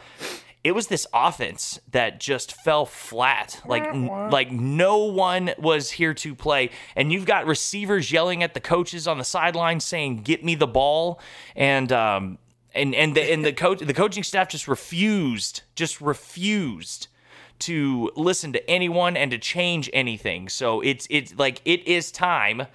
[0.64, 3.60] It was this offense that just fell flat.
[3.66, 6.70] Like n- like no one was here to play.
[6.96, 10.66] And you've got receivers yelling at the coaches on the sideline saying, "Get me the
[10.68, 11.20] ball."
[11.56, 12.38] And um
[12.74, 17.08] and and the, and the coach the coaching staff just refused, just refused
[17.66, 20.50] to listen to anyone and to change anything.
[20.50, 22.68] So it's it's like it is time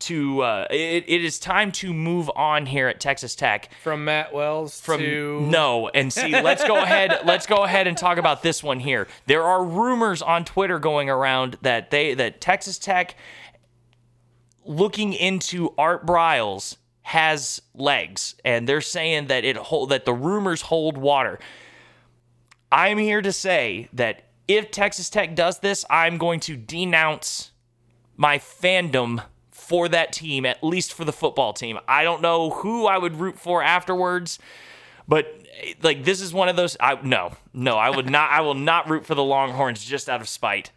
[0.00, 3.68] to uh, it, it is time to move on here at Texas Tech.
[3.82, 7.96] From Matt Wells from to no and see let's go ahead let's go ahead and
[7.96, 9.08] talk about this one here.
[9.26, 13.16] There are rumors on twitter going around that they that texas tech
[14.64, 20.62] looking into art briles has legs and they're saying that it hold that the rumors
[20.62, 21.38] hold water.
[22.70, 27.52] I'm here to say that if texas tech does this i'm going to denounce
[28.16, 29.22] my fandom
[29.68, 31.78] for that team, at least for the football team.
[31.86, 34.38] I don't know who I would root for afterwards,
[35.06, 35.42] But
[35.82, 36.76] like this is one of those.
[36.80, 38.30] I no, no, I would not.
[38.30, 40.70] I will not root for the Longhorns just out of spite.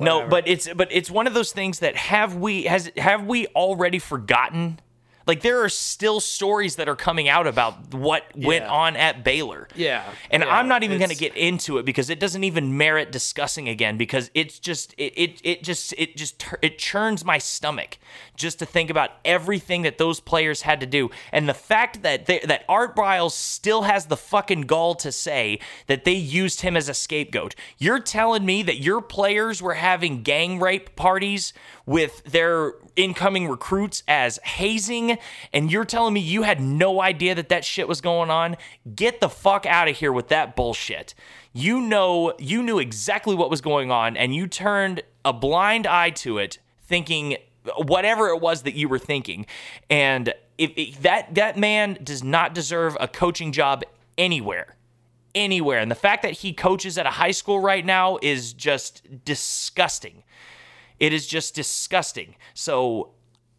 [0.00, 3.46] No, but it's but it's one of those things that have we has have we
[3.48, 4.80] already forgotten?
[5.28, 8.70] Like there are still stories that are coming out about what went Yeah.
[8.72, 9.68] on at Baylor.
[9.74, 12.76] Yeah, And yeah, I'm not even going to get into it because it doesn't even
[12.78, 17.36] merit discussing again because it's just it it, it just it just it churns my
[17.38, 17.98] stomach
[18.34, 22.24] just to think about everything that those players had to do and the fact that
[22.26, 26.76] they, that Art Briles still has the fucking gall to say that they used him
[26.76, 27.54] as a scapegoat.
[27.76, 31.52] You're telling me that your players were having gang rape parties
[31.88, 35.16] with their incoming recruits as hazing
[35.54, 38.58] and you're telling me you had no idea that that shit was going on?
[38.94, 41.14] Get the fuck out of here with that bullshit.
[41.54, 46.10] You know you knew exactly what was going on and you turned a blind eye
[46.10, 47.38] to it thinking
[47.78, 49.46] whatever it was that you were thinking.
[49.88, 53.82] And if, if that that man does not deserve a coaching job
[54.18, 54.76] anywhere
[55.34, 55.78] anywhere.
[55.78, 60.24] And the fact that he coaches at a high school right now is just disgusting
[61.00, 62.34] it is just disgusting.
[62.54, 63.10] So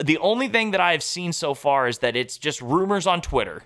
[0.04, 3.64] the only thing that I've seen so far is that it's just rumors on Twitter.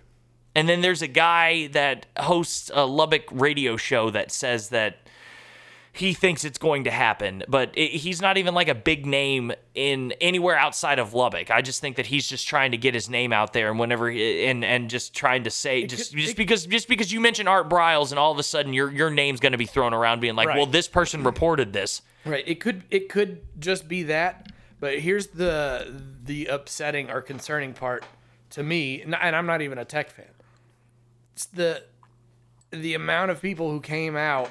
[0.55, 4.97] And then there's a guy that hosts a Lubbock radio show that says that
[5.95, 9.51] he thinks it's going to happen, but it, he's not even like a big name
[9.75, 11.51] in anywhere outside of Lubbock.
[11.51, 14.09] I just think that he's just trying to get his name out there, and whenever
[14.09, 17.47] and and just trying to say just could- just it- because just because you mention
[17.47, 20.19] Art Briles, and all of a sudden your your name's going to be thrown around,
[20.19, 20.57] being like, Right.
[20.57, 21.27] well, this person mm-hmm.
[21.27, 22.01] reported this.
[22.25, 22.43] Right.
[22.47, 24.47] It could it could just be that,
[24.79, 28.05] but here's the the upsetting or concerning part
[28.51, 30.25] to me, and I'm not even a tech fan.
[31.33, 31.83] It's the
[32.71, 34.49] the amount of people who came out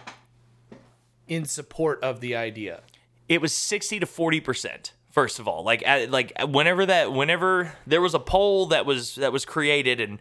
[1.27, 2.83] in support of the idea.
[3.29, 8.01] it was 60 to 40 percent first of all like like whenever that whenever there
[8.01, 10.19] was a poll that was that was created and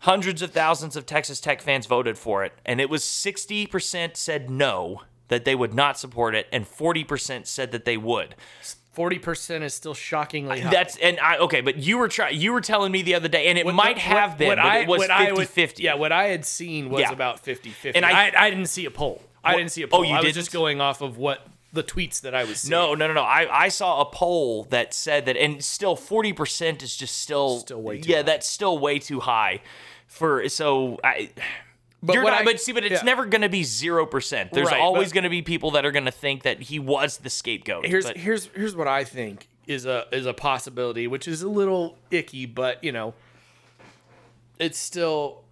[0.00, 4.16] hundreds of thousands of texas tech fans voted for it and it was 60 percent
[4.16, 8.34] said no that they would not support it and 40 percent said that they would
[8.92, 10.70] Forty percent is still shockingly high.
[10.70, 13.48] that's and i okay but you were trying you were telling me the other day
[13.48, 15.82] and it What- might what- have been what but I- it was 50-50.
[15.82, 17.12] Yeah, what I had seen was Yeah.
[17.12, 17.92] about 50-50.
[17.94, 19.20] And I- I, I, didn't see a poll.
[19.44, 20.00] I didn't see a oh, poll.
[20.00, 20.34] oh, you I was didn't?
[20.36, 22.70] just going off of what the tweets that I was seeing.
[22.70, 23.20] no, no, no, no.
[23.22, 27.58] I, I saw a poll that said that, and still forty percent is just still
[27.58, 28.22] Still way too yeah, high.
[28.22, 29.60] that's still way too high
[30.06, 31.28] for so I.
[32.02, 33.02] But you're not, I- but see, but it's yeah.
[33.02, 34.52] never going to be zero percent.
[34.52, 37.18] There's Right, always going to be people that are going to think that he was
[37.18, 37.86] the scapegoat.
[37.86, 41.48] here's but- here's here's what I think is a is a possibility, which is a
[41.48, 43.14] little icky, but you know,
[44.58, 45.42] it's still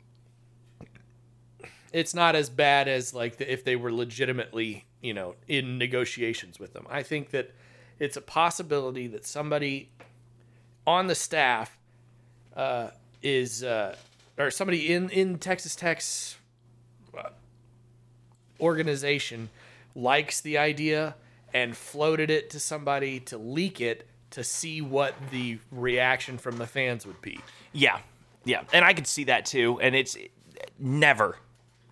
[1.93, 6.59] it's not as bad as like the, if they were legitimately you know in negotiations
[6.59, 6.87] with them.
[6.91, 7.53] I think that
[7.99, 9.91] it's a possibility that somebody
[10.87, 11.79] on the staff
[12.57, 12.89] uh,
[13.23, 13.97] is uh,
[14.39, 16.37] or somebody in in Texas Tech's
[17.17, 17.31] uh,
[18.61, 19.51] organization
[19.95, 21.15] likes the idea
[21.53, 26.67] and floated it to somebody to leak it to see what the reaction from the
[26.67, 27.39] fans would be.
[27.73, 27.99] yeah,
[28.45, 29.79] yeah, and I could see that too.
[29.81, 30.17] And it's
[30.79, 31.37] never,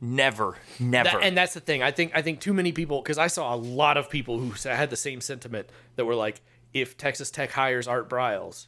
[0.00, 1.10] never, never.
[1.10, 1.82] That- and that's the thing.
[1.82, 4.50] I think I think too many people because I saw a lot of people who
[4.68, 6.40] had the same sentiment that were like,
[6.74, 8.66] if Texas Tech hires Art Briles,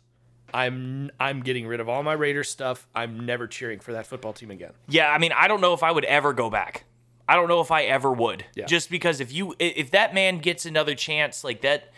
[0.54, 2.86] I'm I'm getting rid of all my Raiders stuff.
[2.94, 4.70] I'm never cheering for that football team again.
[4.88, 6.84] Yeah, I mean, I don't know if I would ever go back.
[7.28, 8.44] I don't know if I ever would.
[8.54, 8.66] Yeah.
[8.66, 11.90] Just because if you if that man gets another chance like that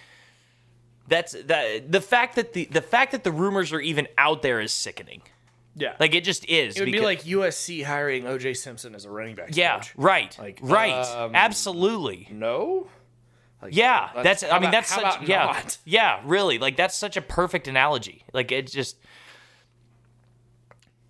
[1.08, 4.60] that's that the fact that the the fact that the rumors are even out there
[4.60, 5.22] is sickening.
[5.78, 6.74] Yeah, Like it just is.
[6.78, 9.50] it would be like USC hiring OJ Simpson as a running back.
[9.54, 9.92] Yeah, coach.
[9.98, 10.34] right.
[10.38, 10.92] Like, right.
[10.92, 12.26] um, Absolutely.
[12.30, 12.86] No.
[13.66, 14.42] Like, Yeah, that's.
[14.42, 15.28] I mean, about- that's such.
[15.28, 15.78] Yeah, not?
[15.84, 16.58] yeah, really.
[16.58, 18.24] Like that's such a perfect analogy.
[18.32, 18.96] Like it just.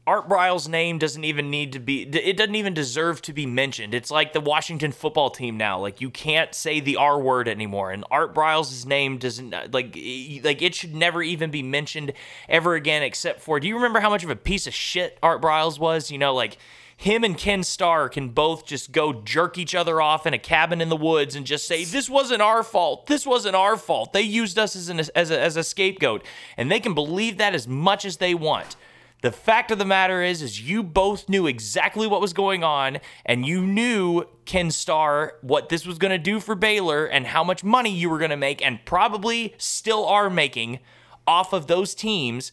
[0.08, 2.02] Art Briles' name doesn't even need to be.
[2.04, 3.92] It doesn't even deserve to be mentioned.
[3.92, 5.80] It's like the Washington football team now.
[5.80, 9.96] Like you can't say the R word anymore, and Art Briles' name doesn't uh, like
[9.96, 12.12] e- like it should never even be mentioned
[12.48, 13.02] ever again.
[13.02, 16.08] Except for, do you remember how much of a piece of shit Art Briles was?
[16.08, 16.56] You know, like
[16.97, 20.81] him and Ken Starr can both just go jerk each other off in a cabin
[20.81, 23.06] in the woods and just say, "This wasn't our fault.
[23.06, 24.12] This wasn't our fault.
[24.12, 26.24] They used us as an as a, as a scapegoat,"
[26.56, 28.77] and they can believe that as much as they want.
[29.23, 32.98] The fact of the matter is, is you both knew exactly what was going on,
[33.24, 37.43] and you knew Ken Starr what this was going to do for Baylor and how
[37.43, 40.81] much money you were going to make, and probably still are making
[41.27, 42.52] off of those teams.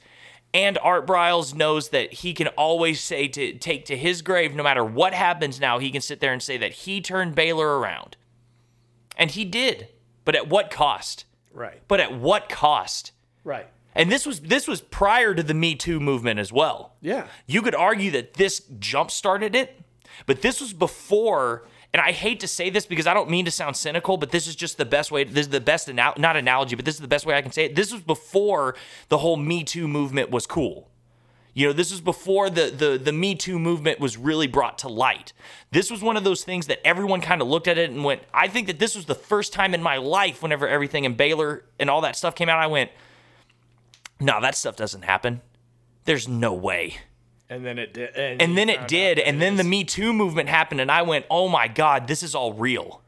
[0.54, 4.62] And Art Briles knows that he can always say to take to his grave, no
[4.62, 8.18] matter what happens now, he can sit there and say that he turned Baylor around.
[9.18, 9.88] And he did.
[10.26, 11.26] But at what cost?
[11.52, 11.82] Right.
[11.88, 13.12] But at what cost?
[13.44, 13.68] Right.
[13.96, 16.96] And this was this was prior to the Me Too movement as well.
[17.02, 17.28] Yeah.
[17.46, 19.80] You could argue that this jump started it,
[20.26, 23.52] but this was before and I hate to say this because I don't mean to
[23.52, 25.24] sound cynical, but this is just the best way.
[25.24, 27.52] This is the best anal- not analogy, but this is the best way I can
[27.52, 27.76] say it.
[27.76, 28.76] This was before
[29.10, 30.90] the whole Me Too movement was cool.
[31.54, 34.90] You know, this was before the the the Me Too movement was really brought to
[34.90, 35.34] light.
[35.70, 38.24] This was one of those things that everyone kind of looked at it and went,
[38.34, 41.64] I think that this was the first time in my life whenever everything in Baylor
[41.80, 42.90] and all that stuff came out, I went,
[44.20, 45.42] No, that stuff doesn't happen.
[46.06, 46.98] There's no way.
[47.54, 48.16] And then it did.
[48.16, 49.64] And, And then it did, and then the.
[49.64, 53.02] Me Too movement happened, and I went, "Oh my God, this is all real."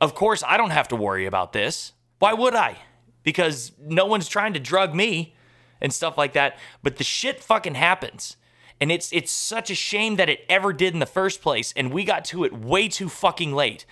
[0.00, 1.92] Of course, I don't have to worry about this.
[2.18, 2.78] Why would I?
[3.22, 5.34] Because no one's trying to drug me
[5.80, 6.58] and stuff like that.
[6.82, 8.36] But the shit fucking happens,
[8.80, 11.92] and it's it's such a shame that it ever did in the first place, and
[11.92, 13.86] we got to it way too fucking late.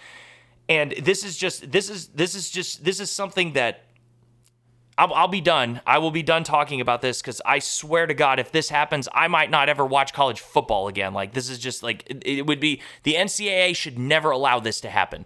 [0.68, 3.84] And this is just this is this is just this is something that
[4.96, 5.80] I'll, I'll be done.
[5.86, 9.08] I will be done talking about this because I swear to God, if this happens,
[9.12, 11.14] I might not ever watch college football again.
[11.14, 12.80] Like this is just like it, it would be.
[13.02, 15.24] The NCAA should never allow this to happen.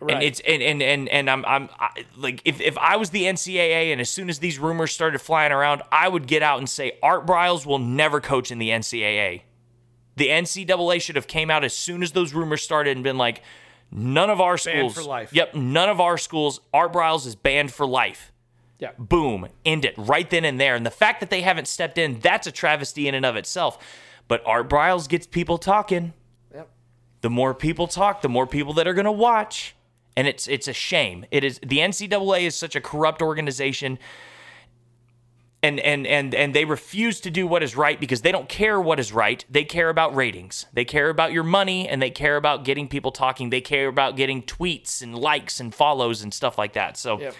[0.00, 0.14] Right.
[0.14, 3.24] And it's and and and, and I'm I'm I, like if if I was the
[3.24, 6.68] NCAA and as soon as these rumors started flying around, I would get out and
[6.68, 9.42] say Art Briles will never coach in the NCAA.
[10.16, 13.42] The NCAA should have came out as soon as those rumors started and been like,
[13.90, 15.32] none of our schools for life.
[15.32, 16.60] Yep, none of our schools.
[16.74, 18.32] Art Briles is banned for life
[18.78, 18.92] yeah.
[18.98, 20.74] boom, end it right then and there.
[20.74, 23.78] And the fact that they haven't stepped in, that's a travesty in and of itself.
[24.28, 26.12] But Art Briles gets people talking.
[26.54, 26.68] Yep.
[27.22, 29.74] The more people talk, the more people that are going to watch.
[30.16, 31.24] And it's it's a shame.
[31.30, 33.98] It is the NCAA is such a corrupt organization.
[35.60, 38.80] And, and and and they refuse to do what is right because they don't care
[38.80, 39.44] what is right.
[39.50, 40.66] They care about ratings.
[40.72, 43.50] They care about your money and they care about getting people talking.
[43.50, 46.96] They care about getting tweets and likes and follows and stuff like that.
[46.96, 47.34] So Yep.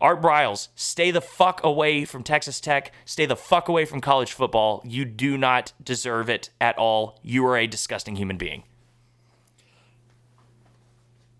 [0.00, 2.92] Art Briles, stay the fuck away from Texas Tech.
[3.04, 4.82] Stay the fuck away from college football.
[4.84, 7.18] You do not deserve it at all.
[7.22, 8.64] You are a disgusting human being.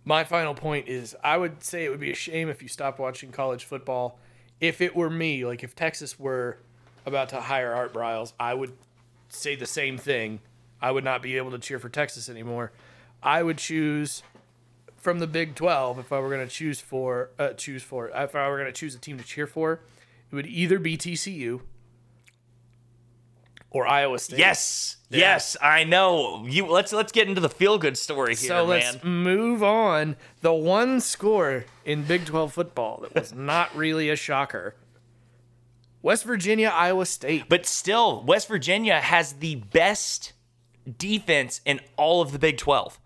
[0.04, 2.98] My final point is I would say it would be a shame if you stopped
[2.98, 4.18] watching college football.
[4.60, 6.58] If it were me, like if Texas were
[7.06, 8.72] about to hire Art Briles, I would
[9.28, 10.40] say the same thing.
[10.80, 12.72] I would not be able to cheer for Texas anymore.
[13.22, 14.22] I would choose
[15.04, 18.34] from the Big 12 if I were going to choose for uh, choose for if
[18.34, 19.80] I were going to choose a team to cheer for,
[20.32, 21.60] it would either be TCU
[23.70, 24.38] or Iowa State.
[24.38, 26.46] Yes, yes, I know.
[26.48, 28.68] You let's let's get into the feel good story here, So man.
[28.68, 30.16] let's move on.
[30.40, 34.74] The one score in Big 12 football that was not really a shocker
[36.02, 37.44] West Virginia, Iowa State.
[37.48, 40.32] But still, West Virginia has the best
[40.98, 42.98] defense in all of the Big 12.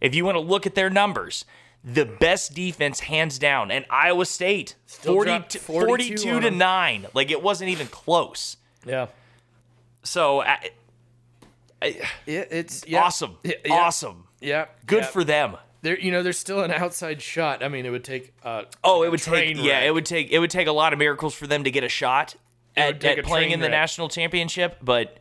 [0.00, 1.44] If you want to look at their numbers,
[1.84, 3.70] the best defense hands down.
[3.70, 6.58] And Iowa State, Still 40, dropped 42, 42 to them.
[6.58, 7.06] 9.
[7.14, 8.56] Like it wasn't even close.
[8.86, 9.06] Yeah.
[10.02, 10.70] So I,
[11.82, 13.02] I- It, it's yeah.
[13.02, 13.36] awesome.
[13.42, 13.54] Yeah.
[13.70, 14.24] Awesome.
[14.40, 14.66] Yeah.
[14.86, 15.06] Good yeah.
[15.08, 15.56] for them.
[15.82, 15.98] there.
[15.98, 17.62] You know, there's still an outside shot.
[17.62, 18.32] I mean, it would take.
[18.42, 19.84] Uh, Oh, it would take train yeah, wreck.
[19.84, 21.88] it would take it would take a lot of miracles for them to get a
[21.88, 22.34] shot
[22.76, 25.18] would at, at playing in the national championship, but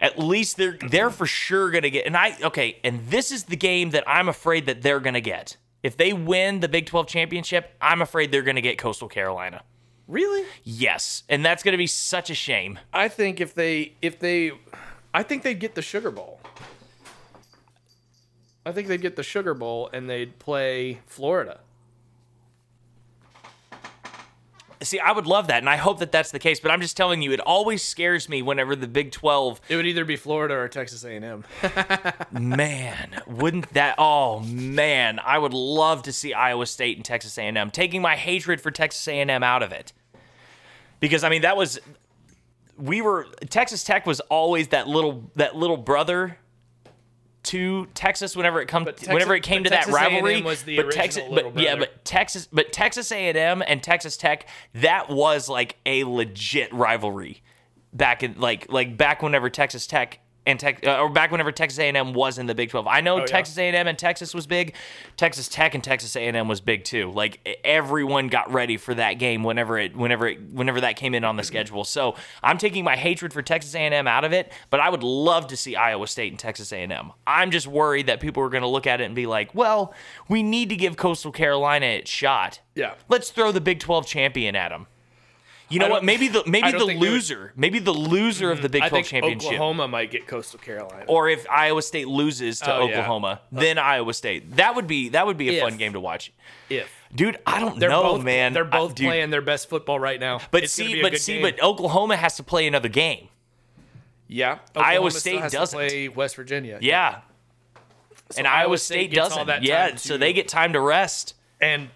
[0.00, 3.56] at least they're they're for sure gonna get and I okay, and this is the
[3.56, 5.56] game that I'm afraid that they're gonna get.
[5.82, 9.62] If they win the Big 12 championship, I'm afraid they're gonna get Coastal Carolina.
[10.06, 10.44] Really?
[10.64, 12.78] Yes, and that's gonna be such a shame.
[12.92, 14.52] I think if they if they,
[15.12, 16.40] I think they'd get the Sugar Bowl.
[18.64, 21.60] I think they'd get the Sugar Bowl and they'd play Florida.
[24.82, 26.60] See, I would love that, and I hope that that's the case.
[26.60, 29.86] But I'm just telling you, it always scares me whenever the Big 12 It would
[29.86, 31.44] either be Florida or Texas A&M.
[32.32, 33.96] Man, wouldn't that?
[33.98, 38.60] Oh man, I would love to see Iowa State and Texas A&M taking my hatred
[38.60, 39.92] for Texas A&M out of it,
[41.00, 41.80] because I mean that was
[42.76, 46.38] we were Texas Tech was always that little that little brother
[47.48, 50.34] to Texas whenever it come Texas- whenever it came to that rivalry.
[50.34, 54.46] A&M was the but Texas, but yeah, but Texas, but Texas A&M and Texas Tech
[54.74, 57.42] that was like a legit rivalry
[57.92, 61.78] back in like like back whenever Texas Tech and Tech uh, or back whenever Texas
[61.78, 62.86] A&M was in the Big 12.
[62.88, 63.26] I know Oh, yeah.
[63.26, 64.74] Texas A&M and Texas was big.
[65.16, 67.10] Texas Tech and Texas A&M was big too.
[67.12, 71.22] Like everyone got ready for that game whenever it whenever it whenever that came in
[71.24, 71.84] on the schedule.
[71.84, 75.46] So, I'm taking my hatred for Texas A&M out of it, but I would love
[75.48, 77.12] to see Iowa State and Texas A&M.
[77.26, 79.92] I'm just worried that people are going to look at it and be like, "Well,
[80.28, 82.60] we need to give Coastal Carolina its shot.
[82.74, 82.94] Yeah.
[83.08, 84.86] Let's throw the Big 12 champion at them."
[85.70, 86.02] You know what?
[86.04, 88.72] Maybe the maybe the loser, maybe the loser of the mm-hmm.
[88.72, 91.04] Big I 12 think championship, Oklahoma might get Coastal Carolina.
[91.08, 92.92] or if Iowa State loses to Oh, yeah.
[92.92, 93.46] Oklahoma, oh.
[93.60, 94.56] then Iowa State.
[94.56, 95.62] That would be that would be a If.
[95.62, 96.32] fun game to watch.
[96.70, 98.52] if Dude, I don't they're know, both man.
[98.52, 100.40] they're I- both dude, playing their best football right now.
[100.50, 101.42] But It's gonna see, be a but good see, game.
[101.42, 103.28] but Oklahoma has to play another game.
[104.26, 105.76] yeah, Iowa Oklahoma still State has to doesn't.
[105.78, 106.78] play West Virginia.
[106.80, 107.20] Yeah.
[108.36, 109.46] and Iowa Iowa State State, gets all doesn't.
[109.46, 111.34] that Yeah, time so to- they get time to rest.
[111.60, 111.88] and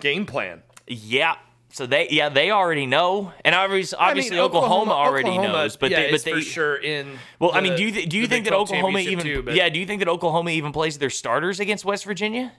[0.00, 0.62] game plan.
[0.86, 1.34] Yeah.
[1.72, 5.76] So they yeah they already know, and obviously, obviously I mean, Oklahoma, already Oklahoma, knows.
[5.76, 7.18] But yeah, they, but they for sure in.
[7.38, 9.78] well, I mean, do you th- do you think that Oklahoma even too, yeah do
[9.78, 12.52] you think that Oklahoma even plays their starters against West Virginia?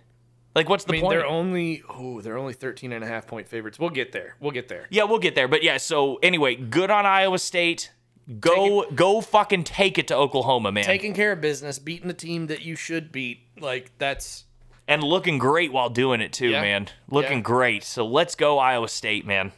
[0.56, 1.18] Like, what's the I mean, point?
[1.18, 3.80] they're only oh, they're only 13 and a half point favorites.
[3.80, 4.36] We'll get there.
[4.40, 4.88] We'll get there.
[4.90, 5.48] Yeah, we'll get there.
[5.48, 7.92] But yeah, so anyway, good on Iowa State.
[8.40, 10.84] Go go fucking take it to Oklahoma, man.
[10.84, 13.40] Taking care of business, beating the team that you should beat.
[13.60, 14.46] Like that's
[14.88, 16.62] and looking great while doing it too, Yeah.
[16.62, 16.88] man.
[17.10, 17.44] Looking Yeah.
[17.44, 17.84] great.
[17.84, 19.52] So let's go Iowa State, man.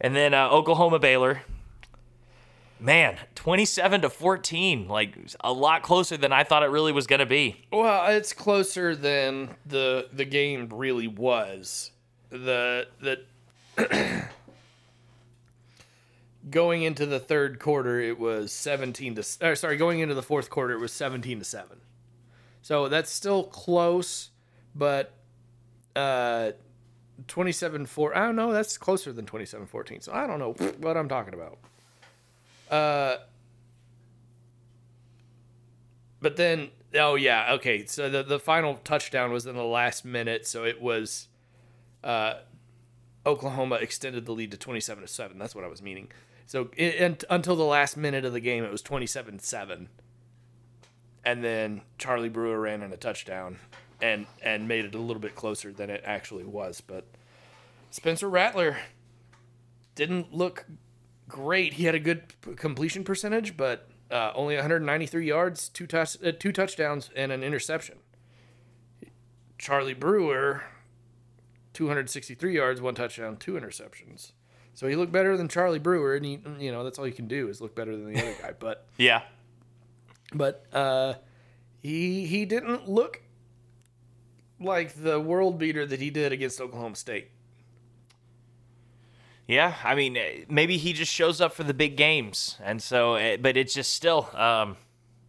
[0.00, 1.42] And then uh, Oklahoma Baylor.
[2.80, 7.20] Man, 27 to 14, like a lot closer than I thought it really was going
[7.20, 7.64] to be.
[7.72, 11.92] well, it's closer than the the game really was.
[12.30, 13.20] The the
[16.50, 20.50] going into the third quarter, it was 17 to or sorry, going into the fourth
[20.50, 21.78] quarter, it was 17 to seven.
[22.64, 24.30] So that's still close,
[24.74, 25.12] but
[25.94, 26.52] uh
[27.28, 30.00] 27 4 I don't know, that's closer than 27 14.
[30.00, 31.58] So I don't know what I'm talking about.
[32.70, 33.18] Uh
[36.22, 37.84] but then oh yeah, okay.
[37.84, 41.28] So the the final touchdown was in the last minute, so it was
[42.02, 42.36] uh
[43.26, 45.36] Oklahoma extended the lead to 27 to 7.
[45.38, 46.10] That's what I was meaning.
[46.46, 49.88] So it, and, until the last minute of the game it was 27-7.
[51.24, 53.58] And then Charlie Brewer ran in a touchdown
[54.02, 57.06] and and made it a little bit closer than it actually was, but
[57.90, 58.76] Spencer Rattler
[59.94, 60.66] didn't look
[61.28, 61.74] great.
[61.74, 66.52] He had a good completion percentage, but uh, only 193 yards, two touch, uh, two
[66.52, 67.98] touchdowns, and an interception.
[69.58, 70.64] Charlie Brewer,
[71.72, 74.32] 263 yards, one touchdown, two interceptions.
[74.74, 77.28] So he looked better than Charlie Brewer, and he, you know that's all you can
[77.28, 78.52] do is look better than the other guy.
[78.58, 79.22] But Yeah.
[80.34, 81.14] But uh,
[81.82, 83.22] he he didn't look
[84.60, 87.30] like the world beater that he did against Oklahoma State.
[89.46, 93.14] Yeah, I mean, eh, maybe he just shows up for the big games, and so,
[93.14, 94.28] eh, but it's just still.
[94.34, 94.76] Um,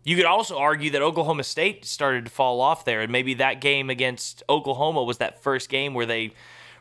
[0.06, 3.60] you could also argue that Oklahoma State started to fall off there, and maybe that
[3.60, 6.32] game against Oklahoma was that first game where they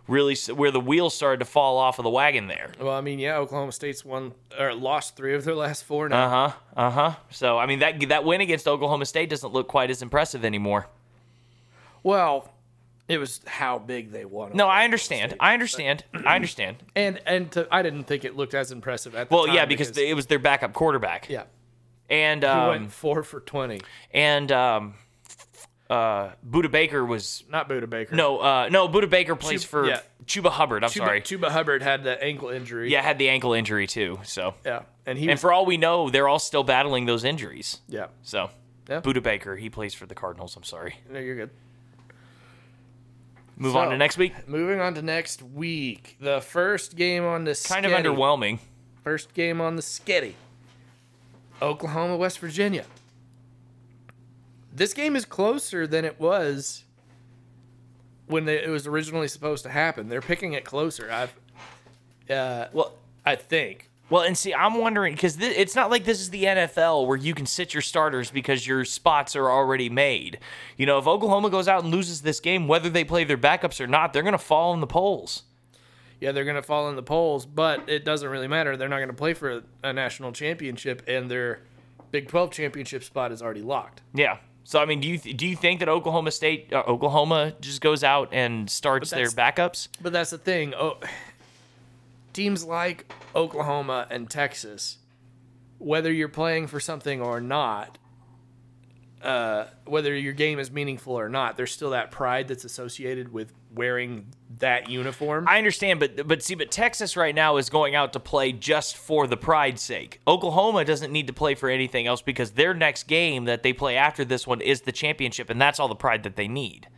[0.06, 2.70] really where the wheels started to fall off of the wagon there.
[2.78, 6.24] Well, I mean, yeah, Oklahoma State's won or lost three of their last four now.
[6.24, 6.56] Uh huh.
[6.76, 7.14] Uh huh.
[7.30, 10.88] So I mean that that win against Oklahoma State doesn't look quite as impressive anymore.
[12.02, 12.50] Well,
[13.08, 14.52] it was how big they won.
[14.54, 15.32] No, I understand.
[15.32, 15.40] State.
[15.40, 16.04] I understand.
[16.24, 16.76] I understand.
[16.96, 19.54] and and to, I didn't think it looked as impressive at the Well, time.
[19.54, 21.28] yeah, because it was their backup quarterback.
[21.28, 21.44] yeah,
[22.10, 23.80] And he um, went four for twenty.
[24.12, 24.94] and um,
[25.90, 28.14] uh, Budda Baker was Not Budda Baker.
[28.16, 28.88] no, uh, no.
[28.88, 30.00] Budda Baker plays Chuba- for yeah.
[30.26, 30.82] Chuba Hubbard.
[30.84, 31.20] I'm Chuba, sorry.
[31.20, 32.90] Chuba Hubbard had the ankle injury.
[32.90, 34.18] Yeah, had the ankle injury too.
[34.24, 37.24] So, yeah, and he and was, for all we know, they're all still battling those
[37.24, 37.80] injuries.
[37.88, 38.06] yeah.
[38.22, 38.50] So,
[38.88, 39.00] Yeah.
[39.02, 40.56] Budda Baker, he plays for the Cardinals.
[40.56, 40.96] I'm sorry.
[41.10, 41.50] No, you're good.
[43.56, 44.48] Move on to next week.
[44.48, 48.58] Moving on to next week, the first game on the Kind of underwhelming.
[49.04, 50.32] First game on the sketty.
[51.62, 52.84] Oklahoma, West Virginia.
[54.74, 56.84] This game is closer than it was
[58.26, 60.08] when they, it was originally supposed to happen.
[60.08, 61.10] They're picking it closer.
[61.10, 61.34] I've,
[62.30, 62.94] uh, Well,
[63.24, 63.90] I think.
[64.10, 67.16] Well, and see, I'm wondering because th- it's not like this is the NFL where
[67.16, 70.40] you can sit your starters because your spots are already made.
[70.76, 73.80] You know, if Oklahoma goes out and loses this game, whether they play their backups
[73.80, 75.44] or not, they're going to fall in the polls.
[76.20, 78.76] Yeah, they're going to fall in the polls, but it doesn't really matter.
[78.76, 81.62] They're not going to play for a, a national championship, and their
[82.10, 84.02] Big 12 championship spot is already locked.
[84.14, 84.36] Yeah.
[84.64, 87.80] So I mean, do you th- do you think that Oklahoma State, uh, Oklahoma, just
[87.80, 89.88] goes out and starts their backups?
[90.00, 90.74] But that's the thing.
[90.74, 90.98] Oh,
[92.32, 94.98] teams like Oklahoma and Texas,
[95.78, 97.98] whether you're playing for something or not,
[99.22, 103.52] uh, whether your game is meaningful or not, there's still that pride that's associated with
[103.74, 104.26] wearing
[104.58, 105.46] that uniform.
[105.48, 108.96] I understand, but but see, but Texas right now is going out to play just
[108.96, 110.20] for the pride's sake.
[110.26, 113.96] Oklahoma doesn't need to play for anything else because their next game that they play
[113.96, 116.88] after this one is the championship, and that's all the pride that they need.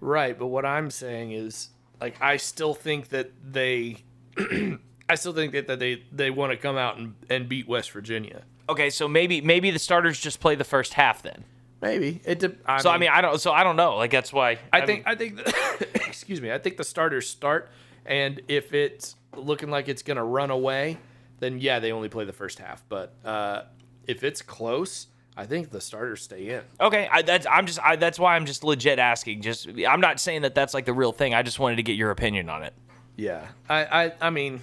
[0.00, 1.70] right, but what I'm saying is,
[2.00, 3.98] like, I still think that they,
[5.08, 7.90] I still think that, that they they want to come out and, and beat West
[7.92, 8.42] Virginia.
[8.68, 11.44] Okay, so maybe maybe the starters just play the first half then.
[11.80, 12.38] Maybe it.
[12.38, 13.40] De- I So I mean, I don't.
[13.40, 13.96] So I don't know.
[13.96, 15.86] Like that's why I think I think the,
[16.16, 16.50] excuse me.
[16.50, 17.70] I think the starters start
[18.06, 20.98] And if it's looking like it's going to run away,
[21.40, 22.84] then yeah, they only play the first half.
[22.88, 23.62] But uh,
[24.06, 26.62] if it's close, I think the starters stay in.
[26.80, 29.42] Okay, I, that's I'm just I, that's why I'm just legit asking.
[29.42, 31.34] Just I'm not saying that that's like the real thing.
[31.34, 32.72] I just wanted to get your opinion on it.
[33.16, 34.60] Yeah, I, I, I mean,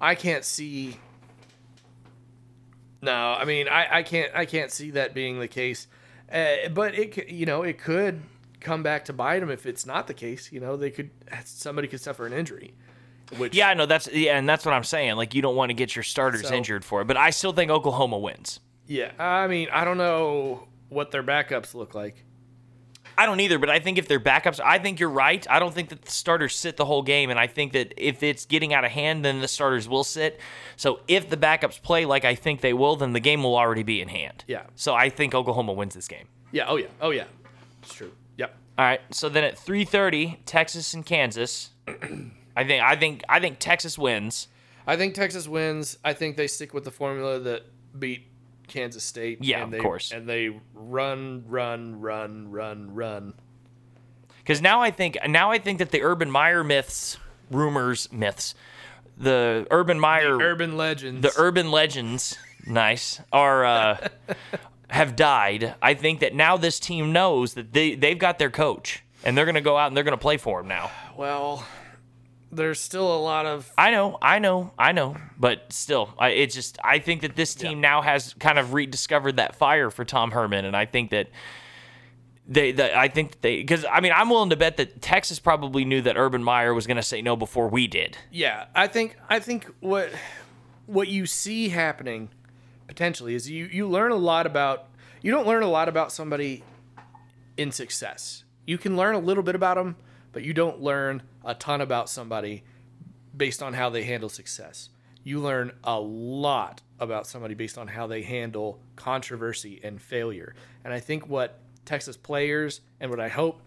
[0.00, 0.96] I can't see.
[3.02, 5.86] No, I mean, I, I can't, I can't see that being the case.
[6.32, 8.22] Uh, but it, you know, it could
[8.66, 10.50] come back to bite them if it's not the case.
[10.52, 11.10] You know, they could,
[11.44, 12.74] somebody could suffer an injury.
[13.38, 15.16] Which, Yeah, I know that's yeah, and that's what I'm saying.
[15.16, 17.52] Like you don't want to get your starters So- injured for it, but I still
[17.52, 18.60] think Oklahoma wins.
[18.86, 19.12] yeah.
[19.18, 22.24] I mean, I don't know what their backups look like.
[23.18, 25.44] I don't either, but I think if they're backups, I think you're right.
[25.48, 28.22] I don't think that the starters sit the whole game, and I think that if
[28.22, 30.38] it's getting out of hand, then the starters will sit.
[30.76, 33.82] So if the backups play like I think they will, then the game will already
[33.84, 34.44] be in hand.
[34.46, 34.64] Yeah.
[34.74, 36.26] So I think Oklahoma wins this game.
[36.52, 36.66] Yeah.
[36.68, 36.88] Oh yeah.
[37.00, 37.24] Oh yeah.
[37.82, 38.12] It's true.
[38.78, 39.00] All right.
[39.10, 41.70] So then at 3:30, Texas and Kansas.
[42.56, 44.48] I think I think I think Texas wins.
[44.86, 45.98] I think Texas wins.
[46.04, 47.62] I think they stick with the formula that
[47.98, 48.28] beat
[48.68, 49.42] Kansas State.
[49.42, 50.12] Yeah, and of they, course.
[50.12, 53.34] And they run, run, run, run, run.
[54.38, 57.18] Because now I think now I think that the Urban Meyer myths,
[57.50, 58.54] rumors, myths,
[59.16, 61.22] the Urban Meyer, Urban legends.
[61.22, 64.08] the urban legends, nice, are uh,
[64.90, 65.74] have died.
[65.82, 69.46] I think that now this team knows that they they've got their coach and they're
[69.46, 70.90] gonna go out and they're gonna play for him now.
[71.16, 71.66] well,
[72.52, 76.54] there's still a lot of I know, I know, I know, but still, I, it's
[76.54, 80.30] just I think that this team now has kind of rediscovered that fire for Tom
[80.30, 81.28] Herman, and I think that
[82.48, 85.84] they, that I think they, because I mean, I'm willing to bet that Texas probably
[85.84, 88.16] knew that Urban Meyer was going to say no before we did.
[88.30, 88.66] yeah.
[88.74, 90.10] I think I think what
[90.86, 92.28] what you see happening
[92.86, 94.88] potentially is you you learn a lot about
[95.22, 96.62] you don't learn a lot about somebody
[97.56, 98.44] in success.
[98.66, 99.96] You can learn a little bit about them,
[100.32, 102.64] but you don't learn a ton about somebody
[103.36, 104.90] based on how they handle success.
[105.24, 110.54] You learn a lot about somebody based on how they handle controversy and failure.
[110.84, 113.62] And I think what Texas players and what I hope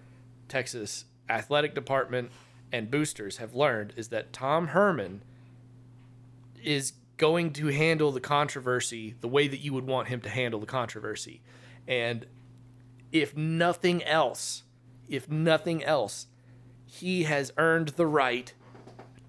[0.47, 2.31] Texas athletic department
[2.71, 5.21] and boosters have learned is that Tom Herman
[6.63, 10.59] is going to handle the controversy the way that you would want him to handle
[10.59, 11.41] the controversy.
[11.87, 12.25] And
[13.11, 14.63] if nothing else,
[15.07, 16.27] if nothing else,
[16.85, 18.51] he has earned the right,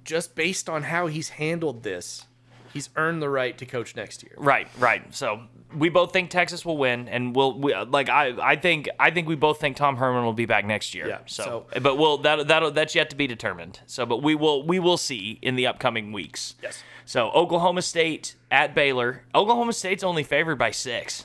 [0.04, 2.26] just based on how he's handled this,
[2.72, 4.32] he's earned the right to coach next year.
[4.36, 5.02] Right, right.
[5.14, 5.42] So
[5.76, 9.10] we both think Texas will win, and we'll we, uh, like I I think I
[9.10, 11.08] think we both think Tom Herman will be back next year.
[11.08, 13.80] Yeah, So, so- but we'll that that that's yet to be determined.
[13.86, 16.54] So, but we will we will see in the upcoming weeks.
[16.62, 16.82] Yes.
[17.04, 19.22] So Oklahoma State at Baylor.
[19.34, 21.24] Oklahoma State's only favored by six.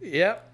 [0.00, 0.52] Yep.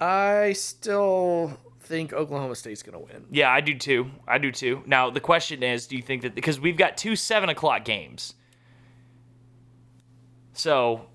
[0.00, 3.24] I still think Oklahoma State's going to win.
[3.30, 4.10] Yeah, I do too.
[4.26, 4.82] I do too.
[4.86, 8.34] Now the question is, do you think that because we've got two seven o'clock games,
[10.52, 11.06] so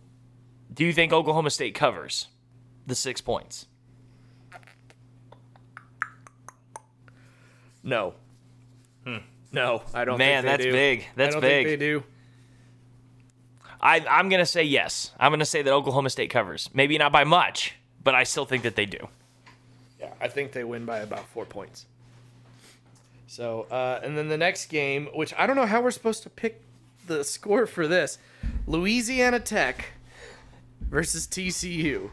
[0.74, 2.28] do you think Oklahoma State covers
[2.88, 3.68] the six points?
[7.84, 8.14] No.
[9.52, 10.20] No, I don't Hmm.
[10.20, 10.72] Man, think they that's do.
[10.74, 11.06] big.
[11.16, 11.66] That's I don't big.
[11.68, 12.04] think they do.
[13.80, 15.12] I, I'm gonna say yes.
[15.18, 16.70] I'm gonna say that Oklahoma State covers.
[16.74, 19.08] Maybe not by much, but I still think that they do.
[19.98, 21.86] Yeah, I think they win by about four points.
[23.28, 26.30] So, uh, and then the next game, which I don't know how we're supposed to
[26.30, 26.62] pick
[27.08, 28.18] the score for this
[28.68, 29.86] Louisiana Tech
[30.82, 32.10] versus TCU.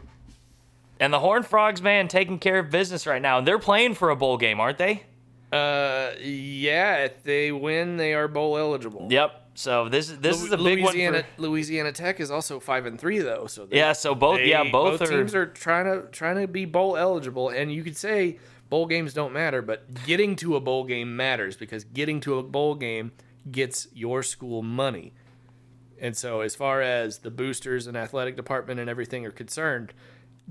[0.99, 3.39] And the Horned Frogs, man, taking care of business right now.
[3.39, 5.03] And they're playing for a bowl game, aren't they?
[5.51, 9.07] Uh, yeah, if they win, they are bowl eligible.
[9.09, 9.39] Yep.
[9.55, 11.25] So this is this Lu- is a big Louisiana, one.
[11.35, 13.45] For, Louisiana Tech is also five and three though.
[13.45, 13.93] So they- yeah.
[13.93, 14.37] So both.
[14.37, 14.63] they- yeah.
[14.71, 15.05] Both, are.
[15.07, 18.39] teams are trying to trying to be bowl eligible, and you could say
[18.69, 22.43] bowl games don't matter, but getting to a bowl game matters because getting to a
[22.43, 23.11] bowl game
[23.51, 25.13] gets your school money.
[26.03, 29.93] And so, as far as the boosters and athletic department and everything are concerned,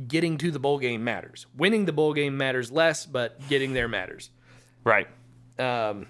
[0.08, 1.44] getting to the bowl game matters.
[1.54, 4.30] Winning the bowl game matters less, but getting there matters.
[4.82, 5.06] right.
[5.58, 6.06] Um,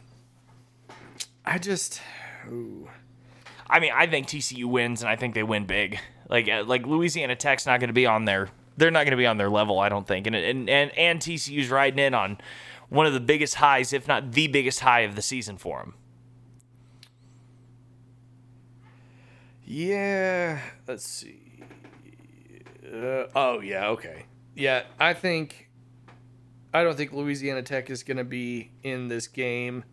[1.45, 2.01] I just,
[2.49, 2.89] ooh.
[3.69, 5.99] I mean, I think TCU wins, and I think they win big.
[6.29, 8.49] Like uh, like Louisiana Tech's not going to be on their.
[8.77, 10.29] They're not going to be on their level, I don't think.
[10.29, 12.39] And and and and TCU's riding in on
[12.91, 15.95] one of the biggest highs, if not the biggest high of the season for them.
[19.65, 21.63] Yeah, let's see.
[22.93, 24.25] Uh, oh yeah, okay.
[24.55, 25.71] Yeah, I think
[26.75, 29.85] I don't think Louisiana Tech is going to be in this game.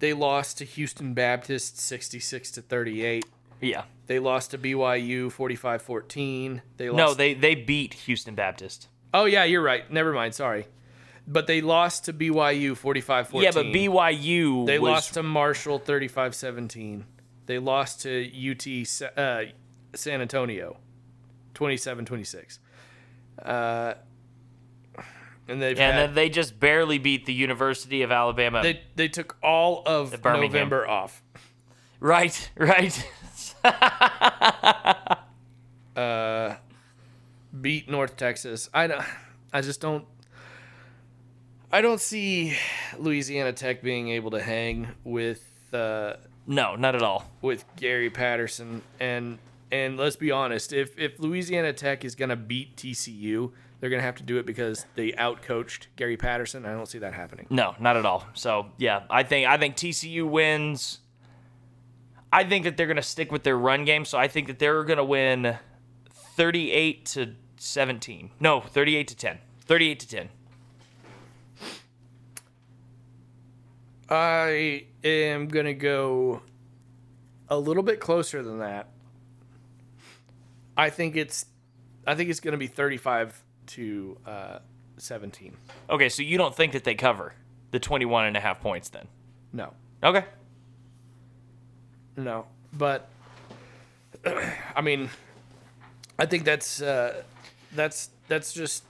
[0.00, 3.24] They lost to Houston Baptist 66 to 38.
[3.60, 3.84] Yeah.
[4.06, 6.60] They lost to BYU 45-14.
[6.76, 8.88] They lost No, they they beat Houston Baptist.
[9.14, 9.90] Oh yeah, you're right.
[9.90, 10.66] Never mind, sorry.
[11.26, 13.42] but they lost to BYU 45-14.
[13.42, 17.04] Yeah, but BYU They was, lost to Marshall 35-17.
[17.46, 18.66] They lost to UT
[19.16, 19.44] uh,
[19.94, 20.76] San Antonio
[21.54, 22.58] 27-26.
[23.42, 23.94] Uh,
[25.46, 28.62] and they've and then they just barely beat the University of Alabama.
[28.62, 30.24] they they took all of.
[30.24, 31.22] November off.
[32.00, 33.10] right, right.
[37.60, 38.70] Beat North Texas.
[38.72, 39.04] I don't,
[39.52, 40.06] I just don't
[41.74, 42.56] I don't see
[42.98, 46.12] Louisiana Tech being able to hang with uh,
[46.46, 47.30] no, not at all.
[47.42, 49.38] with Gary Patterson and
[49.72, 53.50] and let's be honest, if if Louisiana Tech is gonna beat TCU,
[53.80, 56.64] they're gonna have to do it because they outcoached Gary Patterson.
[56.64, 57.46] I don't see that happening.
[57.50, 58.26] No, not at all.
[58.34, 61.00] So yeah, I think I think TCU wins.
[62.32, 64.58] I think that they're going to stick with their run game, so I think that
[64.58, 65.56] they're going to win
[66.36, 68.30] 38 to 17.
[68.40, 69.38] No, 38 to 10.
[69.60, 70.28] 38 to 10.
[74.08, 76.42] I am gonna go
[77.48, 78.88] a little bit closer than that.
[80.76, 81.46] I think it's
[82.06, 84.58] I think it's gonna be thirty five to uh,
[84.98, 85.56] seventeen.
[85.88, 87.34] Okay, so you don't think that they cover
[87.74, 89.08] the 21 and a half points then?
[89.52, 89.72] No.
[90.00, 90.24] Okay.
[92.16, 93.08] No, but
[94.76, 95.10] I mean,
[96.16, 97.24] I think that's uh,
[97.74, 98.84] that's that's just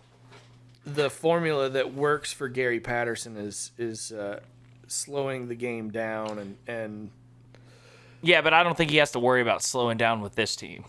[0.85, 4.41] the formula that works for Gary Patterson is is uh,
[4.89, 7.11] slowing the game down and and
[8.23, 10.85] Yeah, but I don't think he has to worry about slowing down with this team.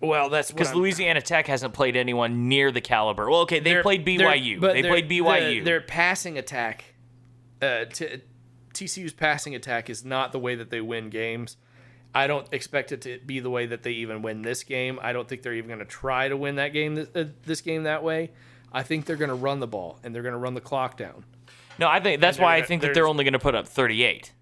[0.00, 3.28] well that's Because Louisiana Tech hasn't played anyone near the caliber.
[3.30, 4.60] Well, okay, they played BYU.
[4.60, 5.58] but They played BYU.
[5.58, 6.84] the- their passing attack,
[7.62, 8.22] uh, t-
[8.72, 11.56] TCU's passing attack is not the way that they win games.
[12.14, 14.98] I don't expect it to be the way that they even win this game.
[15.00, 17.60] I don't think they're even going to try to win that game, this, uh, this
[17.60, 18.30] game that way.
[18.72, 20.96] I think they're going to run the ball and they're going to run the clock
[20.96, 21.24] down.
[21.80, 24.32] No, I think that's why I think that they're- only going to put up 38.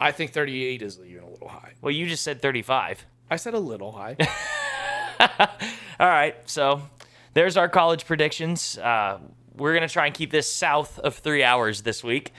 [0.00, 1.74] I think 38 is even a little high.
[1.82, 3.04] Well, you just said 35.
[3.30, 4.16] I said a little high.
[6.00, 6.82] All right, so
[7.34, 8.78] there's our college predictions.
[8.78, 9.18] Uh,
[9.54, 12.32] we're gonna try and keep this south of three hours this week.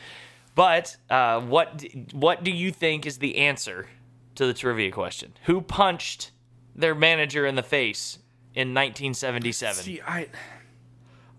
[0.56, 3.88] But uh, what what do you think is the answer
[4.36, 5.34] to the trivia question?
[5.46, 6.32] Who punched
[6.76, 8.18] their manager in the face
[8.56, 9.84] in 1977?
[9.84, 10.28] See, I,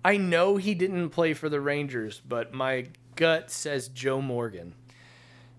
[0.05, 4.75] I know he didn't play for the Rangers, but my gut says Joe Morgan.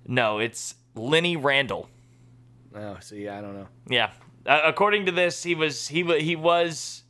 [0.07, 1.89] No, it's Lenny Randle.
[2.75, 3.67] Oh, see, I don't know.
[3.87, 4.11] Yeah,
[4.45, 7.03] uh, according to this, he was he wa- he was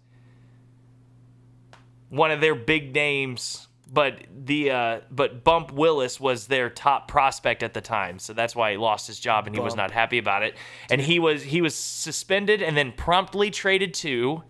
[2.09, 7.63] one of their big names, but the uh, but Bump Wills was their top prospect
[7.63, 10.17] at the time, so that's why he lost his job and he was not happy
[10.19, 10.55] about it.
[10.91, 14.43] And he was he was suspended and then promptly traded to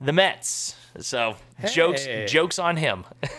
[0.00, 0.74] the Mets.
[1.00, 1.36] So
[1.72, 2.26] jokes Hey.
[2.26, 3.04] jokes on him.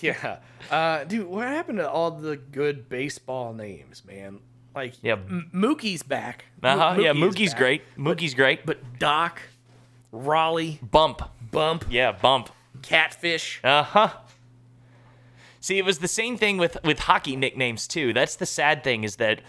[0.00, 0.38] Yeah.
[0.70, 4.40] Uh, dude, what happened to all the good baseball names, man?
[4.74, 5.12] Like, Yeah.
[5.16, 6.46] M- Mookie's back.
[6.62, 6.98] Uh huh.
[7.00, 7.58] Yeah, Mookie's back.
[7.58, 7.82] great.
[7.98, 8.64] Mookie's great.
[8.64, 9.38] But Doc,
[10.12, 11.20] Raleigh, Bump.
[11.50, 12.48] Bump, Yeah, Bump.
[12.80, 13.60] Catfish.
[13.62, 14.08] Uh huh.
[15.60, 18.14] See, it was the same thing with with hockey nicknames too.
[18.14, 19.42] That's the sad thing is that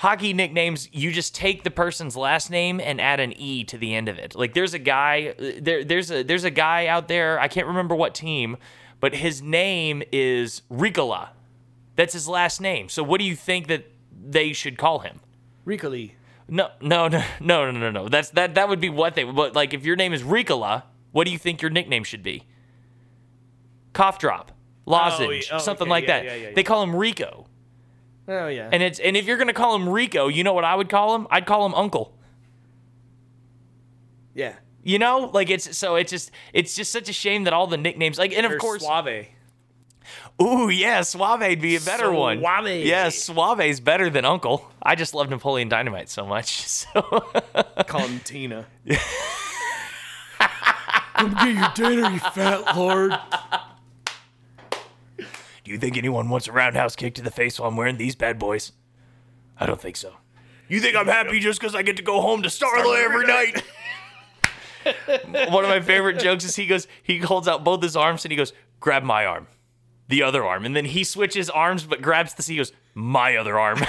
[0.00, 3.94] hockey nicknames you just take the person's last name and add an e to the
[3.94, 4.34] end of it.
[4.34, 7.94] Like there's a guy there there's a there's a guy out there, I can't remember
[7.94, 8.56] what team,
[8.98, 11.28] but his name is Ricola.
[11.96, 12.88] That's his last name.
[12.88, 15.20] So what do you think that they should call him?
[15.66, 16.12] Ricoli.
[16.48, 18.08] No, no, no, no, no, no, no.
[18.08, 18.54] That's that.
[18.54, 19.24] That would be what they.
[19.24, 22.46] But like, if your name is Ricola, what do you think your nickname should be?
[23.92, 24.52] Cough drop,
[24.86, 25.56] oh, lozenge, yeah.
[25.56, 25.90] Oh, something okay.
[25.90, 26.24] like Yeah, that.
[26.24, 26.54] yeah, yeah.
[26.54, 27.46] They call him Rico,
[28.32, 28.68] Oh, yeah.
[28.72, 31.14] and it's and if you're gonna call him Rico, you know what I would call
[31.16, 31.26] him?
[31.30, 32.16] I'd call him Uncle.
[34.34, 34.54] yeah.
[34.82, 37.76] You know, like it's so it's just it's just such a shame that all the
[37.76, 39.26] nicknames like and of Or course Suave.
[40.40, 42.86] ooh yeah Suave'd be a better one Suave.
[42.86, 47.02] yeah Suave's better than Uncle I just love Napoleon Dynamite so much so
[47.88, 48.64] Call him Tina.
[51.16, 53.12] Come get your dinner, you fat lord.
[55.70, 58.40] You think anyone wants a roundhouse kick to the face while I'm wearing these bad
[58.40, 58.72] boys?
[59.56, 60.14] I don't think so.
[60.66, 63.62] You think I'm happy just because I get to go home to Starla every night?
[65.52, 68.32] One of my favorite jokes is he goes, he holds out both his arms and
[68.32, 69.46] he goes, grab my arm,
[70.08, 70.66] the other arm.
[70.66, 73.78] And then he switches arms but grabs the, he goes, my other arm.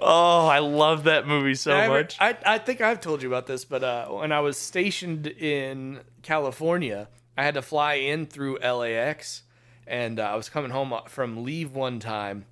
[0.00, 2.16] oh, I love that movie so I, much.
[2.20, 6.00] I, I think I've told you about this, but uh, when I was stationed in
[6.22, 7.08] California,
[7.38, 9.42] I had to fly in through LAX,
[9.86, 12.44] and uh, I was coming home from leave one time,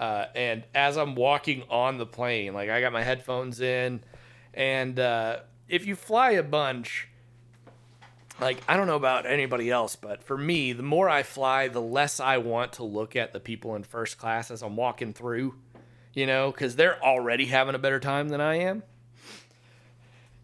[0.00, 4.00] uh, and as I'm walking on the plane, like I got my headphones in,
[4.54, 7.08] and uh, if you fly a bunch,
[8.40, 11.80] like I don't know about anybody else, but for me, the more I fly, the
[11.80, 15.54] less I want to look at the people in first class as I'm walking through,
[16.14, 18.82] you know, because they're already having a better time than I am.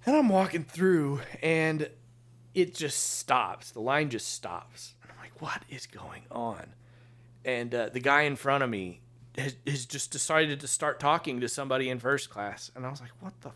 [0.06, 1.88] And I'm walking through, and
[2.54, 3.70] it just stops.
[3.70, 4.94] The line just stops.
[5.02, 6.74] And I'm like, what is going on?
[7.44, 9.00] And uh, the guy in front of me
[9.36, 12.70] has, has just decided to start talking to somebody in first class.
[12.74, 13.54] And I was like, what the f-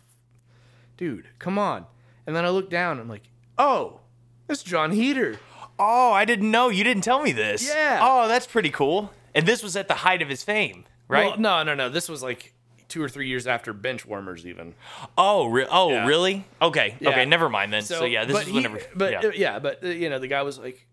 [0.97, 1.85] dude, come on.
[2.25, 3.99] And then I look down and I'm like, oh,
[4.47, 5.39] that's Jon Heder.
[5.77, 6.69] Oh, I didn't know.
[6.69, 7.67] You didn't tell me this.
[7.67, 7.99] Yeah.
[8.01, 9.11] Oh, that's pretty cool.
[9.33, 11.27] And this was at the height of his fame, right?
[11.31, 11.89] Well, no, no, no.
[11.89, 12.53] This was like
[12.87, 14.75] two or three years after bench warmers, even.
[15.17, 16.05] oh, re- oh, Yeah.
[16.07, 16.45] really?
[16.61, 16.95] Okay.
[16.99, 17.09] Yeah.
[17.09, 17.25] Okay.
[17.25, 17.81] Never mind then.
[17.81, 18.79] So, yeah, this is he- whenever.
[18.95, 19.19] But yeah.
[19.19, 20.85] uh, yeah, but uh, you know, the guy was like,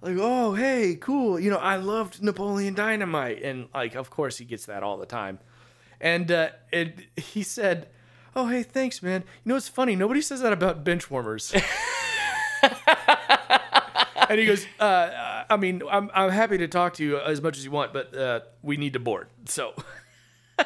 [0.00, 1.40] like, oh, hey, cool.
[1.40, 5.06] You know, I loved Napoleon Dynamite, and like, of course, he gets that all the
[5.06, 5.38] time.
[6.00, 7.88] And uh, it, he said,
[8.36, 9.24] oh, hey, thanks, man.
[9.44, 9.96] You know, it's funny.
[9.96, 11.54] Nobody says that about bench warmers.
[14.28, 17.40] and he goes, uh, uh, I mean, I'm, I'm happy to talk to you as
[17.42, 19.28] much as you want, but uh, we need to board.
[19.46, 19.72] So.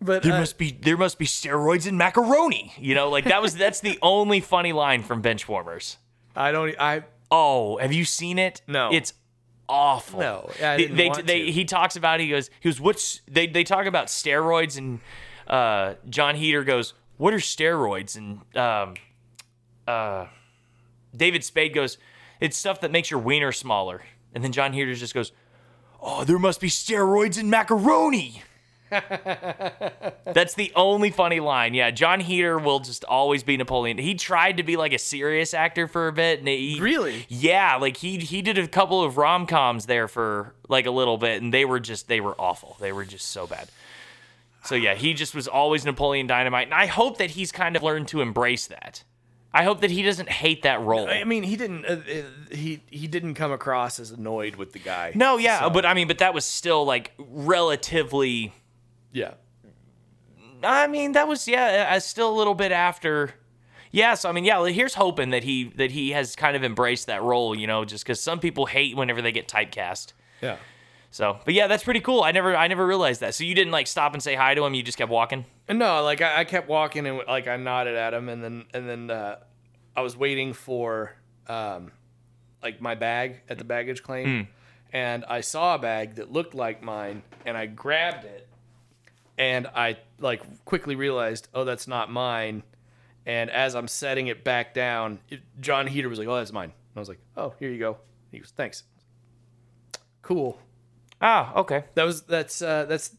[0.00, 2.72] But there uh, must be there must be steroids in macaroni.
[2.78, 5.96] You know, like that was that's the only funny line from Benchwarmers.
[6.36, 6.74] I don't.
[6.78, 8.62] I Oh, have you seen it?
[8.68, 8.90] No.
[8.92, 9.12] It's
[9.68, 10.20] awful.
[10.20, 11.50] No, I They- didn't they, want they- to.
[11.52, 15.00] He talks about it, he goes he goes what's they they talk about steroids and
[15.48, 18.94] uh, Jon Heder goes what are steroids and um,
[19.88, 20.26] uh,
[21.16, 21.98] David Spade goes
[22.40, 24.02] it's stuff that makes your wiener smaller
[24.34, 25.32] and then Jon Heder just goes
[26.00, 28.42] oh there must be steroids in macaroni.
[28.90, 31.74] That's the only funny line.
[31.74, 33.98] Yeah, Jon Heder will just always be Napoleon.
[33.98, 36.38] He tried to be like a serious actor for a bit.
[36.38, 37.26] And he, Really?
[37.28, 41.18] Yeah, like he he did a couple of rom coms there for like a little
[41.18, 42.76] bit, and they were just they were awful.
[42.80, 43.68] They were just so bad.
[44.64, 47.82] So yeah, he just was always Napoleon Dynamite, and I hope that he's kind of
[47.82, 49.04] learned to embrace that.
[49.52, 51.08] I hope that he doesn't hate that role.
[51.08, 51.84] I mean, he didn't.
[51.86, 55.12] Uh, uh, he he didn't come across as annoyed with the guy.
[55.14, 58.52] no, yeah, So- but I mean, but that was still like relatively.
[59.12, 59.34] Yeah.
[60.62, 63.34] I mean, that was yeah, still a little bit after.
[63.90, 67.06] Yeah, so I mean, yeah, here's hoping that he that he has kind of embraced
[67.06, 70.12] that role, you know, just because some people hate whenever they get typecast.
[70.42, 70.56] Yeah.
[71.10, 72.22] So, but yeah, that's pretty cool.
[72.22, 73.34] I never I never realized that.
[73.34, 74.74] So you didn't like stop and say hi to him.
[74.74, 75.46] You just kept walking.
[75.68, 78.88] No, like I, I kept walking and like I nodded at him, and then and
[78.88, 79.38] then uh,
[79.96, 81.14] I was waiting for
[81.46, 81.92] um,
[82.62, 84.48] like my bag at the baggage claim,
[84.92, 88.46] and I saw a bag that looked like mine, and I grabbed it,
[89.38, 92.62] and I like quickly realized, oh, that's not mine.
[93.24, 96.72] And as I'm setting it back down, it, Jon Heder was like, "Oh, that's mine."
[96.72, 97.98] And I was like, "Oh, here you go."
[98.30, 98.84] He goes, "Thanks."
[100.22, 100.58] Cool.
[101.20, 101.84] Ah, okay.
[101.94, 103.14] That was that's uh, that's.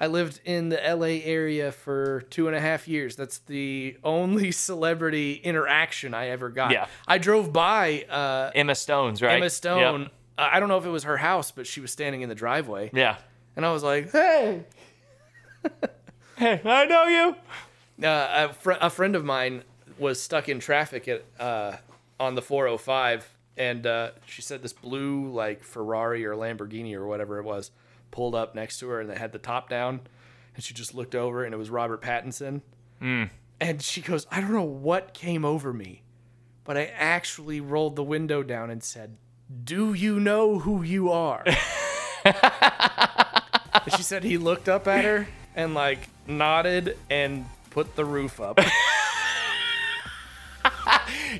[0.00, 3.14] I lived in the LA area for two and a half years.
[3.14, 6.72] That's the only celebrity interaction I ever got.
[6.72, 6.86] Yeah.
[7.06, 9.36] I drove by uh, Emma Stone's right.
[9.36, 10.02] Emma Stone.
[10.02, 10.10] Yep.
[10.36, 12.34] Uh, I don't know if it was her house, but she was standing in the
[12.34, 13.16] driveway, Yeah.
[13.56, 14.64] and I was like, "Hey."
[16.36, 18.06] Hey, I know you.
[18.06, 19.62] Uh, a, fr- a friend of mine
[19.98, 21.76] was stuck in traffic at uh,
[22.18, 27.38] on the 405, and uh, she said this blue like Ferrari or Lamborghini or whatever
[27.38, 27.70] it was
[28.10, 30.00] pulled up next to her, and they had the top down,
[30.54, 32.62] and she just looked over, and it was Robert Pattinson,
[33.60, 36.02] and she goes, "I don't know what came over me,
[36.64, 39.16] but I actually rolled the window down and said."
[39.64, 41.44] Do you know who you are?
[43.84, 48.40] And she said he looked up at her and like nodded and put the roof
[48.40, 48.58] up.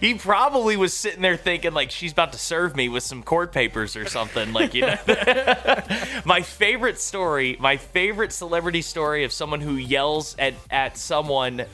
[0.00, 3.52] He probably was sitting there thinking like she's about to serve me with some court
[3.52, 4.52] papers or something.
[4.52, 4.96] Like you know,
[6.24, 11.64] my favorite story, my favorite celebrity story of someone who yells at at someone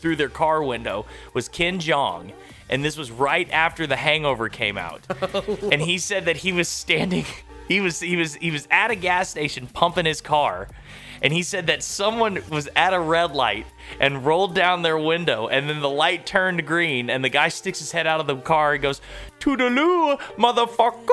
[0.00, 2.32] through their car window was Ken Jeong.
[2.70, 5.00] And this was right after The Hangover came out.
[5.34, 5.58] Oh.
[5.72, 7.24] and he said that he was standing
[7.68, 10.68] he was he was he was at a gas station pumping his car.
[11.22, 13.66] And he said that someone was at a red light
[14.00, 17.78] and rolled down their window, and then the light turned green, and the guy sticks
[17.78, 19.00] his head out of the car and goes,
[19.40, 21.08] Toodaloo, motherfucker!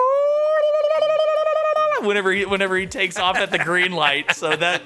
[2.01, 4.81] Whenever he whenever he takes off at the green light, so that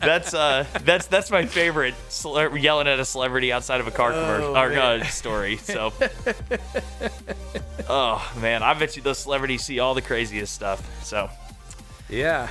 [0.00, 4.10] that's uh that's that's my favorite cele- yelling at a celebrity outside of a car
[4.10, 5.56] commercial or uh, story.
[5.56, 5.92] So,
[7.88, 11.04] oh man, I bet you those celebrities see all the craziest stuff.
[11.04, 11.30] So,
[12.10, 12.50] yeah.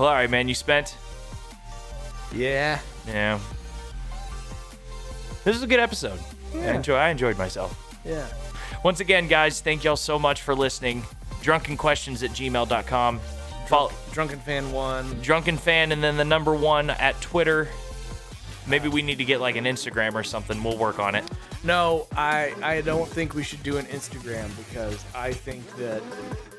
[0.00, 0.96] Well, all right, man, you spent
[2.32, 2.80] Yeah.
[3.06, 3.38] Yeah.
[5.44, 6.18] This is a good episode.
[6.54, 7.76] I enjoy I enjoyed myself.
[8.04, 8.26] Yeah.
[8.82, 11.02] Once again, guys, thank y'all so much for listening.
[11.42, 13.20] Drunkenquestions at gmail.com.
[13.66, 15.20] Follow Drunken fan one.
[15.20, 17.68] Drunken Fan and then the number one at Twitter.
[18.66, 20.62] Maybe we need to get like an Instagram or something.
[20.64, 21.24] We'll work on it.
[21.62, 26.02] No, I I don't think we should do an Instagram because I think that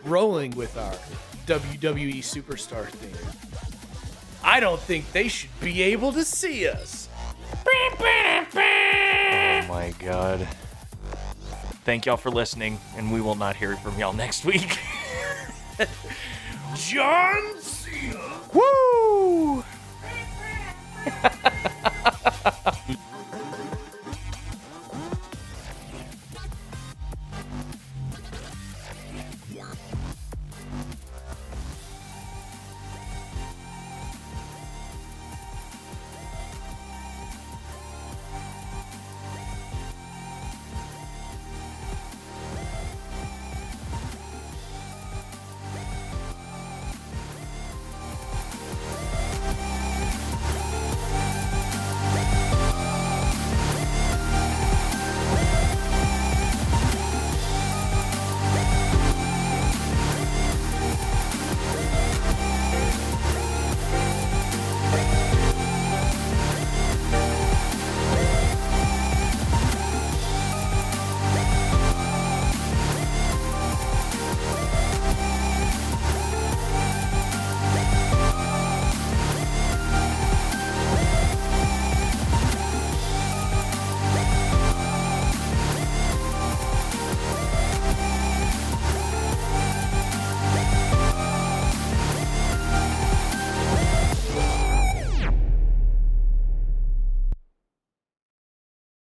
[0.04, 0.94] rolling with our
[1.46, 3.14] WWE superstar thing.
[4.44, 7.10] I don't think they should be able to see us.
[9.64, 10.48] Oh my god.
[11.84, 14.78] Thank y'all for listening, and we will not hear from y'all next week.
[16.76, 18.42] John Cena!
[18.54, 19.64] Woo!